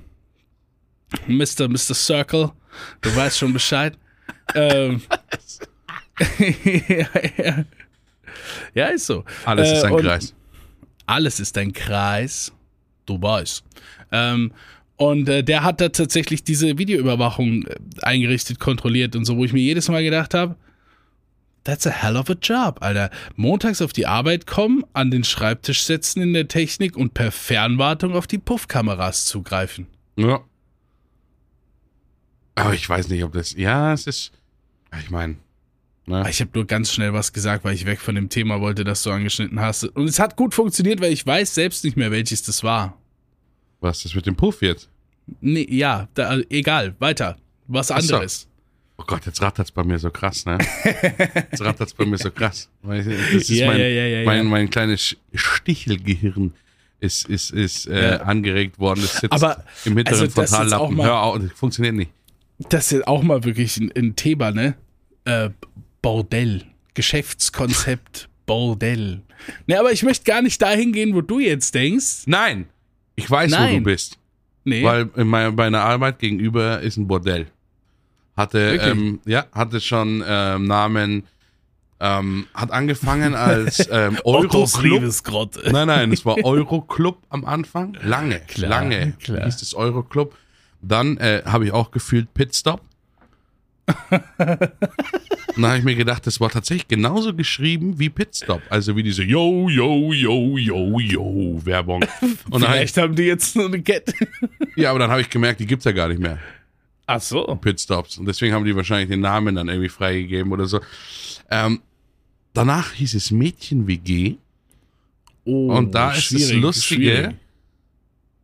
Mr. 1.27 1.69
Mr. 1.69 1.95
Circle, 1.95 2.53
du 3.01 3.17
weißt 3.17 3.39
schon 3.39 3.53
Bescheid. 3.53 3.97
ähm, 4.55 5.03
ja, 6.39 7.07
ja. 7.45 7.65
ja, 8.75 8.87
ist 8.87 9.07
so. 9.07 9.25
Alles 9.45 9.69
äh, 9.69 9.77
ist 9.77 9.85
ein 9.85 9.97
Kreis. 9.97 10.35
Alles 11.07 11.41
ist 11.41 11.59
ein 11.59 11.73
Kreis. 11.73 12.53
Du 13.07 13.21
weißt. 13.21 13.65
Ähm, 14.13 14.53
und 14.97 15.29
äh, 15.29 15.43
der 15.43 15.65
hat 15.65 15.81
da 15.81 15.89
tatsächlich 15.89 16.45
diese 16.45 16.77
Videoüberwachung 16.79 17.67
äh, 17.67 17.77
eingerichtet, 18.03 18.61
kontrolliert 18.61 19.17
und 19.17 19.25
so, 19.25 19.37
wo 19.37 19.45
ich 19.45 19.53
mir 19.53 19.63
jedes 19.63 19.89
Mal 19.89 20.03
gedacht 20.03 20.35
habe, 20.35 20.57
That's 21.65 21.87
a 21.87 21.91
hell 21.91 22.17
of 22.17 22.31
a 22.31 22.37
job, 22.41 22.79
Alter. 22.81 23.11
Montags 23.37 23.83
auf 23.83 23.93
die 23.93 24.07
Arbeit 24.07 24.47
kommen, 24.47 24.85
an 24.95 25.11
den 25.11 25.25
Schreibtisch 25.25 25.83
setzen 25.83 26.23
in 26.23 26.33
der 26.33 26.49
Technik 26.49 26.97
und 26.97 27.13
per 27.13 27.33
Fernwartung 27.33 28.15
auf 28.15 28.27
die 28.27 28.39
Puffkameras 28.39 29.27
zugreifen. 29.27 29.87
Ja. 30.17 30.41
Aber 32.55 32.75
ich 32.75 32.89
weiß 32.89 33.09
nicht, 33.09 33.25
ob 33.25 33.33
das. 33.33 33.53
Ja, 33.53 33.93
es 33.93 34.07
ist. 34.07 34.33
Ich 34.99 35.11
meine. 35.11 35.37
Ne? 36.11 36.27
Ich 36.29 36.41
habe 36.41 36.51
nur 36.55 36.67
ganz 36.67 36.93
schnell 36.93 37.13
was 37.13 37.33
gesagt, 37.33 37.65
weil 37.65 37.75
ich 37.75 37.87
weg 37.87 38.01
von 38.01 38.15
dem 38.15 38.29
Thema 38.29 38.61
wollte, 38.61 38.85
das 38.85 39.03
du 39.03 39.11
angeschnitten 39.11 39.61
hast. 39.61 39.85
Und 39.85 40.09
es 40.09 40.19
hat 40.19 40.37
gut 40.37 40.55
funktioniert, 40.55 41.01
weil 41.01 41.13
ich 41.13 41.27
weiß 41.27 41.55
selbst 41.55 41.85
nicht 41.85 41.97
mehr, 41.97 42.11
welches 42.11 42.43
das 42.43 42.63
war. 42.63 42.99
Was 43.81 44.05
ist 44.05 44.15
mit 44.15 44.27
dem 44.27 44.37
Puff 44.37 44.61
jetzt? 44.61 44.89
Nee, 45.41 45.67
ja, 45.71 46.09
da, 46.15 46.39
egal, 46.51 46.95
weiter. 46.99 47.39
Was 47.67 47.91
anderes. 47.91 48.49
Oh 48.99 49.05
Gott, 49.07 49.25
jetzt 49.25 49.41
rattert's 49.41 49.71
bei 49.71 49.83
mir 49.83 49.99
so 49.99 50.11
krass, 50.11 50.45
ne? 50.45 50.59
Jetzt 51.51 51.63
rattert's 51.63 51.95
bei 51.95 52.05
mir 52.05 52.19
so 52.19 52.31
krass. 52.31 52.69
Das 52.83 53.07
ist 53.07 53.49
ja, 53.49 53.69
mein, 53.69 53.81
ja, 53.81 53.87
ja, 53.87 54.25
mein, 54.27 54.47
mein 54.47 54.69
kleines 54.69 55.17
Stichelgehirn 55.33 56.53
ist, 56.99 57.27
ist, 57.27 57.51
ist 57.51 57.87
äh, 57.87 58.19
angeregt 58.23 58.79
worden. 58.79 59.01
Das 59.01 59.17
sitzt 59.17 59.33
Aber, 59.33 59.65
im 59.87 59.95
mittleren 59.95 60.25
also 60.25 60.31
Frontallappen. 60.31 61.03
Hör 61.03 61.23
auf, 61.23 61.39
das 61.39 61.53
funktioniert 61.53 61.95
nicht. 61.95 62.11
Das 62.69 62.93
ist 62.93 63.07
auch 63.07 63.23
mal 63.23 63.43
wirklich 63.45 63.79
ein, 63.79 63.91
ein 63.97 64.17
Thema, 64.17 64.51
ne? 64.51 64.75
Äh, 65.25 65.49
Bordell. 66.03 66.65
Geschäftskonzept 66.95 68.29
Bordell. 68.47 69.23
Ne, 69.67 69.79
aber 69.79 69.93
ich 69.93 70.03
möchte 70.03 70.25
gar 70.25 70.43
nicht 70.43 70.61
dahin 70.61 70.93
gehen, 70.93 71.15
wo 71.15 71.21
du 71.21 71.39
jetzt 71.39 71.75
denkst. 71.75 72.23
Nein, 72.27 72.67
ich 73.17 73.31
weiß, 73.31 73.51
Nein. 73.51 73.75
wo 73.75 73.79
du 73.79 73.85
bist. 73.85 74.19
Nee. 74.65 74.85
Weil 74.85 75.09
in 75.17 75.29
meiner, 75.29 75.53
meiner 75.53 75.81
Arbeit 75.81 76.19
gegenüber 76.19 76.81
ist 76.81 76.97
ein 76.97 77.07
Bordell. 77.07 77.47
Hatte, 78.37 78.79
ähm, 78.83 79.21
ja, 79.27 79.47
hatte 79.53 79.81
schon 79.81 80.25
ähm, 80.27 80.65
Namen, 80.65 81.25
ähm, 81.99 82.47
hat 82.55 82.71
angefangen 82.71 83.35
als 83.35 83.89
ähm, 83.91 84.19
Euroclub. 84.25 85.03
Nein, 85.71 85.87
nein, 85.87 86.13
es 86.13 86.25
war 86.25 86.37
Euroclub 86.45 87.19
am 87.29 87.45
Anfang. 87.45 87.97
Lange, 88.03 88.41
klar, 88.41 88.71
lange 88.71 89.13
klar. 89.21 89.45
hieß 89.45 89.63
es 89.63 89.75
Euroclub. 89.75 90.37
Dann 90.83 91.19
äh, 91.19 91.43
habe 91.45 91.67
ich 91.67 91.73
auch 91.73 91.91
gefühlt 91.91 92.33
Pitstop. 92.33 92.81
Und 95.57 95.63
dann 95.63 95.71
habe 95.71 95.79
ich 95.79 95.85
mir 95.85 95.97
gedacht, 95.97 96.27
das 96.27 96.41
war 96.41 96.51
tatsächlich 96.51 96.89
genauso 96.89 97.35
geschrieben 97.35 97.99
wie 97.99 98.09
Pitstop. 98.09 98.63
Also 98.71 98.97
wie 98.97 99.03
diese 99.03 99.23
Yo, 99.23 99.69
Yo, 99.69 100.13
Yo, 100.13 100.57
Yo, 100.57 100.99
Yo 100.99 101.61
Werbung. 101.65 102.05
Und 102.51 102.65
Vielleicht 102.65 102.97
ich, 102.97 103.03
haben 103.03 103.15
die 103.17 103.25
jetzt 103.25 103.57
nur 103.57 103.67
eine 103.67 103.83
Kette. 103.83 104.15
ja, 104.77 104.91
aber 104.91 104.99
dann 105.01 105.11
habe 105.11 105.21
ich 105.21 105.31
gemerkt, 105.31 105.61
die 105.61 105.67
gibt 105.67 105.81
es 105.81 105.85
ja 105.85 105.93
gar 105.93 106.09
nicht 106.09 106.21
mehr. 106.21 106.39
Ach 107.07 107.21
so. 107.21 107.45
Pitstops. 107.57 108.19
Und 108.19 108.27
deswegen 108.27 108.55
haben 108.55 108.65
die 108.65 108.77
wahrscheinlich 108.77 109.09
den 109.09 109.21
Namen 109.21 109.57
dann 109.57 109.69
irgendwie 109.69 109.89
freigegeben 109.89 110.53
oder 110.53 110.67
so. 110.67 110.81
Ähm, 111.51 111.81
danach 112.53 112.93
hieß 112.93 113.15
es 113.15 113.31
Mädchen-WG. 113.31 114.37
Oh, 115.45 115.73
und 115.73 115.93
da 115.95 116.13
ist 116.13 116.33
das 116.33 116.53
Lustige, 116.53 117.11
schwierig. 117.11 117.37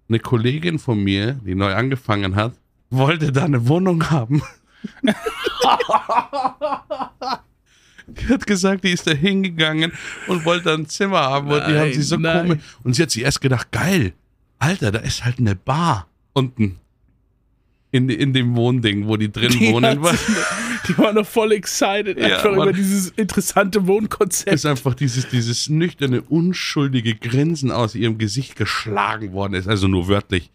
eine 0.09 0.19
Kollegin 0.19 0.79
von 0.79 1.03
mir, 1.03 1.35
die 1.45 1.55
neu 1.55 1.75
angefangen 1.75 2.35
hat, 2.35 2.55
wollte 2.91 3.31
da 3.31 3.45
eine 3.45 3.69
Wohnung 3.69 4.11
haben. 4.11 4.43
die 8.07 8.29
hat 8.29 8.47
gesagt, 8.47 8.85
die 8.85 8.93
ist 8.93 9.07
da 9.07 9.13
hingegangen 9.13 9.93
und 10.27 10.45
wollte 10.45 10.73
ein 10.73 10.87
Zimmer 10.87 11.21
haben 11.21 11.49
nein, 11.49 11.61
und 11.61 11.69
die 11.69 11.79
haben 11.79 11.93
sie 11.93 12.03
so 12.03 12.19
komisch. 12.19 12.59
Und 12.85 12.95
sie 12.95 13.03
hat 13.03 13.11
sich 13.11 13.23
erst 13.23 13.41
gedacht, 13.41 13.73
geil, 13.73 14.13
Alter, 14.59 14.93
da 14.93 15.01
ist 15.01 15.25
halt 15.25 15.39
eine 15.39 15.55
Bar 15.55 16.09
unten 16.33 16.79
in, 17.93 18.09
in 18.09 18.33
dem 18.33 18.55
Wohnding, 18.57 19.07
wo 19.07 19.17
die 19.17 19.31
drin 19.31 19.51
die 19.51 19.73
wohnen. 19.73 20.03
War, 20.03 20.15
die 20.87 20.99
waren 20.99 21.15
noch 21.15 21.27
voll 21.27 21.53
excited 21.53 22.19
ja, 22.19 22.37
einfach 22.37 22.53
über 22.53 22.73
dieses 22.73 23.09
interessante 23.11 23.87
Wohnkonzept. 23.87 24.53
Ist 24.53 24.67
einfach 24.67 24.95
dieses, 24.95 25.29
dieses 25.29 25.69
nüchterne, 25.69 26.21
unschuldige 26.23 27.15
Grinsen 27.15 27.71
aus 27.71 27.95
ihrem 27.95 28.19
Gesicht 28.19 28.57
geschlagen 28.57 29.33
worden 29.33 29.55
ist, 29.55 29.69
also 29.69 29.89
nur 29.89 30.09
wörtlich. 30.09 30.51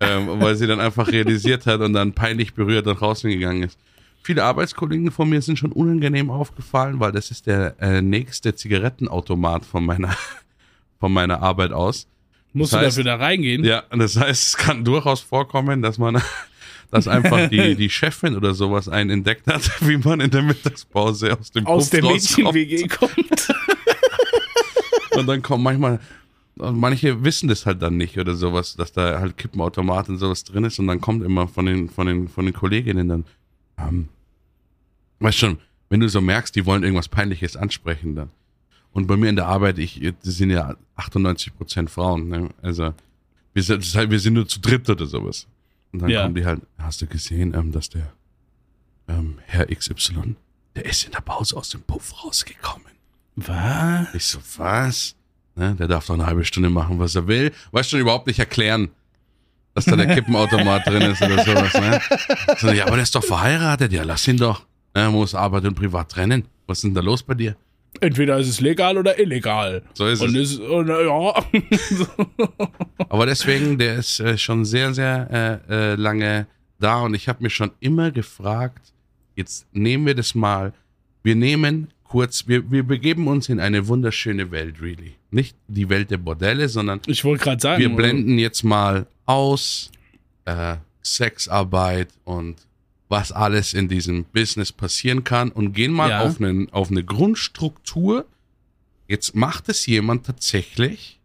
ähm, 0.00 0.28
weil 0.40 0.56
sie 0.56 0.66
dann 0.66 0.78
einfach 0.78 1.08
realisiert 1.08 1.64
hat 1.66 1.80
und 1.80 1.94
dann 1.94 2.12
peinlich 2.12 2.52
berührt 2.52 2.84
nach 2.84 2.98
draußen 2.98 3.30
gegangen 3.30 3.62
ist. 3.62 3.78
Viele 4.26 4.42
Arbeitskollegen 4.42 5.12
von 5.12 5.28
mir 5.28 5.40
sind 5.40 5.56
schon 5.56 5.70
unangenehm 5.70 6.30
aufgefallen, 6.30 6.98
weil 6.98 7.12
das 7.12 7.30
ist 7.30 7.46
der 7.46 7.76
äh, 7.80 8.02
nächste 8.02 8.56
Zigarettenautomat 8.56 9.64
von 9.64 9.86
meiner, 9.86 10.16
von 10.98 11.12
meiner 11.12 11.42
Arbeit 11.42 11.70
aus. 11.70 12.08
Musst 12.52 12.72
das 12.72 12.80
heißt, 12.80 12.96
du 12.98 13.04
dafür 13.04 13.18
da 13.18 13.24
reingehen? 13.24 13.62
Ja, 13.62 13.84
das 13.88 14.16
heißt, 14.16 14.48
es 14.48 14.56
kann 14.56 14.84
durchaus 14.84 15.20
vorkommen, 15.20 15.80
dass 15.80 15.98
man 15.98 16.20
dass 16.90 17.06
einfach 17.06 17.48
die, 17.48 17.74
die 17.76 17.88
Chefin 17.88 18.34
oder 18.34 18.52
sowas 18.52 18.88
einen 18.88 19.10
entdeckt 19.10 19.46
hat, 19.46 19.70
wie 19.86 19.96
man 19.96 20.18
in 20.18 20.32
der 20.32 20.42
Mittagspause 20.42 21.38
aus 21.38 21.52
dem 21.52 21.64
Aus 21.64 21.88
Puff 21.88 21.90
der 21.90 22.10
Mädchen-WG 22.10 22.88
kommt. 22.88 23.54
und 25.12 25.28
dann 25.28 25.40
kommt 25.40 25.62
manchmal, 25.62 26.00
manche 26.56 27.22
wissen 27.22 27.48
das 27.48 27.64
halt 27.64 27.80
dann 27.80 27.96
nicht 27.96 28.18
oder 28.18 28.34
sowas, 28.34 28.74
dass 28.74 28.90
da 28.90 29.20
halt 29.20 29.36
Kippenautomat 29.36 30.08
und 30.08 30.18
sowas 30.18 30.42
drin 30.42 30.64
ist 30.64 30.80
und 30.80 30.88
dann 30.88 31.00
kommt 31.00 31.22
immer 31.22 31.46
von 31.46 31.66
den, 31.66 31.88
von 31.88 32.08
den, 32.08 32.26
von 32.26 32.44
den 32.44 32.54
Kolleginnen 32.54 33.08
dann, 33.08 33.24
ähm, 33.78 34.08
weißt 35.20 35.38
schon, 35.38 35.58
wenn 35.88 36.00
du 36.00 36.08
so 36.08 36.20
merkst, 36.20 36.54
die 36.54 36.66
wollen 36.66 36.82
irgendwas 36.82 37.08
Peinliches 37.08 37.56
ansprechen 37.56 38.14
dann. 38.14 38.30
Und 38.92 39.06
bei 39.06 39.16
mir 39.16 39.28
in 39.28 39.36
der 39.36 39.46
Arbeit, 39.46 39.78
ich, 39.78 40.00
das 40.24 40.36
sind 40.36 40.50
ja 40.50 40.74
98% 40.96 41.88
Frauen, 41.88 42.28
ne? 42.28 42.48
Also, 42.62 42.94
wir 43.52 43.62
sind, 43.62 44.10
wir 44.10 44.20
sind 44.20 44.34
nur 44.34 44.48
zu 44.48 44.60
dritt 44.60 44.88
oder 44.88 45.06
sowas. 45.06 45.46
Und 45.92 46.02
dann 46.02 46.10
ja. 46.10 46.22
kommen 46.22 46.34
die 46.34 46.44
halt, 46.44 46.62
hast 46.78 47.02
du 47.02 47.06
gesehen, 47.06 47.54
ähm, 47.54 47.72
dass 47.72 47.90
der 47.90 48.12
ähm, 49.08 49.38
Herr 49.46 49.66
XY, 49.66 50.36
der 50.74 50.84
ist 50.84 51.04
in 51.04 51.12
der 51.12 51.20
Pause 51.20 51.56
aus 51.56 51.70
dem 51.70 51.82
Puff 51.82 52.24
rausgekommen. 52.24 52.92
Was? 53.36 54.14
Ich 54.14 54.24
so, 54.24 54.38
was? 54.56 55.14
Ne, 55.54 55.74
der 55.74 55.88
darf 55.88 56.06
doch 56.06 56.14
eine 56.14 56.26
halbe 56.26 56.44
Stunde 56.44 56.70
machen, 56.70 56.98
was 56.98 57.14
er 57.14 57.26
will. 57.26 57.52
Weißt 57.72 57.92
du 57.92 57.96
überhaupt 57.96 58.26
nicht 58.26 58.38
erklären, 58.38 58.90
dass 59.74 59.86
da 59.86 59.96
der 59.96 60.14
Kippenautomat 60.14 60.86
drin 60.86 61.02
ist 61.02 61.22
oder 61.22 61.44
sowas, 61.44 61.74
ne? 61.74 62.00
So, 62.58 62.70
ja, 62.70 62.86
aber 62.86 62.96
der 62.96 63.02
ist 63.02 63.14
doch 63.14 63.24
verheiratet, 63.24 63.92
ja, 63.92 64.02
lass 64.02 64.26
ihn 64.26 64.38
doch. 64.38 64.66
Er 64.96 65.10
muss 65.10 65.34
Arbeit 65.34 65.66
und 65.66 65.74
Privat 65.74 66.10
trennen. 66.10 66.44
Was 66.66 66.78
ist 66.78 66.84
denn 66.84 66.94
da 66.94 67.02
los 67.02 67.22
bei 67.22 67.34
dir? 67.34 67.54
Entweder 68.00 68.38
ist 68.38 68.48
es 68.48 68.62
legal 68.62 68.96
oder 68.96 69.18
illegal. 69.18 69.82
So 69.92 70.06
ist 70.06 70.22
und 70.22 70.34
es. 70.34 70.52
es. 70.52 70.58
Und, 70.58 70.88
äh, 70.88 71.04
ja. 71.04 71.34
Aber 73.10 73.26
deswegen, 73.26 73.76
der 73.76 73.96
ist 73.96 74.20
äh, 74.20 74.38
schon 74.38 74.64
sehr, 74.64 74.94
sehr 74.94 75.62
äh, 75.68 75.92
äh, 75.92 75.94
lange 75.96 76.46
da 76.78 77.02
und 77.02 77.12
ich 77.12 77.28
habe 77.28 77.42
mir 77.42 77.50
schon 77.50 77.72
immer 77.80 78.10
gefragt, 78.10 78.94
jetzt 79.34 79.66
nehmen 79.72 80.06
wir 80.06 80.14
das 80.14 80.34
mal, 80.34 80.72
wir 81.22 81.34
nehmen 81.34 81.88
kurz, 82.04 82.48
wir, 82.48 82.70
wir 82.70 82.82
begeben 82.82 83.28
uns 83.28 83.50
in 83.50 83.60
eine 83.60 83.88
wunderschöne 83.88 84.50
Welt, 84.50 84.80
really. 84.80 85.12
Nicht 85.30 85.56
die 85.68 85.90
Welt 85.90 86.10
der 86.10 86.18
Bordelle, 86.18 86.70
sondern 86.70 87.02
ich 87.06 87.22
wollte 87.22 87.44
gerade 87.44 87.60
sagen. 87.60 87.80
wir 87.82 87.94
blenden 87.94 88.38
jetzt 88.38 88.62
mal 88.62 89.06
aus 89.26 89.90
äh, 90.46 90.76
Sexarbeit 91.02 92.08
und 92.24 92.56
was 93.08 93.30
alles 93.32 93.72
in 93.74 93.88
diesem 93.88 94.24
Business 94.24 94.72
passieren 94.72 95.22
kann 95.24 95.50
und 95.50 95.72
gehen 95.72 95.92
mal 95.92 96.10
Ja. 96.10 96.20
auf, 96.22 96.40
einen, 96.40 96.72
auf 96.72 96.90
eine 96.90 97.04
Grundstruktur. 97.04 98.26
Jetzt 99.08 99.34
macht 99.36 99.68
es 99.68 99.86
jemand 99.86 100.26
tatsächlich 100.26 101.20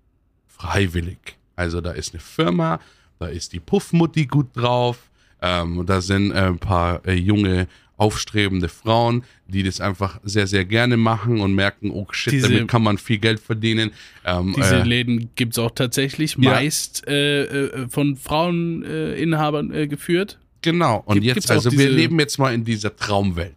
freiwillig. 0.47 1.17
Also 1.55 1.81
da 1.81 1.91
ist 1.91 2.13
eine 2.13 2.21
Firma, 2.21 2.79
da 3.19 3.27
ist 3.27 3.53
die 3.53 3.59
Puffmutti 3.59 4.25
gut 4.25 4.47
drauf, 4.55 5.09
ähm, 5.41 5.83
da 5.87 6.01
sind 6.01 6.31
äh, 6.31 6.35
ein 6.35 6.59
paar 6.59 7.05
äh, 7.07 7.13
junge, 7.13 7.67
aufstrebende 7.97 8.67
Frauen, 8.67 9.23
die 9.47 9.61
das 9.61 9.79
einfach 9.79 10.19
sehr, 10.23 10.47
sehr 10.47 10.65
gerne 10.65 10.97
machen 10.97 11.39
und 11.39 11.53
merken, 11.53 11.91
oh 11.91 12.07
shit, 12.11 12.33
Diese- 12.33 12.49
damit 12.49 12.67
kann 12.67 12.81
man 12.81 12.97
viel 12.97 13.19
Geld 13.19 13.39
verdienen. 13.39 13.91
Ähm, 14.25 14.53
Diese 14.57 14.77
äh, 14.77 14.83
Läden 14.83 15.29
gibt 15.35 15.53
es 15.53 15.59
auch 15.59 15.69
tatsächlich, 15.71 16.35
Ja. 16.39 16.51
meist 16.51 17.07
äh, 17.07 17.43
äh, 17.43 17.87
von 17.89 18.15
Fraueninhabern 18.17 19.13
Inhabern, 19.17 19.71
äh, 19.73 19.87
geführt. 19.87 20.39
Genau, 20.61 21.01
und 21.05 21.21
Gibt- 21.21 21.35
jetzt, 21.37 21.49
also 21.51 21.71
wir 21.71 21.89
leben 21.89 22.19
jetzt 22.19 22.37
mal 22.37 22.53
in 22.53 22.63
dieser 22.63 22.95
Traumwelt. 22.95 23.55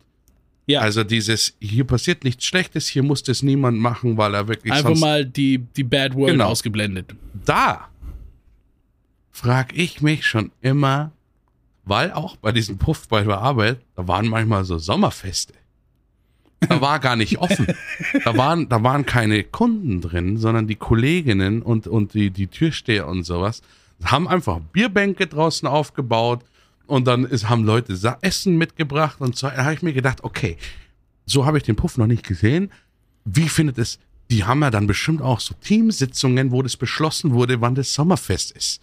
Ja, 0.67 0.81
Also 0.81 1.05
dieses, 1.05 1.55
hier 1.61 1.85
passiert 1.85 2.25
nichts 2.25 2.47
Schlechtes, 2.47 2.89
hier 2.89 3.03
muss 3.03 3.23
das 3.23 3.43
niemand 3.43 3.79
machen, 3.79 4.17
weil 4.17 4.33
er 4.35 4.49
wirklich 4.49 4.73
einfach 4.73 4.97
mal 4.97 5.27
die, 5.27 5.59
die 5.59 5.85
Bad 5.85 6.15
World 6.15 6.33
Genau. 6.33 6.47
ausgeblendet. 6.49 7.15
Da 7.45 7.89
frag 9.31 9.77
ich 9.77 10.01
mich 10.01 10.27
schon 10.27 10.53
immer, 10.63 11.13
weil 11.85 12.13
auch 12.13 12.37
bei 12.37 12.53
diesem 12.53 12.79
Puff 12.79 13.09
bei 13.09 13.23
der 13.25 13.39
Arbeit, 13.39 13.81
da 13.95 14.09
waren 14.09 14.27
manchmal 14.29 14.65
so 14.65 14.79
Sommerfeste. 14.79 15.53
Da 16.61 16.81
war 16.81 16.99
gar 16.99 17.17
nicht 17.17 17.37
offen. 17.39 17.67
Da 18.25 18.35
waren, 18.39 18.71
da 18.71 18.83
waren 18.83 19.05
keine 19.05 19.45
Kunden 19.45 20.01
drin, 20.01 20.39
sondern 20.39 20.67
die 20.67 20.77
Kolleginnen 20.77 21.61
und, 21.61 21.87
und 21.87 22.15
die, 22.15 22.31
die 22.31 22.47
Türsteher 22.47 23.07
und 23.07 23.25
sowas 23.25 23.61
haben 24.03 24.27
einfach 24.27 24.61
Bierbänke 24.73 25.27
draußen 25.27 25.69
aufgebaut 25.69 26.41
und 26.87 27.07
dann 27.07 27.25
ist, 27.25 27.49
haben 27.49 27.65
Leute 27.65 27.97
Sa 27.97 28.19
Essen 28.21 28.57
mitgebracht 28.57 29.21
und 29.21 29.37
so. 29.37 29.49
Da 29.49 29.65
habe 29.65 29.75
ich 29.75 29.83
mir 29.83 29.93
gedacht, 29.93 30.23
okay, 30.23 30.57
so 31.27 31.47
habe 31.47 31.59
ich 31.59 31.65
den 31.65 31.77
Puff 31.77 31.97
noch 31.97 32.07
nicht 32.07 32.27
gesehen. 32.27 32.71
Wie 33.25 33.49
findet 33.49 33.79
es? 33.79 33.99
Die 34.31 34.45
haben 34.45 34.63
ja 34.63 34.71
dann 34.71 34.87
bestimmt 34.87 35.23
auch 35.23 35.41
so 35.41 35.55
Teamsitzungen, 35.61 36.51
wo 36.51 36.63
das 36.63 36.77
beschlossen 36.77 37.33
wurde, 37.33 37.61
wann 37.61 37.75
das 37.75 37.93
Sommerfest 37.95 38.53
ist. 38.53 38.81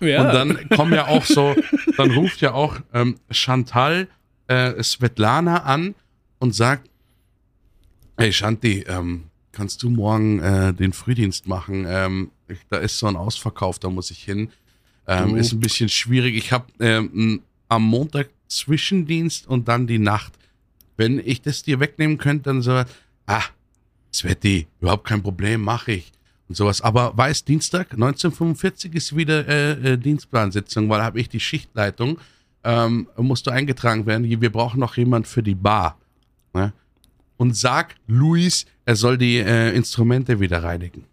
Ja, 0.00 0.22
Und 0.22 0.34
dann 0.34 0.68
kommen 0.70 0.92
ja 0.94 1.06
auch 1.08 1.24
so, 1.24 1.54
dann 1.96 2.10
ruft 2.12 2.40
ja 2.40 2.52
auch 2.52 2.80
ähm, 2.94 3.16
Chantal 3.30 4.08
äh, 4.48 4.82
Svetlana 4.82 5.64
an 5.64 5.94
und 6.38 6.54
sagt, 6.54 6.88
hey 8.16 8.32
Shanti, 8.32 8.84
ähm, 8.88 9.24
kannst 9.52 9.82
du 9.82 9.90
morgen 9.90 10.40
äh, 10.40 10.72
den 10.72 10.92
Frühdienst 10.92 11.46
machen? 11.46 11.84
Ähm, 11.86 12.30
da 12.68 12.78
ist 12.78 12.98
so 12.98 13.06
ein 13.06 13.16
Ausverkauf, 13.16 13.78
da 13.78 13.90
muss 13.90 14.10
ich 14.10 14.24
hin. 14.24 14.50
Ähm, 15.10 15.36
ist 15.36 15.52
ein 15.52 15.60
bisschen 15.60 15.88
schwierig. 15.88 16.36
Ich 16.36 16.52
habe 16.52 16.66
ähm, 16.78 17.42
am 17.68 17.82
Montag 17.82 18.30
Zwischendienst 18.46 19.46
und 19.48 19.66
dann 19.66 19.86
die 19.86 19.98
Nacht. 19.98 20.32
Wenn 20.96 21.18
ich 21.18 21.42
das 21.42 21.62
dir 21.62 21.80
wegnehmen 21.80 22.16
könnte, 22.16 22.44
dann 22.44 22.62
so, 22.62 22.84
ah, 23.26 23.42
Sveti, 24.12 24.68
überhaupt 24.80 25.04
kein 25.04 25.22
Problem, 25.22 25.62
mache 25.62 25.92
ich. 25.92 26.12
Und 26.48 26.56
sowas. 26.56 26.80
Aber 26.80 27.16
weiß, 27.16 27.44
Dienstag 27.44 27.92
1945 27.92 28.94
ist 28.94 29.16
wieder 29.16 29.48
äh, 29.48 29.92
äh, 29.92 29.96
Dienstplansitzung, 29.96 30.88
weil 30.88 31.02
habe 31.02 31.18
ich 31.18 31.28
die 31.28 31.40
Schichtleitung. 31.40 32.18
Ähm, 32.62 33.08
musst 33.16 33.46
du 33.46 33.50
eingetragen 33.50 34.06
werden. 34.06 34.28
Wir 34.28 34.52
brauchen 34.52 34.78
noch 34.78 34.96
jemand 34.96 35.26
für 35.26 35.42
die 35.42 35.54
Bar. 35.54 35.98
Ne? 36.52 36.72
Und 37.36 37.56
sag 37.56 37.96
Luis, 38.06 38.66
er 38.84 38.96
soll 38.96 39.16
die 39.16 39.38
äh, 39.38 39.74
Instrumente 39.74 40.38
wieder 40.38 40.62
reinigen. 40.62 41.04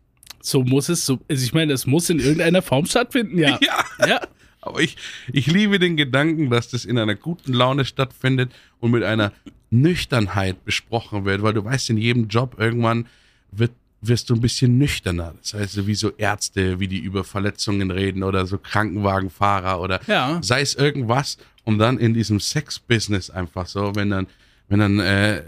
So 0.50 0.64
muss 0.64 0.90
es, 0.90 1.06
so, 1.06 1.20
also 1.30 1.44
ich 1.44 1.54
meine, 1.54 1.74
das 1.74 1.86
muss 1.86 2.10
in 2.10 2.20
irgendeiner 2.20 2.62
Form 2.62 2.86
stattfinden, 2.86 3.38
ja. 3.38 3.60
Ja. 4.00 4.08
ja. 4.08 4.22
Aber 4.62 4.82
ich, 4.82 4.98
ich 5.32 5.48
liebe 5.48 5.80
den 5.80 5.96
Gedanken, 5.98 6.50
dass 6.50 6.70
das 6.70 6.84
in 6.86 6.98
einer 6.98 7.16
guten 7.16 7.54
Laune 7.54 7.86
stattfindet 7.86 8.52
und 8.80 8.92
mit 8.92 9.04
einer 9.04 9.32
Nüchternheit 9.70 10.64
besprochen 10.66 11.26
wird, 11.26 11.42
weil 11.42 11.54
du 11.54 11.64
weißt, 11.64 11.90
in 11.90 11.98
jedem 11.98 12.28
Job 12.28 12.56
irgendwann 12.60 13.06
wird, 13.52 13.72
wirst 14.02 14.30
du 14.30 14.36
ein 14.36 14.42
bisschen 14.42 14.78
nüchterner. 14.78 15.36
Das 15.42 15.54
heißt, 15.54 15.88
wie 15.88 15.96
so 15.96 16.12
Ärzte, 16.18 16.80
wie 16.80 16.88
die 16.88 17.00
über 17.00 17.24
Verletzungen 17.24 17.92
reden 17.92 18.24
oder 18.24 18.46
so 18.46 18.58
Krankenwagenfahrer 18.58 19.80
oder 19.80 20.00
Ja. 20.08 20.40
sei 20.42 20.62
es 20.62 20.76
irgendwas 20.76 21.38
und 21.64 21.78
dann 21.80 21.98
in 21.98 22.14
diesem 22.14 22.40
Sex-Business 22.40 23.30
einfach 23.30 23.68
so, 23.68 23.96
wenn 23.96 24.10
dann, 24.10 24.28
wenn 24.70 24.80
dann 24.80 25.00
äh, 25.00 25.44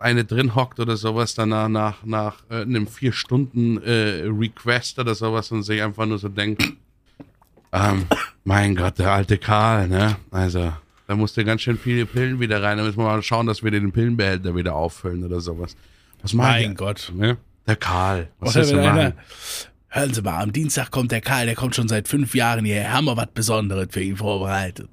eine 0.00 0.24
drin 0.24 0.54
hockt 0.54 0.80
oder 0.80 0.96
sowas, 0.96 1.34
dann 1.34 1.50
nach, 1.50 2.04
nach, 2.04 2.36
äh, 2.50 2.62
einem 2.62 2.86
vier 2.86 3.12
Stunden 3.12 3.82
äh, 3.82 4.24
Request 4.26 4.98
oder 4.98 5.14
sowas 5.14 5.52
und 5.52 5.62
sich 5.62 5.82
einfach 5.82 6.06
nur 6.06 6.18
so 6.18 6.28
denkt, 6.28 6.62
ähm, 7.72 8.06
mein 8.44 8.74
Gott, 8.74 8.98
der 8.98 9.12
alte 9.12 9.38
Karl, 9.38 9.88
ne? 9.88 10.16
Also, 10.30 10.72
da 11.06 11.16
musste 11.16 11.44
ganz 11.44 11.62
schön 11.62 11.76
viele 11.76 12.06
Pillen 12.06 12.40
wieder 12.40 12.62
rein. 12.62 12.78
Da 12.78 12.84
müssen 12.84 12.98
wir 12.98 13.04
mal 13.04 13.22
schauen, 13.22 13.46
dass 13.46 13.62
wir 13.62 13.70
den 13.72 13.90
Pillenbehälter 13.90 14.54
wieder 14.54 14.74
auffüllen 14.74 15.24
oder 15.24 15.40
sowas. 15.40 15.76
Was 16.22 16.32
Mein 16.34 16.74
Gott. 16.74 17.12
Ne? 17.14 17.36
Der 17.66 17.76
Karl. 17.76 18.28
Was 18.38 18.56
Oder 18.56 18.66
du 18.66 18.76
wenn 18.76 18.88
einer? 18.88 19.12
Hören 19.90 20.14
Sie 20.14 20.22
mal, 20.22 20.40
am 20.40 20.52
Dienstag 20.52 20.90
kommt 20.90 21.10
der 21.10 21.20
Karl, 21.20 21.46
der 21.46 21.56
kommt 21.56 21.74
schon 21.74 21.88
seit 21.88 22.06
fünf 22.06 22.34
Jahren 22.34 22.64
hier, 22.64 22.92
haben 22.92 23.06
wir 23.06 23.16
was 23.16 23.26
Besonderes 23.34 23.88
für 23.90 24.00
ihn 24.00 24.16
vorbereitet. 24.16 24.88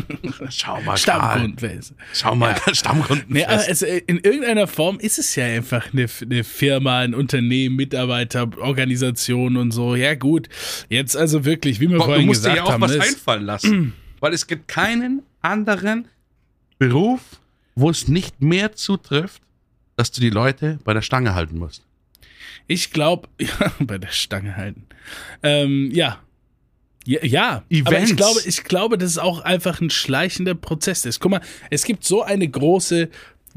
Schau 0.50 0.76
mal, 0.82 0.84
Karl. 0.84 0.98
Stammkundfest. 0.98 1.94
Schau 2.12 2.34
mal, 2.34 2.54
Stammkunden. 2.72 3.24
Nee, 3.28 3.44
aber 3.44 3.66
es, 3.68 3.82
äh, 3.82 4.02
in 4.06 4.18
irgendeiner 4.18 4.66
Form 4.66 4.98
ist 5.00 5.18
es 5.18 5.34
ja 5.34 5.46
einfach 5.46 5.92
eine, 5.92 6.06
eine 6.20 6.44
Firma, 6.44 7.00
ein 7.00 7.14
Unternehmen, 7.14 7.76
Mitarbeiter, 7.76 8.48
Organisation 8.58 9.56
und 9.56 9.70
so. 9.72 9.96
Ja, 9.96 10.14
gut. 10.14 10.48
Jetzt 10.90 11.16
also 11.16 11.44
wirklich, 11.46 11.80
wie 11.80 11.88
wir 11.88 11.98
du 11.98 12.04
vorhin 12.04 12.26
musst 12.26 12.44
dir 12.44 12.50
gesagt 12.50 12.56
ja 12.58 12.64
auch 12.64 12.72
haben, 12.72 12.82
was 12.82 12.98
einfallen 12.98 13.44
lassen. 13.44 13.94
Weil 14.20 14.34
es 14.34 14.46
gibt 14.46 14.68
keinen 14.68 15.22
anderen 15.40 16.06
Beruf, 16.78 17.20
wo 17.74 17.88
es 17.90 18.06
nicht 18.06 18.42
mehr 18.42 18.72
zutrifft, 18.72 19.42
dass 19.96 20.10
du 20.12 20.20
die 20.20 20.30
Leute 20.30 20.78
bei 20.84 20.92
der 20.92 21.02
Stange 21.02 21.34
halten 21.34 21.58
musst. 21.58 21.82
Ich 22.72 22.90
glaube, 22.90 23.28
ja, 23.40 23.72
bei 23.80 23.98
der 23.98 24.10
Stange 24.10 24.56
halten. 24.56 24.86
Ähm, 25.42 25.90
ja. 25.92 26.20
Ja, 27.04 27.24
ja. 27.24 27.48
aber 27.50 27.64
Events. 27.68 28.10
ich 28.10 28.16
glaube, 28.16 28.40
ich 28.44 28.64
glaube, 28.64 28.98
dass 28.98 29.10
es 29.10 29.18
auch 29.18 29.40
einfach 29.40 29.80
ein 29.80 29.90
schleichender 29.90 30.54
Prozess 30.54 31.04
ist. 31.04 31.18
Guck 31.20 31.32
mal, 31.32 31.40
es 31.70 31.84
gibt 31.84 32.04
so 32.04 32.22
eine 32.22 32.48
große 32.48 33.08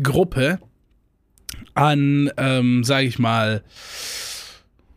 Gruppe 0.01 0.59
an, 1.76 2.32
ähm, 2.38 2.84
sage 2.84 3.07
ich 3.07 3.20
mal, 3.20 3.63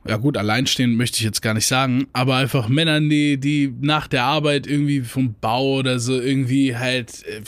ja 0.06 0.16
gut, 0.16 0.38
alleinstehend 0.38 0.96
möchte 0.96 1.18
ich 1.18 1.24
jetzt 1.24 1.42
gar 1.42 1.52
nicht 1.52 1.66
sagen, 1.66 2.06
aber 2.14 2.36
einfach 2.36 2.68
Männern, 2.68 3.10
die, 3.10 3.38
die 3.38 3.74
nach 3.80 4.08
der 4.08 4.24
Arbeit 4.24 4.66
irgendwie 4.66 5.02
vom 5.02 5.34
Bau 5.38 5.76
oder 5.76 5.98
so 5.98 6.18
irgendwie 6.18 6.74
halt 6.76 7.24
äh, 7.26 7.42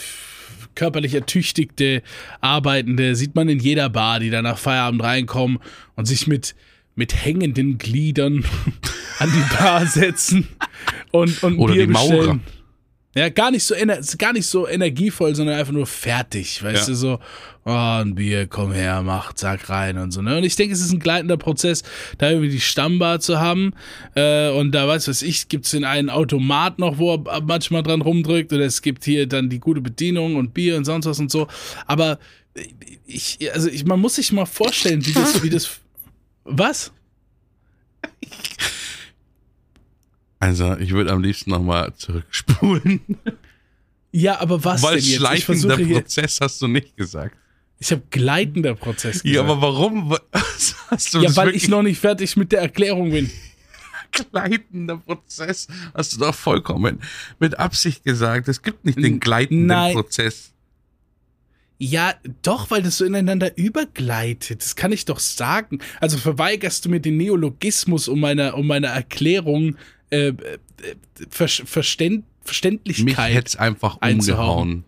körperlich 0.75 1.13
ertüchtigte 1.13 2.01
Arbeitende 2.41 3.15
sieht 3.15 3.35
man 3.35 3.49
in 3.49 3.59
jeder 3.59 3.89
Bar, 3.89 4.19
die 4.19 4.29
dann 4.29 4.43
nach 4.43 4.57
Feierabend 4.57 5.03
reinkommen 5.03 5.59
und 5.95 6.05
sich 6.05 6.27
mit, 6.27 6.55
mit 6.95 7.25
hängenden 7.25 7.77
Gliedern 7.77 8.43
an 9.19 9.31
die 9.31 9.55
Bar 9.55 9.85
setzen 9.85 10.47
und, 11.11 11.43
und 11.43 11.57
Oder 11.59 11.73
Bier 11.73 11.87
die 11.87 11.93
Maurer. 11.93 12.17
bestellen. 12.17 12.41
Ja, 13.13 13.27
gar 13.27 13.51
nicht 13.51 13.65
so 13.65 13.75
gar 14.17 14.31
nicht 14.31 14.45
so 14.47 14.67
energievoll, 14.69 15.35
sondern 15.35 15.59
einfach 15.59 15.73
nur 15.73 15.85
fertig, 15.85 16.63
weißt 16.63 16.87
Ja. 16.87 16.93
du, 16.93 16.95
so, 16.95 17.19
oh, 17.65 17.69
ein 18.01 18.15
Bier, 18.15 18.47
komm 18.47 18.71
her, 18.71 19.01
mach, 19.01 19.33
zack, 19.33 19.69
rein 19.69 19.97
und 19.97 20.11
so, 20.11 20.21
ne? 20.21 20.37
Und 20.37 20.45
ich 20.45 20.55
denke, 20.55 20.73
es 20.73 20.79
ist 20.79 20.93
ein 20.93 20.99
gleitender 21.01 21.35
Prozess, 21.35 21.83
da 22.19 22.29
irgendwie 22.29 22.47
die 22.49 22.61
Stammbar 22.61 23.19
zu 23.19 23.37
haben, 23.39 23.73
äh, 24.15 24.49
und 24.51 24.71
da, 24.71 24.87
weiß 24.87 25.09
was 25.09 25.23
ich, 25.23 25.49
gibt's 25.49 25.71
den 25.71 25.83
einen 25.83 26.09
Automat 26.09 26.79
noch, 26.79 26.99
wo 26.99 27.15
er 27.15 27.41
manchmal 27.41 27.83
dran 27.83 28.01
rumdrückt, 28.01 28.53
oder 28.53 28.63
es 28.63 28.81
gibt 28.81 29.03
hier 29.03 29.27
dann 29.27 29.49
die 29.49 29.59
gute 29.59 29.81
Bedienung 29.81 30.37
und 30.37 30.53
Bier 30.53 30.77
und 30.77 30.85
sonst 30.85 31.05
was 31.05 31.19
und 31.19 31.29
so, 31.31 31.47
aber 31.87 32.17
ich, 33.05 33.39
also 33.53 33.67
ich, 33.69 33.83
man 33.85 33.99
muss 33.99 34.15
sich 34.15 34.31
mal 34.31 34.45
vorstellen, 34.45 35.05
wie 35.05 35.11
das, 35.11 35.43
wie 35.43 35.49
das, 35.49 35.79
was? 36.45 36.93
Also, 40.41 40.75
ich 40.77 40.89
würde 40.91 41.11
am 41.11 41.21
liebsten 41.21 41.51
nochmal 41.51 41.93
zurückspulen. 41.95 42.99
Ja, 44.11 44.41
aber 44.41 44.63
was 44.63 44.81
Weil 44.81 44.95
denn 44.95 45.03
jetzt? 45.03 45.09
Ich 45.11 45.15
schleichender 45.17 45.77
Prozess 45.77 46.39
hast 46.41 46.59
du 46.63 46.67
nicht 46.67 46.97
gesagt. 46.97 47.37
ich 47.77 47.91
habe 47.91 48.01
gleitender 48.09 48.73
Prozess 48.73 49.21
gesagt. 49.21 49.35
Ja, 49.35 49.41
aber 49.41 49.61
warum 49.61 50.09
was 50.31 50.75
hast 50.89 51.13
du 51.13 51.19
Ja, 51.19 51.35
weil 51.35 51.55
ich 51.55 51.67
noch 51.67 51.83
nicht 51.83 51.99
fertig 51.99 52.35
mit 52.37 52.51
der 52.51 52.61
Erklärung 52.61 53.11
bin. 53.11 53.29
gleitender 54.31 54.97
Prozess? 54.97 55.67
Hast 55.93 56.13
du 56.13 56.17
doch 56.17 56.33
vollkommen 56.33 57.01
mit 57.39 57.59
Absicht 57.59 58.03
gesagt. 58.03 58.47
Es 58.47 58.63
gibt 58.63 58.83
nicht 58.83 58.97
den 58.97 59.19
gleitenden 59.19 59.67
nein. 59.67 59.93
Prozess. 59.93 60.53
Ja, 61.77 62.15
doch, 62.41 62.71
weil 62.71 62.81
das 62.81 62.97
so 62.97 63.05
ineinander 63.05 63.57
übergleitet. 63.57 64.61
Das 64.61 64.75
kann 64.75 64.91
ich 64.91 65.05
doch 65.05 65.19
sagen. 65.19 65.79
Also 65.99 66.17
verweigerst 66.17 66.83
du 66.83 66.89
mir 66.89 66.99
den 66.99 67.17
Neologismus 67.17 68.07
um 68.07 68.19
meine, 68.19 68.55
um 68.55 68.65
meine 68.65 68.87
Erklärung 68.87 69.77
äh, 70.11 70.27
äh, 70.27 70.33
Ver 71.29 71.47
Verständ 71.47 72.25
Verständlichkeit. 72.43 73.05
Mich 73.05 73.17
hätte 73.17 73.47
es 73.47 73.55
einfach 73.55 73.97
umgehauen, 74.01 74.83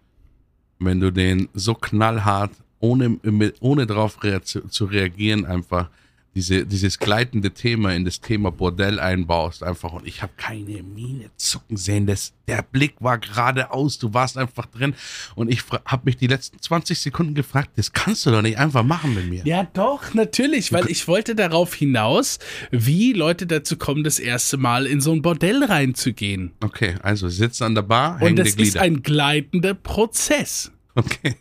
wenn 0.80 1.00
du 1.00 1.12
den 1.12 1.50
so 1.54 1.76
knallhart, 1.76 2.52
ohne, 2.80 3.20
ohne 3.60 3.86
darauf 3.86 4.24
rea 4.24 4.42
zu 4.42 4.86
reagieren, 4.86 5.46
einfach 5.46 5.90
diese, 6.36 6.66
dieses 6.66 6.98
gleitende 7.00 7.52
Thema 7.52 7.94
in 7.94 8.06
das 8.06 8.20
Thema 8.20 8.52
Bordell 8.52 9.00
einbaust, 9.00 9.64
einfach 9.64 9.94
und 9.94 10.08
ich 10.08 10.22
habe 10.22 10.34
keine 10.38 10.82
Miene 10.82 11.30
zucken 11.38 11.78
sehen. 11.78 12.08
Das, 12.08 12.34
der 12.48 12.64
Blick 12.64 12.96
war 13.00 13.20
geradeaus, 13.20 14.00
du 14.00 14.14
warst 14.14 14.38
einfach 14.38 14.66
drin 14.66 14.96
und 15.36 15.52
ich 15.52 15.64
habe 15.86 16.02
mich 16.06 16.18
die 16.18 16.28
letzten 16.28 16.60
20 16.60 17.00
Sekunden 17.00 17.36
gefragt, 17.36 17.72
das 17.76 17.94
kannst 17.94 18.26
du 18.26 18.32
doch 18.32 18.42
nicht 18.42 18.58
einfach 18.58 18.84
machen 18.84 19.14
mit 19.14 19.30
mir. 19.30 19.44
Ja, 19.46 19.68
doch, 19.74 20.14
natürlich, 20.14 20.74
weil 20.74 20.90
ich 20.90 21.08
wollte 21.08 21.36
darauf 21.36 21.74
hinaus, 21.76 22.40
wie 22.72 23.14
Leute 23.14 23.46
dazu 23.46 23.78
kommen, 23.78 24.04
das 24.04 24.20
erste 24.20 24.58
Mal 24.58 24.88
in 24.88 25.02
so 25.02 25.12
ein 25.12 25.22
Bordell 25.22 25.64
reinzugehen. 25.64 26.52
Okay, 26.62 26.96
also 27.04 27.30
sitzen 27.30 27.64
an 27.64 27.76
der 27.76 27.84
Bar, 27.84 28.20
hängen 28.20 28.32
Und 28.32 28.40
das 28.40 28.56
ist 28.56 28.78
ein 28.78 29.04
gleitender 29.04 29.74
Prozess. 29.74 30.72
Okay. 30.96 31.36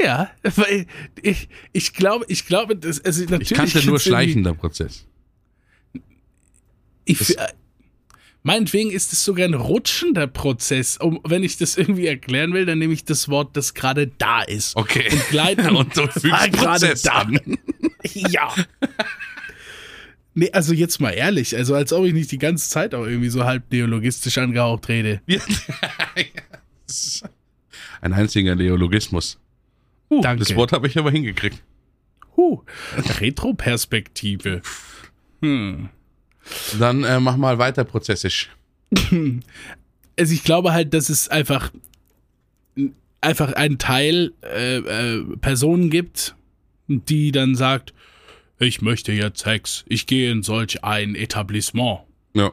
Ja, 0.00 0.30
weil 0.42 0.86
ich, 1.22 1.48
ich 1.72 1.94
glaube, 1.94 2.26
ich 2.28 2.46
glaube, 2.46 2.76
das, 2.76 3.02
also 3.04 3.22
natürlich. 3.22 3.52
Ich 3.52 3.56
kannte 3.56 3.84
nur 3.86 3.98
schleichender 3.98 4.52
Prozess. 4.54 5.06
Ich, 7.06 7.18
das, 7.18 7.36
meinetwegen 8.42 8.90
ist 8.90 9.12
es 9.12 9.24
sogar 9.24 9.46
ein 9.46 9.54
rutschender 9.54 10.26
Prozess. 10.26 10.98
Um, 10.98 11.20
wenn 11.24 11.42
ich 11.42 11.56
das 11.56 11.76
irgendwie 11.78 12.06
erklären 12.06 12.52
will, 12.52 12.66
dann 12.66 12.78
nehme 12.78 12.92
ich 12.92 13.04
das 13.04 13.28
Wort, 13.28 13.56
das 13.56 13.74
gerade 13.74 14.08
da 14.08 14.42
ist. 14.42 14.76
Okay. 14.76 15.08
Und 15.10 15.28
gleiten 15.28 15.68
und 15.76 15.96
du 15.96 16.06
fügst 16.08 16.52
gerade 16.52 16.94
da. 17.02 17.28
Ja. 18.14 18.54
Nee, 20.34 20.52
also 20.52 20.72
jetzt 20.72 21.00
mal 21.00 21.10
ehrlich, 21.10 21.56
also 21.56 21.74
als 21.74 21.92
ob 21.92 22.04
ich 22.04 22.12
nicht 22.12 22.30
die 22.30 22.38
ganze 22.38 22.70
Zeit 22.70 22.94
auch 22.94 23.04
irgendwie 23.04 23.30
so 23.30 23.44
halb 23.44 23.72
neologistisch 23.72 24.38
angehaucht 24.38 24.88
rede. 24.88 25.20
Ein 28.00 28.12
einziger 28.12 28.54
Neologismus. 28.54 29.40
Uh, 30.10 30.20
Danke. 30.20 30.44
Das 30.44 30.54
Wort 30.54 30.72
habe 30.72 30.86
ich 30.86 30.98
aber 30.98 31.10
hingekriegt. 31.10 31.62
Uh, 32.36 32.62
Retroperspektive. 33.20 34.62
Hm. 35.40 35.88
Dann 36.78 37.04
äh, 37.04 37.18
mach 37.18 37.36
mal 37.36 37.58
weiter 37.58 37.84
prozessisch. 37.84 38.50
Also 40.18 40.32
ich 40.32 40.44
glaube 40.44 40.72
halt, 40.72 40.94
dass 40.94 41.10
es 41.10 41.28
einfach 41.28 41.70
einfach 43.20 43.52
einen 43.52 43.78
Teil 43.78 44.32
äh, 44.42 44.78
äh, 44.78 45.36
Personen 45.38 45.90
gibt, 45.90 46.34
die 46.86 47.32
dann 47.32 47.54
sagt, 47.54 47.92
ich 48.58 48.80
möchte 48.80 49.12
jetzt 49.12 49.40
Sex, 49.40 49.84
ich 49.88 50.06
gehe 50.06 50.30
in 50.30 50.42
solch 50.42 50.84
ein 50.84 51.14
Etablissement. 51.14 52.00
Ja. 52.34 52.52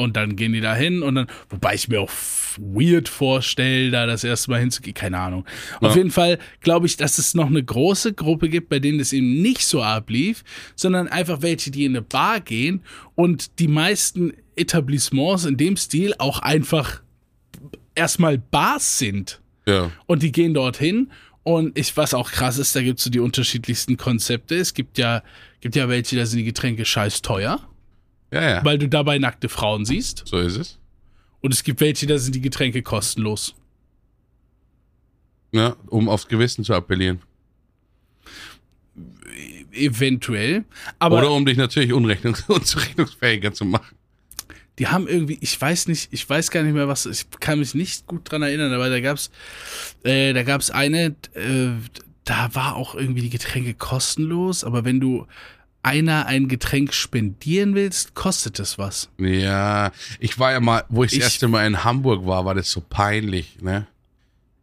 Und 0.00 0.16
dann 0.16 0.36
gehen 0.36 0.52
die 0.52 0.60
da 0.60 0.74
hin 0.74 1.02
und 1.02 1.14
dann, 1.14 1.26
wobei 1.48 1.74
ich 1.74 1.88
mir 1.88 2.00
auch 2.00 2.10
weird 2.58 3.08
vorstelle, 3.08 3.90
da 3.90 4.06
das 4.06 4.24
erste 4.24 4.50
Mal 4.50 4.60
hinzugehen, 4.60 4.94
keine 4.94 5.18
Ahnung. 5.18 5.44
Ja. 5.80 5.88
Auf 5.88 5.96
jeden 5.96 6.10
Fall 6.10 6.38
glaube 6.60 6.86
ich, 6.86 6.96
dass 6.96 7.18
es 7.18 7.34
noch 7.34 7.46
eine 7.46 7.62
große 7.62 8.14
Gruppe 8.14 8.48
gibt, 8.48 8.68
bei 8.68 8.78
denen 8.78 9.00
es 9.00 9.12
eben 9.12 9.42
nicht 9.42 9.66
so 9.66 9.82
ablief, 9.82 10.42
sondern 10.74 11.08
einfach 11.08 11.42
welche, 11.42 11.70
die 11.70 11.84
in 11.84 11.92
eine 11.92 12.02
Bar 12.02 12.40
gehen 12.40 12.82
und 13.14 13.58
die 13.58 13.68
meisten 13.68 14.32
Etablissements 14.56 15.44
in 15.44 15.56
dem 15.56 15.76
Stil 15.76 16.14
auch 16.18 16.40
einfach 16.40 17.02
erstmal 17.94 18.38
Bars 18.38 18.98
sind. 18.98 19.40
Ja. 19.66 19.90
Und 20.06 20.22
die 20.22 20.32
gehen 20.32 20.54
dorthin 20.54 21.10
und 21.42 21.78
ich, 21.78 21.96
was 21.96 22.14
auch 22.14 22.30
krass 22.30 22.58
ist, 22.58 22.76
da 22.76 22.82
gibt 22.82 22.98
es 22.98 23.04
so 23.04 23.10
die 23.10 23.20
unterschiedlichsten 23.20 23.96
Konzepte. 23.96 24.56
Es 24.56 24.74
gibt 24.74 24.98
ja, 24.98 25.22
gibt 25.60 25.76
ja 25.76 25.88
welche, 25.88 26.16
da 26.16 26.26
sind 26.26 26.38
die 26.38 26.44
Getränke 26.44 26.84
scheiß 26.84 27.22
teuer. 27.22 27.60
Ja, 28.32 28.42
ja. 28.42 28.64
Weil 28.64 28.78
du 28.78 28.88
dabei 28.88 29.18
nackte 29.18 29.48
Frauen 29.48 29.84
siehst. 29.84 30.22
So 30.26 30.38
ist 30.38 30.56
es. 30.56 30.78
Und 31.40 31.52
es 31.52 31.62
gibt 31.62 31.80
welche, 31.80 32.06
da 32.06 32.18
sind 32.18 32.34
die 32.34 32.40
Getränke 32.40 32.82
kostenlos. 32.82 33.54
Ja, 35.52 35.76
um 35.88 36.08
aufs 36.08 36.28
Gewissen 36.28 36.64
zu 36.64 36.74
appellieren. 36.74 37.20
Eventuell. 39.72 40.64
Aber 40.98 41.18
Oder 41.18 41.30
um 41.30 41.44
dich 41.44 41.56
natürlich 41.56 41.92
unrechnungs 41.92 42.44
unzurechnungsfähiger 42.48 43.52
zu 43.52 43.64
machen. 43.64 43.96
Die 44.78 44.88
haben 44.88 45.08
irgendwie, 45.08 45.38
ich 45.40 45.60
weiß 45.60 45.88
nicht, 45.88 46.08
ich 46.12 46.28
weiß 46.28 46.50
gar 46.50 46.62
nicht 46.62 46.72
mehr, 46.72 46.88
was, 46.88 47.04
ich 47.04 47.28
kann 47.40 47.58
mich 47.58 47.74
nicht 47.74 48.06
gut 48.06 48.30
dran 48.30 48.42
erinnern, 48.42 48.72
aber 48.72 48.88
da 48.88 49.00
gab's, 49.00 49.30
äh, 50.04 50.32
da 50.32 50.42
gab's 50.42 50.70
eine, 50.70 51.16
äh, 51.34 51.72
da 52.24 52.54
war 52.54 52.76
auch 52.76 52.94
irgendwie 52.94 53.20
die 53.20 53.30
Getränke 53.30 53.74
kostenlos, 53.74 54.64
aber 54.64 54.84
wenn 54.84 55.00
du 55.00 55.26
einer 55.82 56.26
ein 56.26 56.48
Getränk 56.48 56.92
spendieren 56.92 57.74
willst, 57.74 58.14
kostet 58.14 58.58
es 58.58 58.78
was. 58.78 59.08
Ja, 59.18 59.92
ich 60.18 60.38
war 60.38 60.52
ja 60.52 60.60
mal, 60.60 60.84
wo 60.88 61.04
ich 61.04 61.12
das 61.12 61.20
erste 61.20 61.48
Mal 61.48 61.66
in 61.66 61.84
Hamburg 61.84 62.26
war, 62.26 62.44
war 62.44 62.54
das 62.54 62.70
so 62.70 62.80
peinlich, 62.80 63.58
ne? 63.60 63.86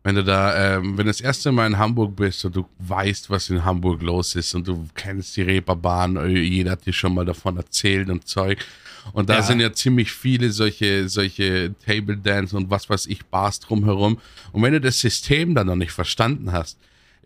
Wenn 0.04 0.16
du 0.16 0.24
da, 0.24 0.78
ähm, 0.78 0.98
wenn 0.98 1.06
du 1.06 1.12
das 1.12 1.20
erste 1.20 1.52
Mal 1.52 1.68
in 1.68 1.78
Hamburg 1.78 2.16
bist 2.16 2.46
und 2.46 2.56
du 2.56 2.66
weißt, 2.80 3.30
was 3.30 3.50
in 3.50 3.66
Hamburg 3.66 4.02
los 4.02 4.36
ist 4.36 4.56
und 4.56 4.66
du 4.66 4.88
kennst 4.96 5.36
die 5.36 5.42
Reeperbahn, 5.42 6.16
äh, 6.16 6.28
jeder 6.28 6.72
hat 6.72 6.86
dir 6.86 6.94
schon 6.94 7.14
mal 7.14 7.26
davon 7.26 7.58
erzählt 7.58 8.10
und 8.10 8.26
Zeug. 8.26 8.66
Und 9.12 9.30
da 9.30 9.36
ja. 9.36 9.42
sind 9.42 9.60
ja 9.60 9.74
ziemlich 9.74 10.12
viele 10.12 10.52
solche, 10.52 11.10
solche 11.10 11.74
Table 11.86 12.16
Dance 12.16 12.56
und 12.56 12.70
was 12.70 12.90
weiß 12.90 13.08
ich, 13.08 13.26
Bars 13.26 13.60
drumherum. 13.60 14.20
Und 14.54 14.62
wenn 14.62 14.74
du 14.74 14.80
das 14.80 15.00
System 15.00 15.56
dann 15.56 15.68
noch 15.68 15.76
nicht 15.76 15.92
verstanden 15.92 16.52
hast, 16.54 16.78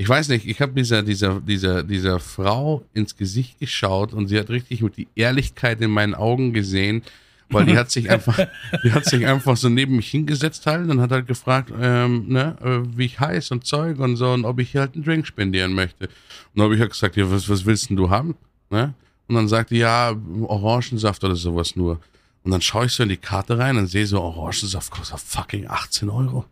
ich 0.01 0.09
weiß 0.09 0.29
nicht, 0.29 0.47
ich 0.47 0.59
habe 0.61 0.73
dieser, 0.73 1.03
dieser, 1.03 1.39
dieser, 1.39 1.83
dieser 1.83 2.19
Frau 2.19 2.83
ins 2.95 3.15
Gesicht 3.15 3.59
geschaut 3.59 4.13
und 4.13 4.29
sie 4.29 4.39
hat 4.39 4.49
richtig 4.49 4.81
mit 4.81 4.97
die 4.97 5.07
Ehrlichkeit 5.13 5.79
in 5.79 5.91
meinen 5.91 6.15
Augen 6.15 6.53
gesehen, 6.53 7.03
weil 7.49 7.65
die 7.67 7.77
hat 7.77 7.91
sich 7.91 8.09
einfach, 8.09 8.39
die 8.83 8.93
hat 8.93 9.05
sich 9.05 9.27
einfach 9.27 9.55
so 9.55 9.69
neben 9.69 9.97
mich 9.97 10.09
hingesetzt 10.09 10.65
halt 10.65 10.89
und 10.89 11.01
hat 11.01 11.11
halt 11.11 11.27
gefragt, 11.27 11.71
ähm, 11.79 12.29
ne, 12.29 12.57
äh, 12.63 12.97
wie 12.97 13.05
ich 13.05 13.19
heiß 13.19 13.51
und 13.51 13.67
Zeug 13.67 13.99
und 13.99 14.15
so 14.15 14.33
und 14.33 14.43
ob 14.43 14.59
ich 14.59 14.71
hier 14.71 14.81
halt 14.81 14.95
einen 14.95 15.03
Drink 15.03 15.27
spendieren 15.27 15.73
möchte. 15.73 16.05
Und 16.05 16.11
dann 16.55 16.63
habe 16.63 16.73
ich 16.73 16.81
halt 16.81 16.93
gesagt, 16.93 17.15
ja, 17.15 17.29
was, 17.29 17.47
was 17.47 17.63
willst 17.65 17.91
denn 17.91 17.97
du 17.97 18.09
haben? 18.09 18.33
Ne? 18.71 18.95
Und 19.27 19.35
dann 19.35 19.47
sagte 19.47 19.75
ja, 19.75 20.15
Orangensaft 20.47 21.23
oder 21.23 21.35
sowas 21.35 21.75
nur. 21.75 21.99
Und 22.43 22.49
dann 22.49 22.61
schaue 22.61 22.87
ich 22.87 22.91
so 22.91 23.03
in 23.03 23.09
die 23.09 23.17
Karte 23.17 23.59
rein 23.59 23.77
und 23.77 23.85
sehe 23.85 24.07
so, 24.07 24.19
Orangensaft 24.19 24.89
kostet 24.89 25.19
fucking 25.19 25.67
18 25.67 26.09
Euro. 26.09 26.45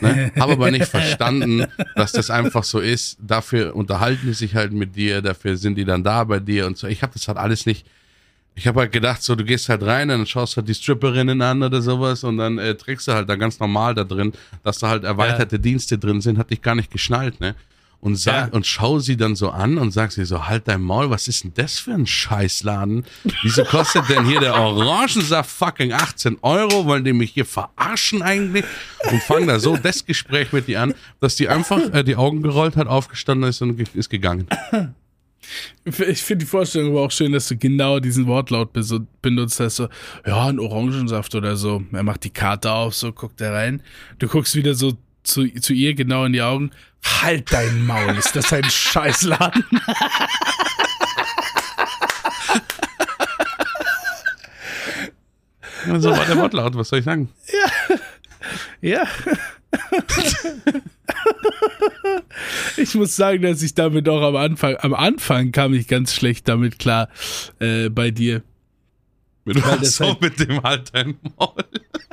Ne? 0.00 0.32
Habe 0.38 0.52
aber 0.52 0.70
nicht 0.70 0.86
verstanden, 0.86 1.66
dass 1.94 2.12
das 2.12 2.30
einfach 2.30 2.64
so 2.64 2.80
ist. 2.80 3.18
Dafür 3.20 3.74
unterhalten 3.74 4.26
die 4.26 4.34
sich 4.34 4.54
halt 4.54 4.72
mit 4.72 4.94
dir, 4.94 5.22
dafür 5.22 5.56
sind 5.56 5.76
die 5.76 5.84
dann 5.84 6.04
da 6.04 6.24
bei 6.24 6.38
dir 6.38 6.66
und 6.66 6.76
so. 6.76 6.86
Ich 6.86 7.02
habe 7.02 7.12
das 7.12 7.28
halt 7.28 7.38
alles 7.38 7.66
nicht. 7.66 7.86
Ich 8.54 8.66
habe 8.66 8.80
halt 8.80 8.92
gedacht, 8.92 9.22
so 9.22 9.34
du 9.34 9.44
gehst 9.44 9.68
halt 9.68 9.82
rein 9.82 10.10
und 10.10 10.18
dann 10.18 10.26
schaust 10.26 10.56
halt 10.56 10.68
die 10.68 10.74
Stripperinnen 10.74 11.40
an 11.40 11.62
oder 11.62 11.80
sowas 11.80 12.24
und 12.24 12.36
dann 12.36 12.58
äh, 12.58 12.74
trägst 12.74 13.08
du 13.08 13.12
halt 13.12 13.28
da 13.28 13.36
ganz 13.36 13.58
normal 13.58 13.94
da 13.94 14.04
drin, 14.04 14.32
dass 14.62 14.78
da 14.80 14.88
halt 14.88 15.04
erweiterte 15.04 15.56
ja. 15.56 15.62
Dienste 15.62 15.98
drin 15.98 16.20
sind, 16.20 16.36
hatte 16.36 16.52
ich 16.52 16.60
gar 16.60 16.74
nicht 16.74 16.90
geschnallt, 16.90 17.40
ne? 17.40 17.54
Und 18.00 18.16
sag 18.16 18.48
ja. 18.48 18.52
und 18.52 18.66
schau 18.66 18.98
sie 18.98 19.16
dann 19.16 19.36
so 19.36 19.50
an 19.50 19.78
und 19.78 19.90
sag 19.90 20.12
sie 20.12 20.24
so, 20.24 20.46
halt 20.46 20.68
dein 20.68 20.80
Maul, 20.80 21.10
was 21.10 21.28
ist 21.28 21.44
denn 21.44 21.52
das 21.54 21.78
für 21.78 21.92
ein 21.92 22.06
Scheißladen? 22.06 23.04
Wieso 23.42 23.64
kostet 23.64 24.08
denn 24.08 24.24
hier 24.24 24.40
der 24.40 24.54
Orangensaft 24.54 25.50
fucking 25.50 25.92
18 25.92 26.38
Euro? 26.42 26.86
Wollen 26.86 27.04
die 27.04 27.12
mich 27.12 27.32
hier 27.32 27.44
verarschen 27.44 28.22
eigentlich? 28.22 28.64
Und 29.10 29.22
fang 29.22 29.46
da 29.46 29.58
so 29.58 29.76
das 29.76 30.04
Gespräch 30.06 30.52
mit 30.52 30.66
dir 30.66 30.80
an, 30.80 30.94
dass 31.20 31.36
die 31.36 31.48
einfach 31.48 31.78
äh, 31.92 32.02
die 32.02 32.16
Augen 32.16 32.42
gerollt 32.42 32.76
hat, 32.76 32.86
aufgestanden 32.86 33.48
ist 33.48 33.60
und 33.60 33.78
ist 33.94 34.08
gegangen. 34.10 34.46
Ich 35.84 36.22
finde 36.22 36.44
die 36.44 36.50
Vorstellung 36.50 36.92
aber 36.92 37.02
auch 37.02 37.10
schön, 37.10 37.32
dass 37.32 37.48
du 37.48 37.56
genau 37.56 37.98
diesen 37.98 38.26
Wortlaut 38.26 38.72
benutzt 39.22 39.58
hast. 39.58 39.76
So, 39.76 39.88
ja, 40.26 40.46
ein 40.46 40.60
Orangensaft 40.60 41.34
oder 41.34 41.56
so. 41.56 41.82
Er 41.92 42.02
macht 42.02 42.24
die 42.24 42.30
Karte 42.30 42.70
auf, 42.72 42.94
so 42.94 43.10
guckt 43.10 43.40
er 43.40 43.54
rein. 43.54 43.82
Du 44.18 44.28
guckst 44.28 44.54
wieder 44.54 44.74
so 44.74 44.96
zu, 45.22 45.48
zu 45.60 45.72
ihr 45.72 45.94
genau 45.94 46.24
in 46.24 46.32
die 46.32 46.42
Augen. 46.42 46.72
Halt 47.22 47.52
dein 47.52 47.86
Maul, 47.86 48.16
ist 48.16 48.36
das 48.36 48.52
ein 48.52 48.68
Scheißladen? 48.68 49.64
so 55.98 56.10
war 56.10 56.26
der 56.26 56.36
Wortlaut, 56.36 56.76
was 56.76 56.88
soll 56.88 56.98
ich 56.98 57.04
sagen? 57.04 57.30
Ja. 57.48 57.96
Ja. 58.80 59.06
ich 62.76 62.94
muss 62.94 63.16
sagen, 63.16 63.42
dass 63.42 63.62
ich 63.62 63.74
damit 63.74 64.08
auch 64.08 64.22
am 64.22 64.36
Anfang, 64.36 64.76
am 64.80 64.94
Anfang 64.94 65.52
kam 65.52 65.74
ich 65.74 65.88
ganz 65.88 66.14
schlecht 66.14 66.48
damit 66.48 66.78
klar 66.78 67.08
äh, 67.58 67.88
bei 67.88 68.10
dir. 68.10 68.42
Mit, 69.44 69.56
so 69.86 70.04
halt, 70.06 70.20
mit 70.20 70.38
dem 70.38 70.62
halt 70.62 70.94
dein 70.94 71.16
Maul. 71.38 71.64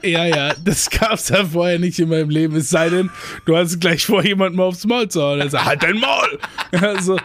Ja, 0.03 0.25
ja, 0.25 0.53
das 0.53 0.89
gab's 0.89 1.30
ja 1.30 1.43
vorher 1.43 1.78
nicht 1.78 1.99
in 1.99 2.09
meinem 2.09 2.30
Leben. 2.30 2.55
Es 2.55 2.69
sei 2.69 2.89
denn, 2.89 3.09
du 3.45 3.57
hast 3.57 3.80
gleich 3.80 4.05
vor, 4.05 4.23
jemandem 4.23 4.61
aufs 4.61 4.86
Maul 4.86 5.09
zu 5.09 5.21
hauen. 5.21 5.41
Er 5.41 5.49
sagt, 5.49 5.65
halt 5.65 5.84
dein 5.84 5.99
Maul! 5.99 6.39
Also, 6.71 7.17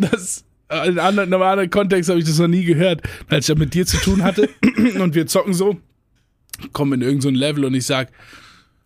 das, 0.00 0.44
in, 0.70 0.98
anderen, 0.98 1.28
in 1.28 1.34
einem 1.34 1.42
anderen 1.42 1.70
Kontext 1.70 2.10
habe 2.10 2.18
ich 2.18 2.26
das 2.26 2.38
noch 2.38 2.48
nie 2.48 2.64
gehört. 2.64 3.02
Als 3.28 3.44
ich 3.44 3.48
ja 3.48 3.54
mit 3.54 3.74
dir 3.74 3.86
zu 3.86 3.96
tun 3.98 4.22
hatte 4.22 4.48
und 4.98 5.14
wir 5.14 5.26
zocken 5.26 5.54
so, 5.54 5.78
kommen 6.72 6.94
in 6.94 7.02
irgendein 7.02 7.34
so 7.34 7.38
Level 7.38 7.64
und 7.64 7.74
ich 7.74 7.86
sag, 7.86 8.10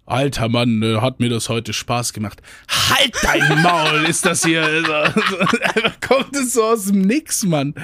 Alter 0.05 0.49
Mann, 0.49 0.83
äh, 0.83 1.01
hat 1.01 1.21
mir 1.21 1.29
das 1.29 1.49
heute 1.49 1.73
Spaß 1.73 2.13
gemacht. 2.13 2.43
Halt 2.69 3.15
dein 3.23 3.63
Maul, 3.63 4.05
ist 4.05 4.27
das 4.27 4.45
hier. 4.45 4.63
Also, 4.63 4.93
einfach 4.93 6.01
kommt 6.07 6.37
es 6.37 6.55
so 6.55 6.65
aus 6.65 6.87
dem 6.87 7.03
Nix, 7.03 7.45
Mann. 7.45 7.75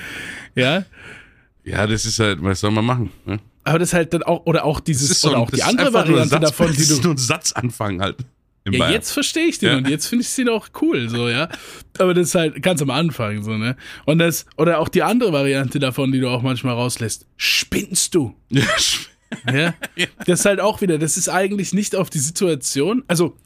Ja. 0.54 0.84
Ja, 1.68 1.86
das 1.86 2.04
ist 2.06 2.18
halt, 2.18 2.42
was 2.42 2.60
soll 2.60 2.70
man 2.70 2.84
machen? 2.84 3.10
Ne? 3.26 3.38
Aber 3.64 3.78
das 3.78 3.90
ist 3.90 3.94
halt 3.94 4.14
dann 4.14 4.22
auch, 4.22 4.46
oder 4.46 4.64
auch 4.64 4.80
dieses, 4.80 5.20
so 5.20 5.28
oder 5.30 5.38
auch 5.38 5.50
die 5.50 5.58
das 5.58 5.66
ist 5.66 5.68
andere 5.68 5.92
Variante 5.92 6.28
Satz, 6.30 6.40
davon, 6.42 6.66
das 6.68 6.76
die 6.76 6.82
ist 6.82 6.98
du. 6.98 7.02
nur 7.02 7.14
ein 7.14 7.18
Satzanfang 7.18 8.00
halt. 8.00 8.16
Ja, 8.70 8.78
Bayern. 8.80 8.92
jetzt 8.92 9.12
verstehe 9.12 9.46
ich 9.46 9.58
den 9.58 9.68
Ja. 9.70 9.76
und 9.78 9.88
jetzt 9.88 10.06
finde 10.06 10.24
ich 10.24 10.34
den 10.34 10.48
auch 10.50 10.68
cool, 10.82 11.08
so, 11.08 11.28
ja. 11.28 11.48
Aber 11.98 12.12
das 12.14 12.28
ist 12.28 12.34
halt 12.34 12.62
ganz 12.62 12.82
am 12.82 12.90
Anfang, 12.90 13.42
so, 13.42 13.56
ne? 13.56 13.76
Und 14.04 14.18
das, 14.18 14.44
oder 14.56 14.78
auch 14.78 14.88
die 14.88 15.02
andere 15.02 15.32
Variante 15.32 15.78
davon, 15.78 16.12
die 16.12 16.20
du 16.20 16.28
auch 16.28 16.42
manchmal 16.42 16.74
rauslässt. 16.74 17.26
Spinnst 17.36 18.14
du? 18.14 18.34
Ja, 19.46 19.74
Ja. 19.96 20.06
Das 20.24 20.40
ist 20.40 20.46
halt 20.46 20.58
auch 20.60 20.80
wieder, 20.80 20.96
das 20.98 21.18
ist 21.18 21.28
eigentlich 21.28 21.74
nicht 21.74 21.94
auf 21.94 22.08
die 22.08 22.18
Situation, 22.18 23.04
also, 23.08 23.36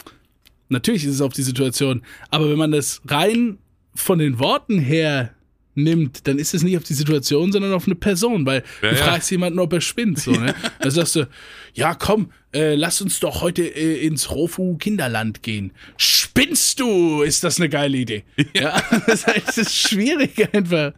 natürlich 0.69 1.05
ist 1.05 1.15
es 1.17 1.21
auf 1.21 1.33
die 1.33 1.43
Situation, 1.43 2.03
aber 2.31 2.49
wenn 2.51 2.57
man 2.59 2.71
das 2.71 3.03
rein 3.09 3.59
von 3.95 4.19
den 4.21 4.39
Worten 4.39 4.79
her 4.79 5.35
nimmt, 5.75 6.27
dann 6.27 6.39
ist 6.39 6.53
es 6.55 6.63
nicht 6.63 6.77
auf 6.77 6.85
die 6.85 6.95
Situation, 6.95 7.51
sondern 7.53 7.73
auf 7.73 7.87
eine 7.87 7.95
Person, 7.95 8.45
weil 8.47 8.63
Ja, 8.83 8.91
du 8.91 8.97
ja. 8.97 9.03
fragst 9.05 9.31
jemanden, 9.31 9.59
ob 9.59 9.73
er 9.73 9.81
spinnt, 9.81 10.19
so, 10.19 10.33
ne? 10.33 10.55
Da 10.81 10.91
sagst 10.91 11.17
du, 11.17 11.29
ja, 11.75 11.95
komm, 11.95 12.31
äh, 12.55 12.75
lass 12.75 13.01
uns 13.01 13.21
doch 13.21 13.41
heute 13.41 13.63
äh, 13.63 14.05
ins 14.07 14.31
Rofu 14.31 14.77
Kinderland 14.77 15.43
gehen. 15.43 15.73
Spinnst 15.97 16.79
du? 16.81 17.23
Ist 17.23 17.43
das 17.45 17.59
eine 17.59 17.69
geile 17.71 17.97
Idee? 17.97 18.25
Ja, 18.55 18.83
das 19.07 19.27
heißt, 19.27 19.49
es 19.49 19.59
ist 19.59 19.77
schwierig 19.77 20.55
einfach, 20.55 20.93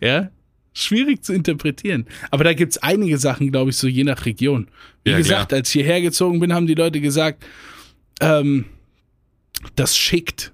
ja. 0.00 0.30
Schwierig 0.76 1.22
zu 1.22 1.32
interpretieren. 1.32 2.06
Aber 2.32 2.42
da 2.42 2.52
gibt's 2.52 2.78
einige 2.78 3.16
Sachen, 3.18 3.52
glaube 3.52 3.70
ich, 3.70 3.76
so 3.76 3.86
je 3.86 4.02
nach 4.04 4.26
Region. 4.26 4.68
Wie 5.04 5.10
Ja, 5.10 5.18
gesagt, 5.18 5.50
klar. 5.50 5.58
als 5.60 5.68
ich 5.68 5.74
hierher 5.82 6.00
gezogen 6.00 6.40
bin, 6.40 6.52
haben 6.52 6.66
die 6.66 6.74
Leute 6.74 7.00
gesagt, 7.00 7.44
ähm, 8.20 8.64
das 9.76 9.96
schickt. 9.96 10.52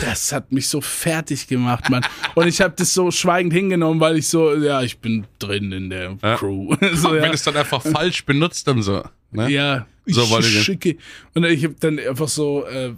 Das 0.00 0.32
hat 0.32 0.52
mich 0.52 0.68
so 0.68 0.80
fertig 0.80 1.46
gemacht, 1.46 1.88
Mann. 1.90 2.04
Und 2.34 2.46
ich 2.48 2.60
habe 2.60 2.74
das 2.76 2.94
so 2.94 3.10
schweigend 3.10 3.52
hingenommen, 3.52 4.00
weil 4.00 4.16
ich 4.18 4.28
so, 4.28 4.54
ja, 4.56 4.82
ich 4.82 4.98
bin 4.98 5.26
drin 5.38 5.72
in 5.72 5.90
der 5.90 6.16
Ja. 6.22 6.36
Crew. 6.36 6.74
so, 6.94 7.12
Wenn 7.12 7.24
ja. 7.24 7.32
es 7.32 7.42
dann 7.42 7.56
einfach 7.56 7.82
falsch 7.82 8.24
benutzt 8.24 8.68
und 8.68 8.82
so. 8.82 9.02
Ne? 9.30 9.50
ja, 9.50 9.86
So 10.06 10.38
ich- 10.38 10.62
schicke. 10.62 10.96
Und 11.34 11.44
ich 11.44 11.64
habe 11.64 11.74
dann 11.80 11.98
einfach 11.98 12.28
so, 12.28 12.64
äh, 12.66 12.92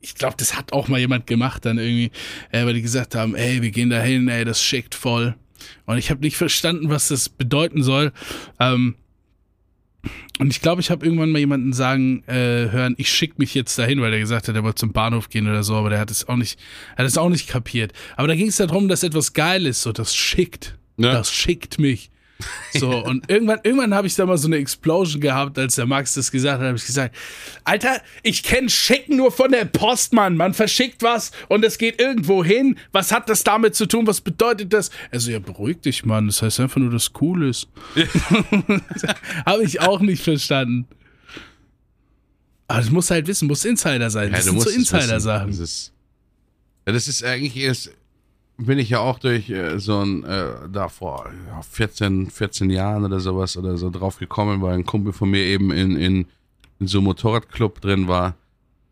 ich 0.00 0.14
glaube, 0.14 0.34
das 0.38 0.56
hat 0.56 0.72
auch 0.72 0.88
mal 0.88 0.98
jemand 0.98 1.26
gemacht, 1.26 1.64
dann 1.66 1.78
irgendwie, 1.78 2.10
äh, 2.52 2.64
weil 2.64 2.74
die 2.74 2.82
gesagt 2.82 3.14
haben, 3.14 3.34
ey, 3.34 3.60
wir 3.60 3.70
gehen 3.70 3.90
da 3.90 4.00
hin, 4.00 4.28
ey, 4.28 4.44
das 4.44 4.62
schickt 4.62 4.94
voll. 4.94 5.34
Und 5.84 5.98
ich 5.98 6.10
habe 6.10 6.20
nicht 6.20 6.36
verstanden, 6.36 6.88
was 6.88 7.08
das 7.08 7.28
bedeuten 7.28 7.82
soll. 7.82 8.12
Ähm, 8.58 8.94
und 10.38 10.48
ich 10.48 10.62
glaube, 10.62 10.80
ich 10.80 10.90
habe 10.90 11.04
irgendwann 11.04 11.30
mal 11.30 11.38
jemanden 11.38 11.72
sagen 11.72 12.22
äh, 12.26 12.70
hören, 12.70 12.94
ich 12.96 13.10
schick 13.10 13.38
mich 13.38 13.54
jetzt 13.54 13.78
dahin, 13.78 14.00
weil 14.00 14.10
der 14.10 14.20
gesagt 14.20 14.48
hat, 14.48 14.54
er 14.54 14.62
wollte 14.62 14.76
zum 14.76 14.92
Bahnhof 14.92 15.28
gehen 15.28 15.46
oder 15.46 15.62
so, 15.62 15.74
aber 15.74 15.90
der 15.90 15.98
hat 15.98 16.10
es 16.10 16.28
auch 16.28 16.36
nicht, 16.36 16.58
hat 16.96 17.06
es 17.06 17.18
auch 17.18 17.28
nicht 17.28 17.48
kapiert. 17.48 17.92
Aber 18.16 18.28
da 18.28 18.34
ging 18.34 18.48
es 18.48 18.56
darum, 18.56 18.88
dass 18.88 19.02
etwas 19.02 19.32
geil 19.32 19.66
ist, 19.66 19.82
so 19.82 19.92
das 19.92 20.14
schickt. 20.14 20.76
Ja. 20.96 21.12
Das 21.12 21.32
schickt 21.32 21.78
mich. 21.78 22.10
So, 22.72 23.04
und 23.04 23.28
irgendwann, 23.28 23.58
irgendwann 23.64 23.94
habe 23.94 24.06
ich 24.06 24.14
da 24.14 24.24
mal 24.26 24.38
so 24.38 24.46
eine 24.46 24.56
Explosion 24.56 25.20
gehabt, 25.20 25.58
als 25.58 25.74
der 25.74 25.86
Max 25.86 26.14
das 26.14 26.30
gesagt 26.30 26.60
hat, 26.60 26.66
habe 26.66 26.76
ich 26.76 26.86
gesagt, 26.86 27.14
Alter, 27.64 28.00
ich 28.22 28.42
kenne 28.42 28.70
Schicken 28.70 29.16
nur 29.16 29.32
von 29.32 29.50
der 29.50 29.64
Post, 29.64 30.12
Mann. 30.12 30.36
Man 30.36 30.54
verschickt 30.54 31.02
was 31.02 31.32
und 31.48 31.64
es 31.64 31.78
geht 31.78 32.00
irgendwo 32.00 32.44
hin. 32.44 32.78
Was 32.92 33.12
hat 33.12 33.28
das 33.28 33.42
damit 33.44 33.74
zu 33.74 33.86
tun? 33.86 34.06
Was 34.06 34.20
bedeutet 34.20 34.72
das? 34.72 34.90
Also, 35.10 35.30
ja, 35.30 35.40
beruhig 35.40 35.80
dich, 35.80 36.04
Mann. 36.04 36.26
Das 36.26 36.42
heißt 36.42 36.60
einfach 36.60 36.80
nur, 36.80 36.90
dass 36.90 37.04
es 37.04 37.12
cool 37.20 37.48
ist. 37.48 37.68
habe 39.46 39.64
ich 39.64 39.80
auch 39.80 40.00
nicht 40.00 40.22
verstanden. 40.22 40.86
Aber 42.70 42.78
das 42.78 42.90
muss 42.90 43.10
halt 43.10 43.26
wissen, 43.26 43.48
muss 43.48 43.64
Insider 43.64 44.10
sein. 44.10 44.30
Das 44.30 44.44
du 44.44 44.52
sind 44.52 44.60
so. 44.62 44.70
Insider-Sachen. 44.70 45.48
Das 45.48 45.58
ist, 45.58 45.92
ja, 46.86 46.92
das 46.92 47.08
ist 47.08 47.24
eigentlich 47.24 47.56
erst, 47.56 47.90
bin 48.64 48.78
ich 48.78 48.90
ja 48.90 49.00
auch 49.00 49.18
durch 49.18 49.50
äh, 49.50 49.78
so 49.78 50.00
ein, 50.00 50.24
äh, 50.24 50.68
da 50.70 50.88
vor 50.88 51.30
ja, 51.48 51.62
14, 51.62 52.30
14 52.30 52.70
Jahren 52.70 53.04
oder 53.04 53.20
sowas 53.20 53.56
oder 53.56 53.76
so 53.76 53.90
drauf 53.90 54.18
gekommen, 54.18 54.62
weil 54.62 54.74
ein 54.74 54.86
Kumpel 54.86 55.12
von 55.12 55.30
mir 55.30 55.44
eben 55.44 55.70
in, 55.70 55.96
in, 55.96 56.26
in 56.78 56.86
so 56.86 56.98
einem 56.98 57.06
Motorradclub 57.06 57.80
drin 57.80 58.08
war. 58.08 58.34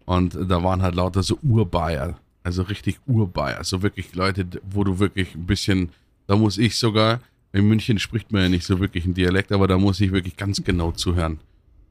Und 0.06 0.34
da 0.34 0.62
waren 0.64 0.82
halt 0.82 0.94
lauter 0.94 1.22
so 1.22 1.38
Urbayer, 1.42 2.18
also 2.42 2.62
richtig 2.62 2.98
Urbayer, 3.06 3.62
so 3.62 3.82
wirklich 3.82 4.14
Leute, 4.14 4.46
wo 4.70 4.82
du 4.82 4.98
wirklich 4.98 5.34
ein 5.34 5.44
bisschen, 5.44 5.90
da 6.26 6.36
muss 6.36 6.56
ich 6.56 6.76
sogar, 6.76 7.20
in 7.52 7.68
München 7.68 7.98
spricht 7.98 8.32
man 8.32 8.42
ja 8.42 8.48
nicht 8.48 8.64
so 8.64 8.80
wirklich 8.80 9.04
einen 9.04 9.14
Dialekt, 9.14 9.52
aber 9.52 9.68
da 9.68 9.76
muss 9.76 10.00
ich 10.00 10.12
wirklich 10.12 10.36
ganz 10.36 10.64
genau 10.64 10.92
zuhören 10.92 11.40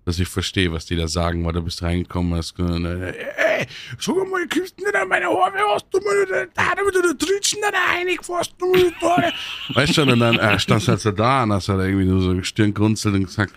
dass 0.08 0.20
ich 0.20 0.30
verstehe, 0.30 0.72
was 0.72 0.86
die 0.86 0.96
da 0.96 1.06
sagen, 1.06 1.44
weil 1.44 1.52
du 1.52 1.62
bist 1.62 1.84
reingekommen 1.84 2.32
und 2.32 2.38
hast 2.38 2.56
gesagt, 2.56 2.82
ey, 2.82 3.68
sag 4.00 4.16
mal, 4.30 4.48
du 4.48 4.60
nicht 4.62 4.96
an 4.96 5.10
meine 5.10 5.26
Haare, 5.26 5.60
hast 5.74 5.88
du 5.92 6.00
mal 6.00 6.26
da, 6.56 6.76
da 6.76 6.82
wieder 6.82 7.02
da 7.02 7.14
tritschen 7.14 7.60
da 7.62 7.78
einig, 7.94 8.24
fast 8.24 8.54
du 8.58 8.72
mal 8.72 8.90
da. 9.02 9.34
Weißt 9.74 9.94
schon, 9.94 10.10
und 10.10 10.20
dann 10.20 10.40
äh, 10.40 10.58
standst 10.60 10.88
du 10.88 10.92
halt 10.92 11.02
so 11.02 11.12
da 11.12 11.44
und 11.44 11.52
hast 11.52 11.68
halt 11.68 11.82
irgendwie 11.82 12.06
nur 12.06 12.22
so 12.22 12.42
Stirn 12.42 12.74
grunzelt 12.74 13.16
und 13.16 13.26
gesagt, 13.26 13.56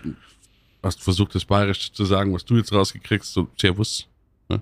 hast 0.83 1.01
versucht, 1.01 1.35
das 1.35 1.45
Bayerische 1.45 1.93
zu 1.93 2.03
sagen, 2.03 2.33
was 2.33 2.43
du 2.43 2.57
jetzt 2.57 2.73
rausgekriegst, 2.73 3.31
so, 3.31 3.47
Servus. 3.57 4.09
Ne? 4.49 4.61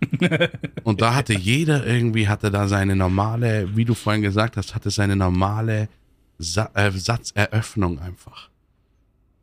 und 0.84 1.02
da 1.02 1.14
hatte 1.14 1.34
jeder 1.34 1.86
irgendwie, 1.86 2.26
hatte 2.26 2.50
da 2.50 2.68
seine 2.68 2.96
normale, 2.96 3.68
wie 3.76 3.84
du 3.84 3.92
vorhin 3.92 4.22
gesagt 4.22 4.56
hast, 4.56 4.74
hatte 4.74 4.90
seine 4.90 5.14
normale 5.14 5.90
Sa 6.38 6.70
äh, 6.72 6.90
Satzeröffnung 6.90 7.98
einfach. 7.98 8.48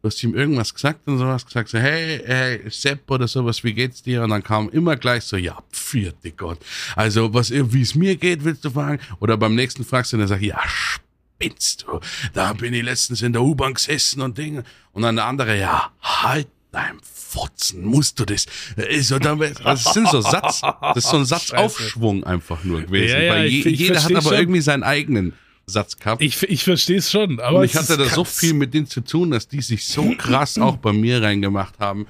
Du 0.06 0.10
hast 0.12 0.22
ihm 0.24 0.36
irgendwas 0.36 0.72
gesagt 0.72 1.08
und 1.08 1.18
sowas 1.18 1.44
gesagt, 1.44 1.68
so, 1.68 1.80
hey, 1.80 2.22
hey, 2.24 2.62
Sepp 2.70 3.10
oder 3.10 3.28
sowas, 3.28 3.64
wie 3.64 3.74
geht's 3.74 4.04
dir? 4.04 4.22
Und 4.22 4.30
dann 4.30 4.44
kam 4.44 4.70
immer 4.70 4.96
gleich 4.98 5.24
so, 5.24 5.36
ja, 5.36 5.58
vierte 5.72 6.30
Gott. 6.30 6.60
Also, 6.96 7.34
was, 7.34 7.50
wie 7.50 7.82
es 7.82 7.96
mir 7.96 8.16
geht, 8.16 8.44
willst 8.44 8.64
du 8.66 8.70
fragen? 8.70 9.00
Oder 9.20 9.36
beim 9.36 9.56
nächsten 9.56 9.84
fragst 9.84 10.14
du 10.14 10.18
und 10.18 10.22
er 10.22 10.28
sagt, 10.28 10.44
ja, 10.44 10.60
spinnst 10.68 11.88
du? 11.88 12.00
Da 12.34 12.54
bin 12.54 12.76
ich 12.76 12.84
letztens 12.84 13.24
in 13.24 13.34
der 13.34 13.42
U-Bahn 13.42 13.74
gesessen 13.74 14.22
und 14.22 14.38
Dinge. 14.38 14.64
Und 14.92 15.02
dann 15.02 15.16
der 15.16 15.26
andere, 15.26 15.58
ja, 15.60 15.92
halt 16.04 16.50
dein 16.72 17.00
Fotzen, 17.02 17.84
musst 17.84 18.20
du 18.20 18.26
das? 18.26 18.46
Ist 18.76 19.08
so, 19.08 19.18
dann- 19.18 19.40
das 19.40 19.86
sind 19.86 20.08
so 20.08 20.22
Satz, 20.22 20.62
das 20.62 20.98
ist 20.98 21.10
so 21.10 21.18
ein 21.18 21.26
Satzaufschwung 21.26 22.24
einfach 22.26 22.64
nur 22.64 22.84
gewesen. 22.84 23.10
Ja, 23.16 23.22
ja, 23.24 23.44
je, 23.44 23.58
ich- 23.62 23.66
ich 23.66 23.80
jeder 23.80 24.04
hat 24.04 24.12
aber 24.12 24.22
schon. 24.22 24.34
irgendwie 24.36 24.62
seinen 24.62 24.84
eigenen 24.84 25.34
Satz 25.68 25.98
gehabt. 25.98 26.22
Ich, 26.22 26.42
ich 26.44 26.64
verstehe 26.64 26.98
es 26.98 27.10
schon, 27.12 27.40
aber 27.40 27.60
Und 27.60 27.66
ich 27.66 27.76
hatte 27.76 27.98
da 27.98 28.06
so 28.06 28.24
viel 28.24 28.54
mit 28.54 28.74
denen 28.74 28.88
zu 28.88 29.02
tun, 29.02 29.32
dass 29.32 29.48
die 29.48 29.62
sich 29.62 29.86
so 29.86 30.14
krass 30.18 30.58
auch 30.58 30.78
bei 30.78 30.94
mir 30.94 31.22
reingemacht 31.22 31.80
haben. 31.80 32.06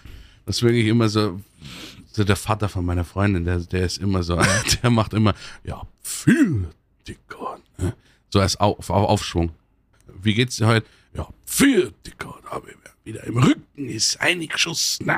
Das 0.45 0.61
wirklich 0.61 0.87
immer 0.87 1.07
so, 1.09 1.39
so 2.11 2.23
der 2.23 2.35
Vater 2.35 2.69
von 2.69 2.85
meiner 2.85 3.05
Freundin, 3.05 3.45
der, 3.45 3.59
der 3.59 3.85
ist 3.85 3.97
immer 3.99 4.23
so, 4.23 4.39
der 4.83 4.89
macht 4.89 5.13
immer, 5.13 5.33
ja, 5.63 5.81
für 6.01 6.65
Gott. 7.29 7.61
ne? 7.77 7.93
So 8.29 8.39
als 8.39 8.57
auf, 8.57 8.89
auf 8.89 9.09
Aufschwung. 9.09 9.51
Wie 10.21 10.33
geht's 10.33 10.57
dir 10.57 10.67
heute? 10.67 10.85
Ja, 11.13 11.27
für 11.45 11.93
die 12.05 12.11
Gott. 12.17 12.41
Aber 12.49 12.67
wieder 13.03 13.23
im 13.23 13.37
Rücken 13.37 13.87
ist 13.89 14.19
eingeschossen. 14.19 15.09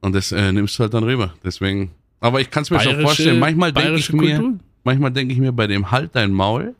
Und 0.00 0.12
das 0.14 0.32
äh, 0.32 0.50
nimmst 0.52 0.78
du 0.78 0.82
halt 0.82 0.94
dann 0.94 1.04
rüber. 1.04 1.34
Deswegen, 1.44 1.92
aber 2.20 2.40
ich 2.40 2.50
kann 2.50 2.62
es 2.64 2.70
mir 2.70 2.80
schon 2.80 2.92
Bayerische- 2.94 3.02
vorstellen. 3.02 3.38
Manchmal 3.38 3.72
denke 3.72 3.94
ich 3.98 4.12
mir, 4.12 4.36
Kultur? 4.38 4.58
manchmal 4.84 5.12
denke 5.12 5.32
ich 5.34 5.38
mir 5.40 5.52
bei 5.52 5.66
dem 5.66 5.90
Halt 5.90 6.10
dein 6.14 6.32
Maul, 6.32 6.74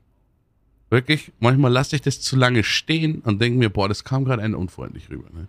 wirklich, 0.90 1.32
manchmal 1.40 1.72
lasse 1.72 1.96
ich 1.96 2.02
das 2.02 2.20
zu 2.20 2.36
lange 2.36 2.64
stehen 2.64 3.20
und 3.20 3.40
denke 3.40 3.58
mir, 3.58 3.70
boah, 3.70 3.88
das 3.88 4.04
kam 4.04 4.24
gerade 4.24 4.42
ein 4.42 4.54
unfreundlich 4.54 5.10
rüber. 5.10 5.28
Ne? 5.32 5.48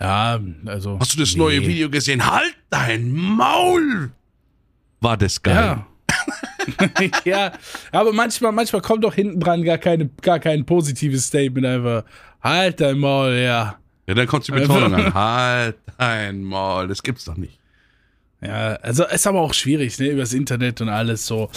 Ja, 0.00 0.40
also. 0.66 0.98
Hast 0.98 1.14
du 1.14 1.18
das 1.18 1.32
nee. 1.34 1.38
neue 1.38 1.60
Video 1.60 1.90
gesehen? 1.90 2.24
Halt 2.30 2.56
dein 2.70 3.12
Maul! 3.12 4.10
War 5.00 5.16
das 5.16 5.42
geil? 5.42 5.54
Ja. 5.54 5.86
ja, 7.24 7.52
aber 7.92 8.12
manchmal, 8.12 8.52
manchmal 8.52 8.82
kommt 8.82 9.04
doch 9.04 9.14
hinten 9.14 9.40
dran 9.40 9.62
gar, 9.62 9.78
keine, 9.78 10.08
gar 10.22 10.38
kein 10.38 10.64
positives 10.66 11.26
Statement, 11.26 11.66
einfach 11.66 12.04
halt 12.42 12.80
dein 12.80 12.98
Maul, 12.98 13.32
ja. 13.32 13.78
Ja, 14.06 14.14
dann 14.14 14.26
kommt 14.26 14.46
die 14.48 14.52
Betonung 14.52 14.94
an. 14.94 15.14
Halt 15.14 15.76
dein 15.98 16.42
Maul, 16.42 16.88
das 16.88 17.02
gibt's 17.02 17.24
doch 17.24 17.36
nicht. 17.36 17.58
Ja, 18.42 18.74
also 18.76 19.04
ist 19.04 19.26
aber 19.26 19.40
auch 19.40 19.52
schwierig, 19.52 19.98
ne, 19.98 20.08
übers 20.08 20.32
Internet 20.32 20.80
und 20.80 20.88
alles 20.88 21.26
so. 21.26 21.50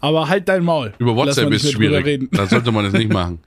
Aber 0.00 0.28
halt 0.28 0.48
dein 0.48 0.62
Maul. 0.64 0.92
Über 0.98 1.16
WhatsApp 1.16 1.50
ist 1.52 1.70
schwierig. 1.72 2.04
Reden. 2.04 2.28
Da 2.30 2.46
sollte 2.46 2.70
man 2.72 2.84
das 2.84 2.92
nicht 2.92 3.10
machen. 3.12 3.38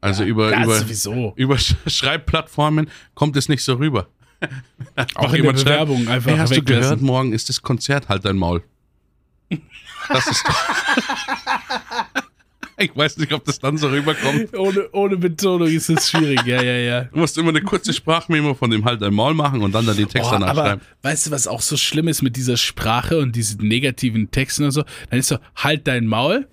Also 0.00 0.22
über, 0.24 0.50
Ja, 0.52 0.64
über, 0.64 0.74
sowieso. 0.78 1.32
über 1.36 1.56
Sch- 1.56 1.74
Schreibplattformen 1.86 2.88
kommt 3.14 3.36
es 3.36 3.48
nicht 3.48 3.62
so 3.62 3.74
rüber. 3.74 4.08
Auch 5.16 5.32
in 5.34 5.42
der 5.42 5.52
Bewerbung 5.52 6.06
einfach 6.08 6.30
hey, 6.30 6.38
hast 6.38 6.56
du 6.56 6.62
gehört, 6.62 7.00
morgen 7.02 7.32
ist 7.32 7.48
das 7.48 7.60
Konzert, 7.60 8.08
halt 8.08 8.24
dein 8.24 8.36
Maul. 8.36 8.62
Das 10.08 10.26
ist 10.26 10.42
doch. 10.46 10.64
Ich 12.78 12.96
weiß 12.96 13.18
nicht, 13.18 13.32
ob 13.32 13.44
das 13.44 13.58
dann 13.58 13.76
so 13.76 13.88
rüberkommt. 13.88 14.56
Ohne, 14.56 14.88
ohne 14.92 15.16
Betonung 15.16 15.68
ist 15.68 15.88
es 15.90 16.10
schwierig, 16.10 16.44
ja, 16.46 16.62
ja, 16.62 16.76
ja. 16.76 17.04
Du 17.04 17.18
musst 17.18 17.36
immer 17.36 17.50
eine 17.50 17.62
kurze 17.62 17.92
Sprachmemo 17.92 18.54
von 18.54 18.70
dem 18.70 18.84
halt 18.84 19.02
dein 19.02 19.14
Maul 19.14 19.34
machen 19.34 19.62
und 19.62 19.72
dann 19.72 19.86
da 19.86 19.94
den 19.94 20.08
Text 20.08 20.30
Boah, 20.30 20.38
danach 20.38 20.48
aber 20.50 20.64
schreiben. 20.64 20.82
weißt 21.02 21.26
du, 21.26 21.30
was 21.30 21.46
auch 21.46 21.60
so 21.60 21.76
schlimm 21.76 22.08
ist 22.08 22.22
mit 22.22 22.36
dieser 22.36 22.56
Sprache 22.56 23.18
und 23.18 23.34
diesen 23.36 23.66
negativen 23.66 24.30
Texten 24.30 24.64
und 24.64 24.70
so? 24.70 24.84
Dann 25.10 25.18
ist 25.18 25.28
so, 25.28 25.38
halt 25.56 25.86
dein 25.86 26.06
Maul. 26.06 26.46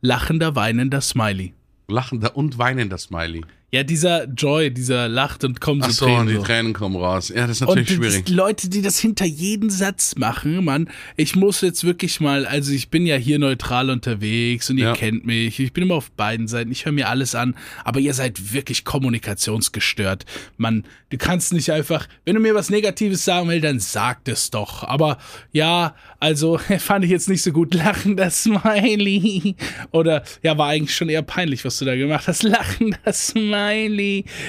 Lachender, 0.00 0.54
weinender 0.54 1.00
Smiley. 1.00 1.54
Lachender 1.88 2.36
und 2.36 2.58
weinender 2.58 2.98
Smiley. 2.98 3.42
Ja, 3.70 3.82
dieser 3.82 4.24
Joy, 4.24 4.70
dieser 4.72 5.08
lacht 5.08 5.44
und 5.44 5.60
kommt 5.60 5.84
Ach 5.84 5.90
so 5.90 6.06
Tränen. 6.06 6.28
die 6.28 6.34
so. 6.36 6.42
Tränen 6.42 6.72
kommen 6.72 6.96
raus. 6.96 7.28
Ja, 7.28 7.46
das 7.46 7.58
ist 7.60 7.62
Und 7.62 7.68
natürlich 7.76 7.88
die, 7.88 7.94
schwierig. 7.96 8.24
die 8.24 8.32
Leute, 8.32 8.70
die 8.70 8.80
das 8.80 8.98
hinter 8.98 9.26
jeden 9.26 9.68
Satz 9.68 10.14
machen, 10.16 10.64
Mann, 10.64 10.88
ich 11.16 11.36
muss 11.36 11.60
jetzt 11.60 11.84
wirklich 11.84 12.18
mal, 12.18 12.46
also 12.46 12.72
ich 12.72 12.88
bin 12.88 13.04
ja 13.04 13.16
hier 13.16 13.38
neutral 13.38 13.90
unterwegs 13.90 14.70
und 14.70 14.78
ihr 14.78 14.84
Ja. 14.86 14.92
kennt 14.94 15.26
mich, 15.26 15.60
ich 15.60 15.74
bin 15.74 15.82
immer 15.84 15.96
auf 15.96 16.10
beiden 16.12 16.48
Seiten, 16.48 16.72
ich 16.72 16.86
höre 16.86 16.92
mir 16.92 17.10
alles 17.10 17.34
an, 17.34 17.54
aber 17.84 18.00
ihr 18.00 18.14
seid 18.14 18.54
wirklich 18.54 18.86
kommunikationsgestört. 18.86 20.24
Mann, 20.56 20.84
du 21.10 21.18
kannst 21.18 21.52
nicht 21.52 21.70
einfach, 21.70 22.08
wenn 22.24 22.36
du 22.36 22.40
mir 22.40 22.54
was 22.54 22.70
Negatives 22.70 23.24
sagen 23.26 23.50
willst, 23.50 23.64
dann 23.64 23.80
sag 23.80 24.26
es 24.28 24.50
doch. 24.50 24.82
Aber 24.84 25.18
ja, 25.52 25.94
also 26.20 26.56
fand 26.78 27.04
ich 27.04 27.10
jetzt 27.10 27.28
nicht 27.28 27.42
so 27.42 27.52
gut. 27.52 27.74
Lachen 27.74 28.16
das 28.16 28.44
Smiley. 28.44 29.56
Oder 29.90 30.22
ja, 30.42 30.56
war 30.56 30.68
eigentlich 30.68 30.96
schon 30.96 31.10
eher 31.10 31.20
peinlich, 31.20 31.66
was 31.66 31.78
du 31.78 31.84
da 31.84 31.94
gemacht 31.96 32.28
hast. 32.28 32.44
Lachen 32.44 32.96
das 33.04 33.28
Smiley. 33.28 33.57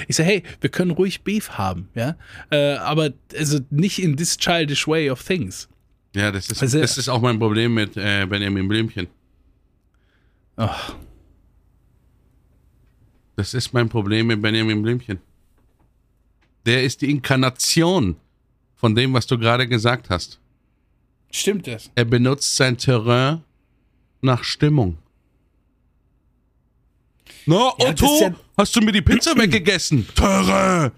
Ich 0.08 0.16
so, 0.16 0.24
hey, 0.24 0.44
wir 0.62 0.70
können 0.70 0.92
ruhig 0.92 1.24
Beef 1.24 1.52
haben, 1.52 1.90
ja. 1.96 2.16
Äh, 2.52 2.74
aber 2.76 3.12
also 3.36 3.60
nicht 3.70 4.00
in 4.00 4.16
this 4.18 4.38
childish 4.38 4.88
way 4.88 5.10
of 5.10 5.24
things. 5.24 5.68
Ja, 6.16 6.32
das 6.32 6.50
ist, 6.50 6.62
Also- 6.62 6.80
das 6.82 6.98
ist 6.98 7.10
auch 7.10 7.22
mein 7.22 7.38
Problem 7.40 7.74
mit 7.74 7.96
äh, 7.98 8.26
Benjamin 8.26 8.68
Blümchen. 8.68 9.08
Ach, 10.56 10.96
Das 13.36 13.54
ist 13.54 13.74
mein 13.74 13.88
Problem 13.88 14.28
mit 14.28 14.42
Benjamin 14.42 14.82
Blümchen. 14.82 15.20
Der 16.66 16.84
ist 16.84 17.02
die 17.02 17.10
Inkarnation 17.10 18.18
von 18.76 18.94
dem, 18.96 19.14
was 19.14 19.26
du 19.28 19.38
gerade 19.38 19.66
gesagt 19.68 20.10
hast. 20.10 20.40
stimmt 21.32 21.68
das? 21.68 21.90
Er 21.96 22.06
benutzt 22.06 22.56
sein 22.56 22.78
Terrain 22.78 23.44
nach 24.22 24.44
Stimmung. 24.44 24.98
Na, 27.50 27.74
Ja, 27.80 27.90
Otto, 27.90 28.22
ja- 28.22 28.34
hast 28.58 28.76
du 28.76 28.82
mir 28.82 28.92
die 28.92 29.02
Pizza 29.02 29.32
weggegessen? 29.38 30.08
Terrain! 30.16 30.92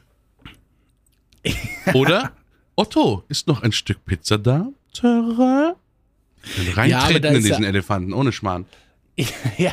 Oder? 1.93 2.33
Otto, 2.75 3.23
ist 3.29 3.47
noch 3.47 3.63
ein 3.63 3.71
Stück 3.71 4.03
Pizza 4.05 4.37
da? 4.37 4.67
Ja, 5.01 5.19
aber 5.19 5.75
reintreten 6.75 7.21
da 7.21 7.29
in 7.29 7.35
diesen 7.43 7.63
ja- 7.63 7.69
Elefanten, 7.69 8.11
ohne 8.13 8.31
Schmarrn. 8.33 8.65
ja, 9.57 9.71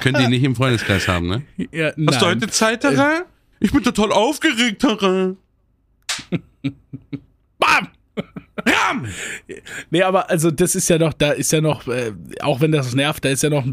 Können 0.00 0.18
die 0.22 0.28
nicht 0.28 0.42
im 0.44 0.56
Freundeskreis 0.56 1.06
haben, 1.06 1.28
ne? 1.28 1.42
ja, 1.70 1.88
Hast 1.88 1.96
du 1.96 2.02
nein. 2.02 2.20
heute 2.24 2.48
Zeit, 2.48 2.80
Terrain? 2.80 3.22
Ich 3.60 3.70
bin 3.72 3.82
total 3.84 4.10
aufgeregt, 4.10 4.80
Terrain. 4.80 5.36
Bam! 7.58 7.88
Ram! 8.58 9.06
Nee, 9.90 10.02
aber 10.02 10.28
also 10.28 10.50
das 10.50 10.74
ist 10.74 10.88
ja 10.90 10.98
noch, 10.98 11.14
da 11.14 11.30
ist 11.30 11.52
ja 11.52 11.62
noch, 11.62 11.88
äh, 11.88 12.12
auch 12.40 12.60
wenn 12.60 12.70
das 12.70 12.94
nervt, 12.94 13.24
da 13.24 13.30
ist 13.30 13.42
ja 13.42 13.48
noch 13.48 13.64
ein, 13.64 13.72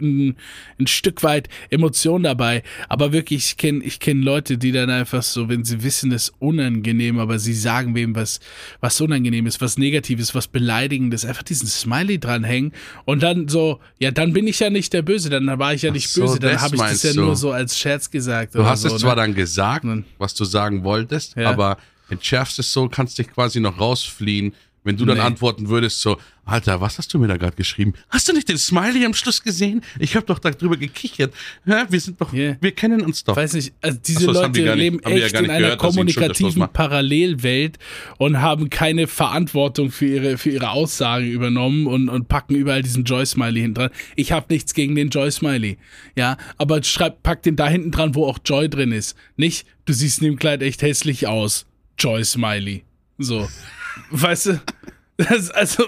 ein, 0.00 0.36
ein 0.78 0.86
Stück 0.86 1.24
weit 1.24 1.48
Emotion 1.68 2.22
dabei. 2.22 2.62
Aber 2.88 3.12
wirklich, 3.12 3.46
ich 3.46 3.56
kenne 3.56 3.82
ich 3.82 3.98
kenn 3.98 4.22
Leute, 4.22 4.56
die 4.56 4.70
dann 4.70 4.88
einfach 4.88 5.24
so, 5.24 5.48
wenn 5.48 5.64
sie 5.64 5.82
wissen, 5.82 6.12
es 6.12 6.28
ist 6.28 6.34
unangenehm, 6.38 7.18
aber 7.18 7.40
sie 7.40 7.54
sagen 7.54 7.94
wem 7.96 8.14
was, 8.14 8.38
was 8.80 9.00
unangenehm 9.00 9.46
ist, 9.46 9.60
was 9.60 9.78
Negatives, 9.78 10.32
was 10.34 10.46
Beleidigendes, 10.46 11.24
einfach 11.24 11.42
diesen 11.42 11.66
Smiley 11.66 12.20
dranhängen 12.20 12.72
und 13.06 13.24
dann 13.24 13.48
so, 13.48 13.80
ja, 13.98 14.12
dann 14.12 14.32
bin 14.32 14.46
ich 14.46 14.60
ja 14.60 14.70
nicht 14.70 14.92
der 14.92 15.02
Böse, 15.02 15.28
dann 15.28 15.46
war 15.58 15.74
ich 15.74 15.82
ja 15.82 15.90
nicht 15.90 16.08
so, 16.08 16.22
böse, 16.22 16.38
dann 16.38 16.60
habe 16.60 16.76
ich 16.76 16.82
das 16.82 17.02
ja 17.02 17.12
du. 17.14 17.22
nur 17.22 17.36
so 17.36 17.50
als 17.50 17.76
Scherz 17.76 18.10
gesagt. 18.10 18.54
Du 18.54 18.64
hast 18.64 18.82
so, 18.82 18.94
es 18.94 19.00
zwar 19.00 19.16
ne? 19.16 19.22
dann 19.22 19.34
gesagt, 19.34 19.84
was 20.18 20.34
du 20.34 20.44
sagen 20.44 20.84
wolltest, 20.84 21.36
Ja. 21.36 21.50
aber 21.50 21.78
entschärfst 22.10 22.58
es 22.58 22.72
so, 22.72 22.88
kannst 22.88 23.18
dich 23.18 23.28
quasi 23.32 23.60
noch 23.60 23.78
rausfliehen, 23.80 24.54
wenn 24.82 24.96
du 24.96 25.04
dann 25.04 25.18
Nee. 25.18 25.22
antworten 25.24 25.68
würdest 25.68 26.00
so, 26.00 26.16
Alter, 26.46 26.80
was 26.80 26.96
hast 26.96 27.12
du 27.12 27.18
mir 27.18 27.28
da 27.28 27.36
gerade 27.36 27.54
geschrieben? 27.54 27.92
Hast 28.08 28.26
du 28.26 28.32
nicht 28.32 28.48
den 28.48 28.56
Smiley 28.58 29.04
am 29.04 29.12
Schluss 29.14 29.42
gesehen? 29.42 29.82
Ich 30.00 30.16
habe 30.16 30.24
doch 30.26 30.38
darüber 30.40 30.76
gekichert. 30.78 31.32
Hä? 31.66 31.84
Wir 31.90 32.00
sind 32.00 32.18
doch, 32.20 32.32
Yeah. 32.32 32.56
wir 32.62 32.72
kennen 32.72 33.02
uns 33.02 33.22
doch. 33.22 33.36
weiß 33.36 33.52
nicht, 33.52 33.74
also 33.82 33.98
diese 34.04 34.20
so, 34.20 34.26
die 34.32 34.32
Leute 34.32 34.64
gar 34.64 34.74
nicht- 34.74 34.82
leben 34.82 35.00
die 35.06 35.10
ja 35.12 35.24
echt 35.26 35.34
gar 35.34 35.44
in 35.44 35.50
einer 35.50 35.60
gehört, 35.76 35.80
Schulterschluss 35.82 36.14
kommunikativen. 36.14 36.68
Parallelwelt 36.72 37.78
und 38.18 38.40
haben 38.40 38.70
keine 38.70 39.06
Verantwortung 39.06 39.90
für 39.92 40.06
ihre, 40.06 40.38
für 40.38 40.50
ihre 40.50 40.70
Aussagen 40.70 41.30
übernommen 41.30 41.86
und, 41.86 42.08
und 42.08 42.28
packen 42.28 42.54
überall 42.56 42.82
diesen 42.82 43.04
Joy-Smiley 43.04 43.60
hinten 43.60 43.74
dran. 43.74 43.90
Ich 44.16 44.32
habe 44.32 44.46
nichts 44.48 44.74
gegen 44.74 44.94
den 44.96 45.10
Joy-Smiley, 45.10 45.76
ja, 46.16 46.36
aber 46.56 46.82
schreib, 46.82 47.22
pack 47.22 47.42
den 47.42 47.54
da 47.54 47.68
hinten 47.68 47.90
dran, 47.92 48.14
wo 48.14 48.26
auch 48.26 48.38
Joy 48.44 48.68
drin 48.68 48.92
ist. 48.92 49.14
Nicht, 49.36 49.66
du 49.84 49.92
siehst 49.92 50.20
in 50.20 50.24
dem 50.24 50.38
Kleid 50.38 50.62
echt 50.62 50.82
hässlich 50.82 51.26
aus. 51.28 51.66
Joy-Smiley. 52.00 52.82
So. 53.18 53.48
weißt 54.10 54.46
du? 54.46 54.60
Das, 55.16 55.50
also, 55.50 55.84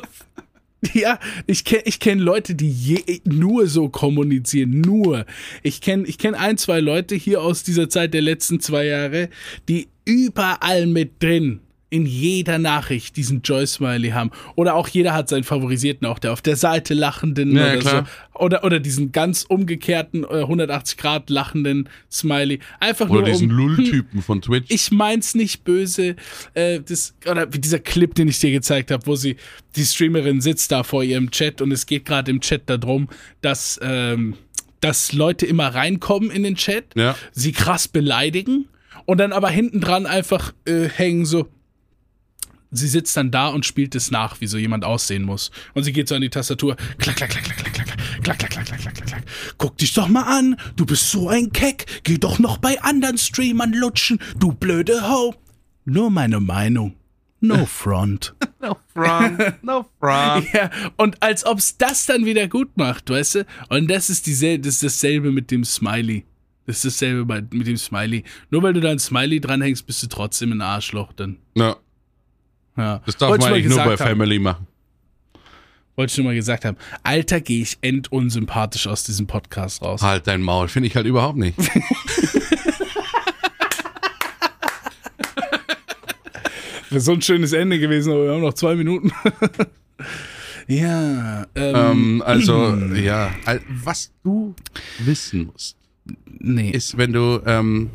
ja, 0.93 1.19
ich 1.47 1.65
kenne 1.65 1.83
ich 1.87 2.01
kenn 2.01 2.19
Leute, 2.19 2.55
die 2.55 2.71
je, 2.71 3.21
nur 3.25 3.67
so 3.67 3.89
kommunizieren, 3.89 4.83
nur. 4.83 5.25
Ich 5.63 5.81
kenne 5.81 6.07
ich 6.07 6.19
kenn 6.19 6.35
ein, 6.35 6.59
zwei 6.59 6.81
Leute 6.81 7.15
hier 7.15 7.41
aus 7.41 7.63
dieser 7.63 7.89
Zeit 7.89 8.13
der 8.15 8.21
letzten 8.21 8.61
zwei 8.61 8.87
Jahre, 8.87 9.31
die 9.69 9.89
überall 10.05 10.87
mit 10.87 11.23
drin 11.23 11.61
in 11.93 12.07
jeder 12.07 12.59
Nachricht 12.59 13.17
diesen 13.17 13.43
Joy-Smiley 13.43 14.11
haben. 14.11 14.31
Oder 14.57 14.75
auch 14.75 14.89
jeder 14.89 15.13
hat 15.13 15.29
seinen 15.29 15.45
favorisierten, 15.45 16.07
auch 16.09 16.19
der 16.19 16.33
auf 16.33 16.41
der 16.41 16.57
Seite 16.57 16.95
lachenden 16.95 17.55
Ja, 17.55 17.67
oder 17.73 17.77
klar. 17.79 18.07
so. 18.33 18.39
Oder, 18.45 18.65
oder 18.65 18.81
diesen 18.81 19.13
ganz 19.13 19.43
umgekehrten, 19.47 20.25
äh, 20.25 20.41
180 20.41 20.97
Grad 20.97 21.29
lachenden 21.29 21.89
Smiley. 22.11 22.61
Einfach 22.81 23.11
Oder 23.11 23.21
nur 23.21 23.29
diesen 23.29 23.51
um, 23.51 23.57
Lull-Typen 23.59 24.23
von 24.23 24.41
Twitch. 24.41 24.71
ich 24.71 24.91
mein's 24.91 25.35
nicht 25.35 25.65
böse. 25.65 26.17
Äh, 26.55 26.81
das, 26.81 27.15
oder 27.31 27.53
wie 27.53 27.59
dieser 27.59 27.79
Clip, 27.79 28.15
den 28.15 28.29
ich 28.29 28.39
dir 28.41 28.51
gezeigt 28.53 28.91
habe, 28.91 29.07
wo 29.07 29.15
sie, 29.15 29.37
die 29.77 29.85
Streamerin 29.85 30.41
sitzt 30.41 30.73
da 30.73 30.83
vor 30.83 31.05
ihrem 31.05 31.31
Chat 31.31 31.61
und 31.61 31.71
es 31.73 31.85
geht 31.87 32.07
gerade 32.07 32.31
im 32.31 32.41
Chat 32.41 32.63
darum, 32.71 33.09
dass, 33.43 33.79
ähm, 33.83 34.35
dass 34.81 35.13
Leute 35.13 35.45
immer 35.45 35.69
reinkommen 35.75 36.31
in 36.31 36.43
den 36.43 36.57
Chat, 36.57 36.87
Ja. 36.97 37.15
sie 37.33 37.53
krass 37.53 37.87
beleidigen 37.87 38.65
und 39.05 39.19
dann 39.19 39.33
aber 39.33 39.51
hinten 39.51 39.81
dran 39.81 40.07
einfach 40.07 40.55
äh, 40.67 40.89
hängen 40.89 41.27
so. 41.27 41.49
Sie 42.73 42.89
sitzt 42.89 43.17
dann 43.17 43.31
da 43.31 43.49
und 43.49 43.67
spielt 43.67 43.95
es 43.95 44.11
nach, 44.11 44.41
wie 44.41 44.47
so 44.47 44.57
jemand 44.57 44.85
aussehen 44.85 45.25
muss. 45.25 45.51
Und 45.75 45.85
sie 45.85 45.93
geht 45.93 46.09
so 46.09 46.15
an 46.15 46.23
die 46.23 46.31
Tastatur. 46.31 46.77
Klack, 46.97 47.17
klack, 47.17 47.31
klack, 47.31 47.45
klack, 47.45 47.57
klack, 47.59 47.75
klack, 47.75 47.87
klack, 47.87 48.23
klack, 48.23 48.39
klack, 48.39 48.51
klack, 48.51 48.67
klack, 48.67 48.81
klack, 48.81 48.95
klack, 48.95 49.07
klack. 49.07 49.25
Guck 49.59 49.77
dich 49.77 49.93
doch 49.93 50.09
mal 50.09 50.23
an. 50.23 50.57
Du 50.77 50.87
bist 50.87 51.11
so 51.11 51.29
ein 51.29 51.53
Keck. 51.53 51.85
Geh 52.03 52.17
doch 52.17 52.39
noch 52.39 52.57
bei 52.57 52.81
anderen 52.83 53.19
Streamern 53.19 53.75
lutschen. 53.75 54.19
Du 54.39 54.53
blöde 54.53 55.07
Ho. 55.09 55.35
Nur 55.85 56.11
meine 56.11 56.41
Meinung. 56.41 56.95
No 57.41 57.67
front. 57.67 58.35
No 58.61 58.77
front, 58.95 59.63
no 59.65 59.85
front. 59.99 60.47
ja, 60.55 60.71
und 60.97 61.21
als 61.21 61.45
ob's 61.45 61.77
das 61.77 62.07
dann 62.07 62.25
wieder 62.25 62.47
gut 62.47 62.77
macht, 62.77 63.11
weißt 63.11 63.35
du? 63.35 63.47
Und 63.69 63.89
das 63.91 64.09
ist 64.09 64.27
dieselbe, 64.27 64.65
das 64.65 64.75
ist 64.75 64.85
dasselbe 64.85 65.33
mit 65.33 65.51
dem 65.51 65.65
Smiley. 65.65 66.25
Das 66.67 66.85
ist 66.85 67.03
dasselbe 67.03 67.43
mit 67.51 67.67
dem 67.67 67.77
Smiley. 67.77 68.23
Nur 68.51 68.63
weil 68.63 68.73
du 68.73 68.81
da 68.81 68.91
ein 68.91 69.01
Smiley 69.01 69.41
dranhängst, 69.41 69.85
bist 69.85 70.03
du 70.05 70.07
trotzdem 70.07 70.53
ein 70.53 70.61
Arschloch 70.61 71.13
dann. 71.13 71.39
Ja, 71.57 71.77
Ja. 72.77 73.03
das 73.05 73.17
darf 73.17 73.31
Wollte 73.31 73.45
man 73.45 73.55
eigentlich 73.55 73.69
nur 73.69 73.79
bei 73.79 73.93
haben. 73.93 73.99
Family 73.99 74.39
machen. 74.39 74.67
Wollte 75.95 76.11
ich 76.11 76.19
nur 76.19 76.27
mal 76.27 76.35
gesagt 76.35 76.65
haben. 76.65 76.79
Alter, 77.03 77.41
gehe 77.43 77.61
ich 77.63 77.77
endunsympathisch 77.83 78.87
aus 78.87 79.05
diesem 79.05 79.27
Podcast 79.27 79.83
raus. 79.83 80.01
Halt 80.01 80.27
dein 80.27 80.41
Maul, 80.41 80.69
finde 80.69 80.89
ich 80.89 80.97
halt 80.97 81.07
überhaupt 81.07 81.37
nicht. 81.37 81.59
Wäre 86.89 87.01
so 87.01 87.13
ein 87.13 87.23
schönes 87.23 87.53
Ende 87.53 87.79
gewesen, 87.79 88.13
aber 88.13 88.25
wir 88.25 88.33
haben 88.33 88.41
noch 88.41 88.55
zwei 88.55 88.75
Minuten. 88.75 89.13
ja, 90.67 91.47
ähm, 91.55 91.75
ähm, 91.75 92.23
also, 92.25 92.75
ja, 92.95 93.31
was 93.69 94.13
du 94.23 94.55
wissen 94.99 95.51
musst, 95.53 95.77
nee. 96.27 96.71
ist, 96.71 96.97
wenn 96.99 97.13
du 97.13 97.43
ähm, 97.47 97.91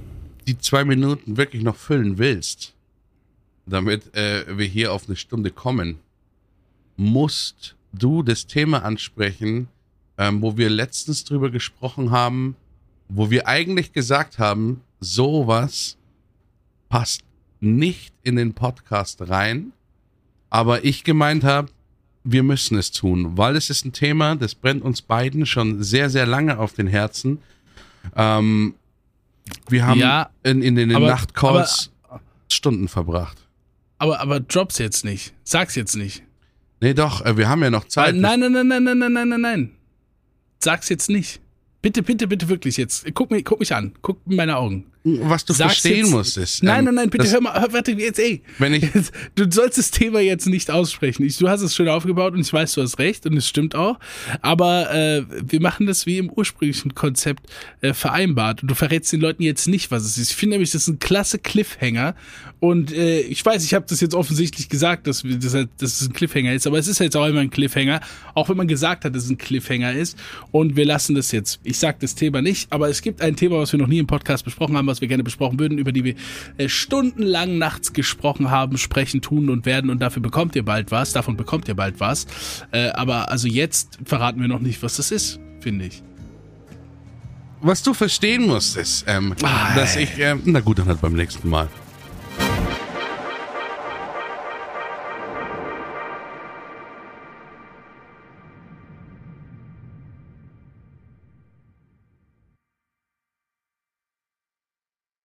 die 0.48 0.58
zwei 0.58 0.84
Minuten 0.86 1.38
wirklich 1.38 1.64
noch 1.64 1.76
füllen 1.76 2.18
willst, 2.18 2.74
damit 3.68 4.16
äh, 4.16 4.58
wir 4.58 4.66
hier 4.66 4.94
auf 4.94 5.08
eine 5.08 5.16
Stunde 5.16 5.52
kommen, 5.52 6.00
musst 6.96 7.76
du 7.94 8.24
das 8.24 8.48
Thema 8.48 8.84
ansprechen, 8.84 9.68
ähm, 10.18 10.42
wo 10.42 10.58
wir 10.58 10.70
letztens 10.70 11.24
drüber 11.24 11.52
gesprochen 11.52 12.12
haben, 12.12 12.56
wo 13.10 13.30
wir 13.30 13.48
eigentlich 13.48 13.94
gesagt 13.94 14.40
haben, 14.40 14.82
sowas 15.00 15.98
passt 16.90 17.22
nicht 17.60 18.14
in 18.24 18.36
den 18.36 18.54
Podcast 18.54 19.30
rein, 19.30 19.74
aber 20.50 20.84
ich 20.86 21.04
gemeint 21.04 21.44
habe, 21.44 21.70
wir 22.24 22.44
müssen 22.44 22.78
es 22.78 22.92
tun, 22.92 23.38
weil 23.38 23.56
es 23.56 23.70
ist 23.70 23.86
ein 23.86 23.94
Thema, 23.94 24.36
das 24.36 24.56
brennt 24.56 24.84
uns 24.84 25.02
beiden 25.02 25.46
schon 25.46 25.82
sehr, 25.84 26.10
sehr 26.10 26.26
lange 26.26 26.58
auf 26.60 26.74
den 26.74 26.88
Herzen. 26.88 27.40
Ähm, 28.16 28.76
wir 29.70 29.86
haben 29.86 30.00
Ja, 30.00 30.30
in, 30.44 30.62
in 30.62 30.76
den 30.76 30.90
Nachtcalls 30.90 31.92
Stunden 32.50 32.88
verbracht. 32.88 33.47
Aber, 33.98 34.20
aber 34.20 34.40
drops 34.40 34.78
jetzt 34.78 35.06
nicht. 35.06 35.34
Sag's 35.44 35.76
jetzt 35.76 35.96
nicht. 35.96 36.24
Nee, 36.80 36.94
doch, 36.94 37.26
äh, 37.26 37.38
wir 37.38 37.50
haben 37.50 37.64
ja 37.64 37.70
noch 37.70 37.86
Zeit. 37.86 38.16
Nein, 38.16 38.40
nein, 38.40 38.52
nein, 38.52 38.68
nein, 38.68 38.84
nein, 38.84 38.98
nein, 39.00 39.14
nein, 39.14 39.30
nein, 39.30 39.42
nein. 39.42 39.72
Sag's 40.60 40.90
jetzt 40.90 41.10
nicht. 41.10 41.42
Bitte, 41.82 42.04
bitte, 42.04 42.28
bitte 42.28 42.50
wirklich 42.50 42.78
jetzt. 42.78 43.06
Guck 43.14 43.32
mich, 43.32 43.46
guck 43.46 43.60
mich 43.60 43.74
an. 43.74 43.94
Guck 44.02 44.20
in 44.28 44.36
meine 44.36 44.58
Augen. 44.58 44.86
Was 45.22 45.46
du 45.46 45.54
Sag's 45.54 45.74
verstehen 45.74 46.06
jetzt- 46.06 46.12
musst, 46.12 46.38
ist. 46.38 46.64
Nein, 46.64 46.80
ähm, 46.80 46.86
nein, 46.86 46.96
nein, 46.96 47.10
bitte 47.10 47.24
das- 47.26 47.34
hör 47.34 47.42
mal, 47.42 47.60
hör, 47.60 47.72
warte, 47.74 47.92
jetzt, 47.94 48.20
ey. 48.20 48.42
Wenn 48.58 48.74
ich- 48.74 48.86
du 49.36 49.50
sollst 49.50 49.78
das 49.78 49.92
Thema 49.92 50.20
jetzt 50.20 50.48
nicht 50.48 50.70
aussprechen. 50.72 51.24
Ich, 51.26 51.38
du 51.38 51.48
hast 51.50 51.62
es 51.62 51.76
schön 51.76 51.88
aufgebaut 51.88 52.34
und 52.34 52.40
ich 52.42 52.52
weiß, 52.52 52.74
du 52.74 52.82
hast 52.82 53.00
recht 53.00 53.26
und 53.26 53.38
es 53.38 53.48
stimmt 53.48 53.76
auch. 53.76 54.00
Aber 54.42 54.94
äh, 54.94 55.24
wir 55.48 55.62
machen 55.62 55.88
das 55.88 56.06
wie 56.06 56.18
im 56.18 56.30
ursprünglichen 56.30 56.96
Konzept 56.96 57.48
äh, 57.82 57.94
vereinbart. 57.94 58.62
Und 58.62 58.70
du 58.72 58.76
verrätst 58.76 59.12
den 59.14 59.22
Leuten 59.22 59.44
jetzt 59.44 59.68
nicht, 59.68 59.92
was 59.92 60.04
es 60.04 60.18
ist. 60.18 60.32
Ich 60.32 60.36
finde 60.36 60.56
nämlich, 60.56 60.72
das 60.72 60.84
ist 60.84 60.88
ein 60.88 61.00
klasse 61.00 61.40
Cliffhanger. 61.40 62.16
Und 62.60 62.92
äh, 62.92 63.20
ich 63.22 63.46
weiß, 63.46 63.64
ich 63.64 63.74
habe 63.76 63.86
das 63.88 64.02
jetzt 64.02 64.16
offensichtlich 64.16 64.68
gesagt, 64.70 65.06
dass, 65.08 65.24
wir, 65.24 65.38
dass, 65.38 65.54
halt- 65.54 65.70
dass 65.78 66.02
es 66.02 66.08
ein 66.08 66.14
Cliffhanger 66.14 66.54
ist, 66.54 66.66
aber 66.66 66.80
es 66.80 66.88
ist 66.88 67.00
jetzt 67.00 67.16
auch 67.16 67.28
immer 67.28 67.42
ein 67.42 67.52
Cliffhanger, 67.52 68.02
auch 68.34 68.50
wenn 68.50 68.58
man 68.58 68.68
gesagt 68.68 69.06
hat, 69.06 69.16
dass 69.16 69.26
es 69.26 69.30
ein 69.30 69.38
Cliffhanger 69.38 69.94
ist. 69.94 70.18
Und 70.52 70.76
wir 70.76 70.86
lassen 70.86 71.14
das 71.16 71.32
jetzt. 71.32 71.60
Ich 71.64 71.78
sage 71.78 71.98
das 72.02 72.16
Thema 72.16 72.42
nicht, 72.42 72.72
aber 72.72 72.90
es 72.90 73.02
gibt 73.02 73.22
ein 73.22 73.36
Thema, 73.36 73.60
was 73.60 73.72
wir 73.72 73.80
noch 73.80 73.88
nie 73.88 74.00
im 74.00 74.08
Podcast 74.08 74.44
besprochen 74.44 74.76
haben, 74.76 74.88
was 74.88 74.97
wir 75.02 75.08
gerne 75.08 75.24
besprochen 75.24 75.60
würden, 75.60 75.78
über 75.78 75.92
die 75.92 76.04
wir 76.04 76.16
äh, 76.58 76.70
stundenlang 76.70 77.58
nachts 77.58 77.94
gesprochen 77.94 78.52
haben, 78.52 78.78
sprechen, 78.78 79.22
tun 79.22 79.50
und 79.50 79.66
werden. 79.66 79.90
Und 79.90 80.00
dafür 80.02 80.22
bekommt 80.22 80.56
ihr 80.56 80.64
bald 80.66 80.92
was. 80.92 81.14
Davon 81.14 81.38
bekommt 81.38 81.68
ihr 81.68 81.76
bald 81.76 82.00
was. 82.00 82.28
Äh, 82.72 82.90
aber 82.90 83.32
also 83.32 83.48
jetzt 83.48 84.00
verraten 84.06 84.42
wir 84.42 84.48
noch 84.48 84.60
nicht, 84.60 84.82
was 84.84 84.98
das 84.98 85.12
ist, 85.12 85.40
finde 85.60 85.86
ich. 85.86 86.04
Was 87.62 87.82
du 87.82 87.94
verstehen 87.94 88.46
musst, 88.46 88.78
ist, 88.78 89.06
ähm, 89.08 89.34
Ah, 89.42 89.74
dass 89.76 89.96
ich, 89.96 90.20
ähm, 90.20 90.42
na 90.46 90.60
gut, 90.60 90.78
dann 90.78 90.88
halt 90.88 91.02
beim 91.02 91.14
nächsten 91.14 91.50
Mal. 91.50 91.68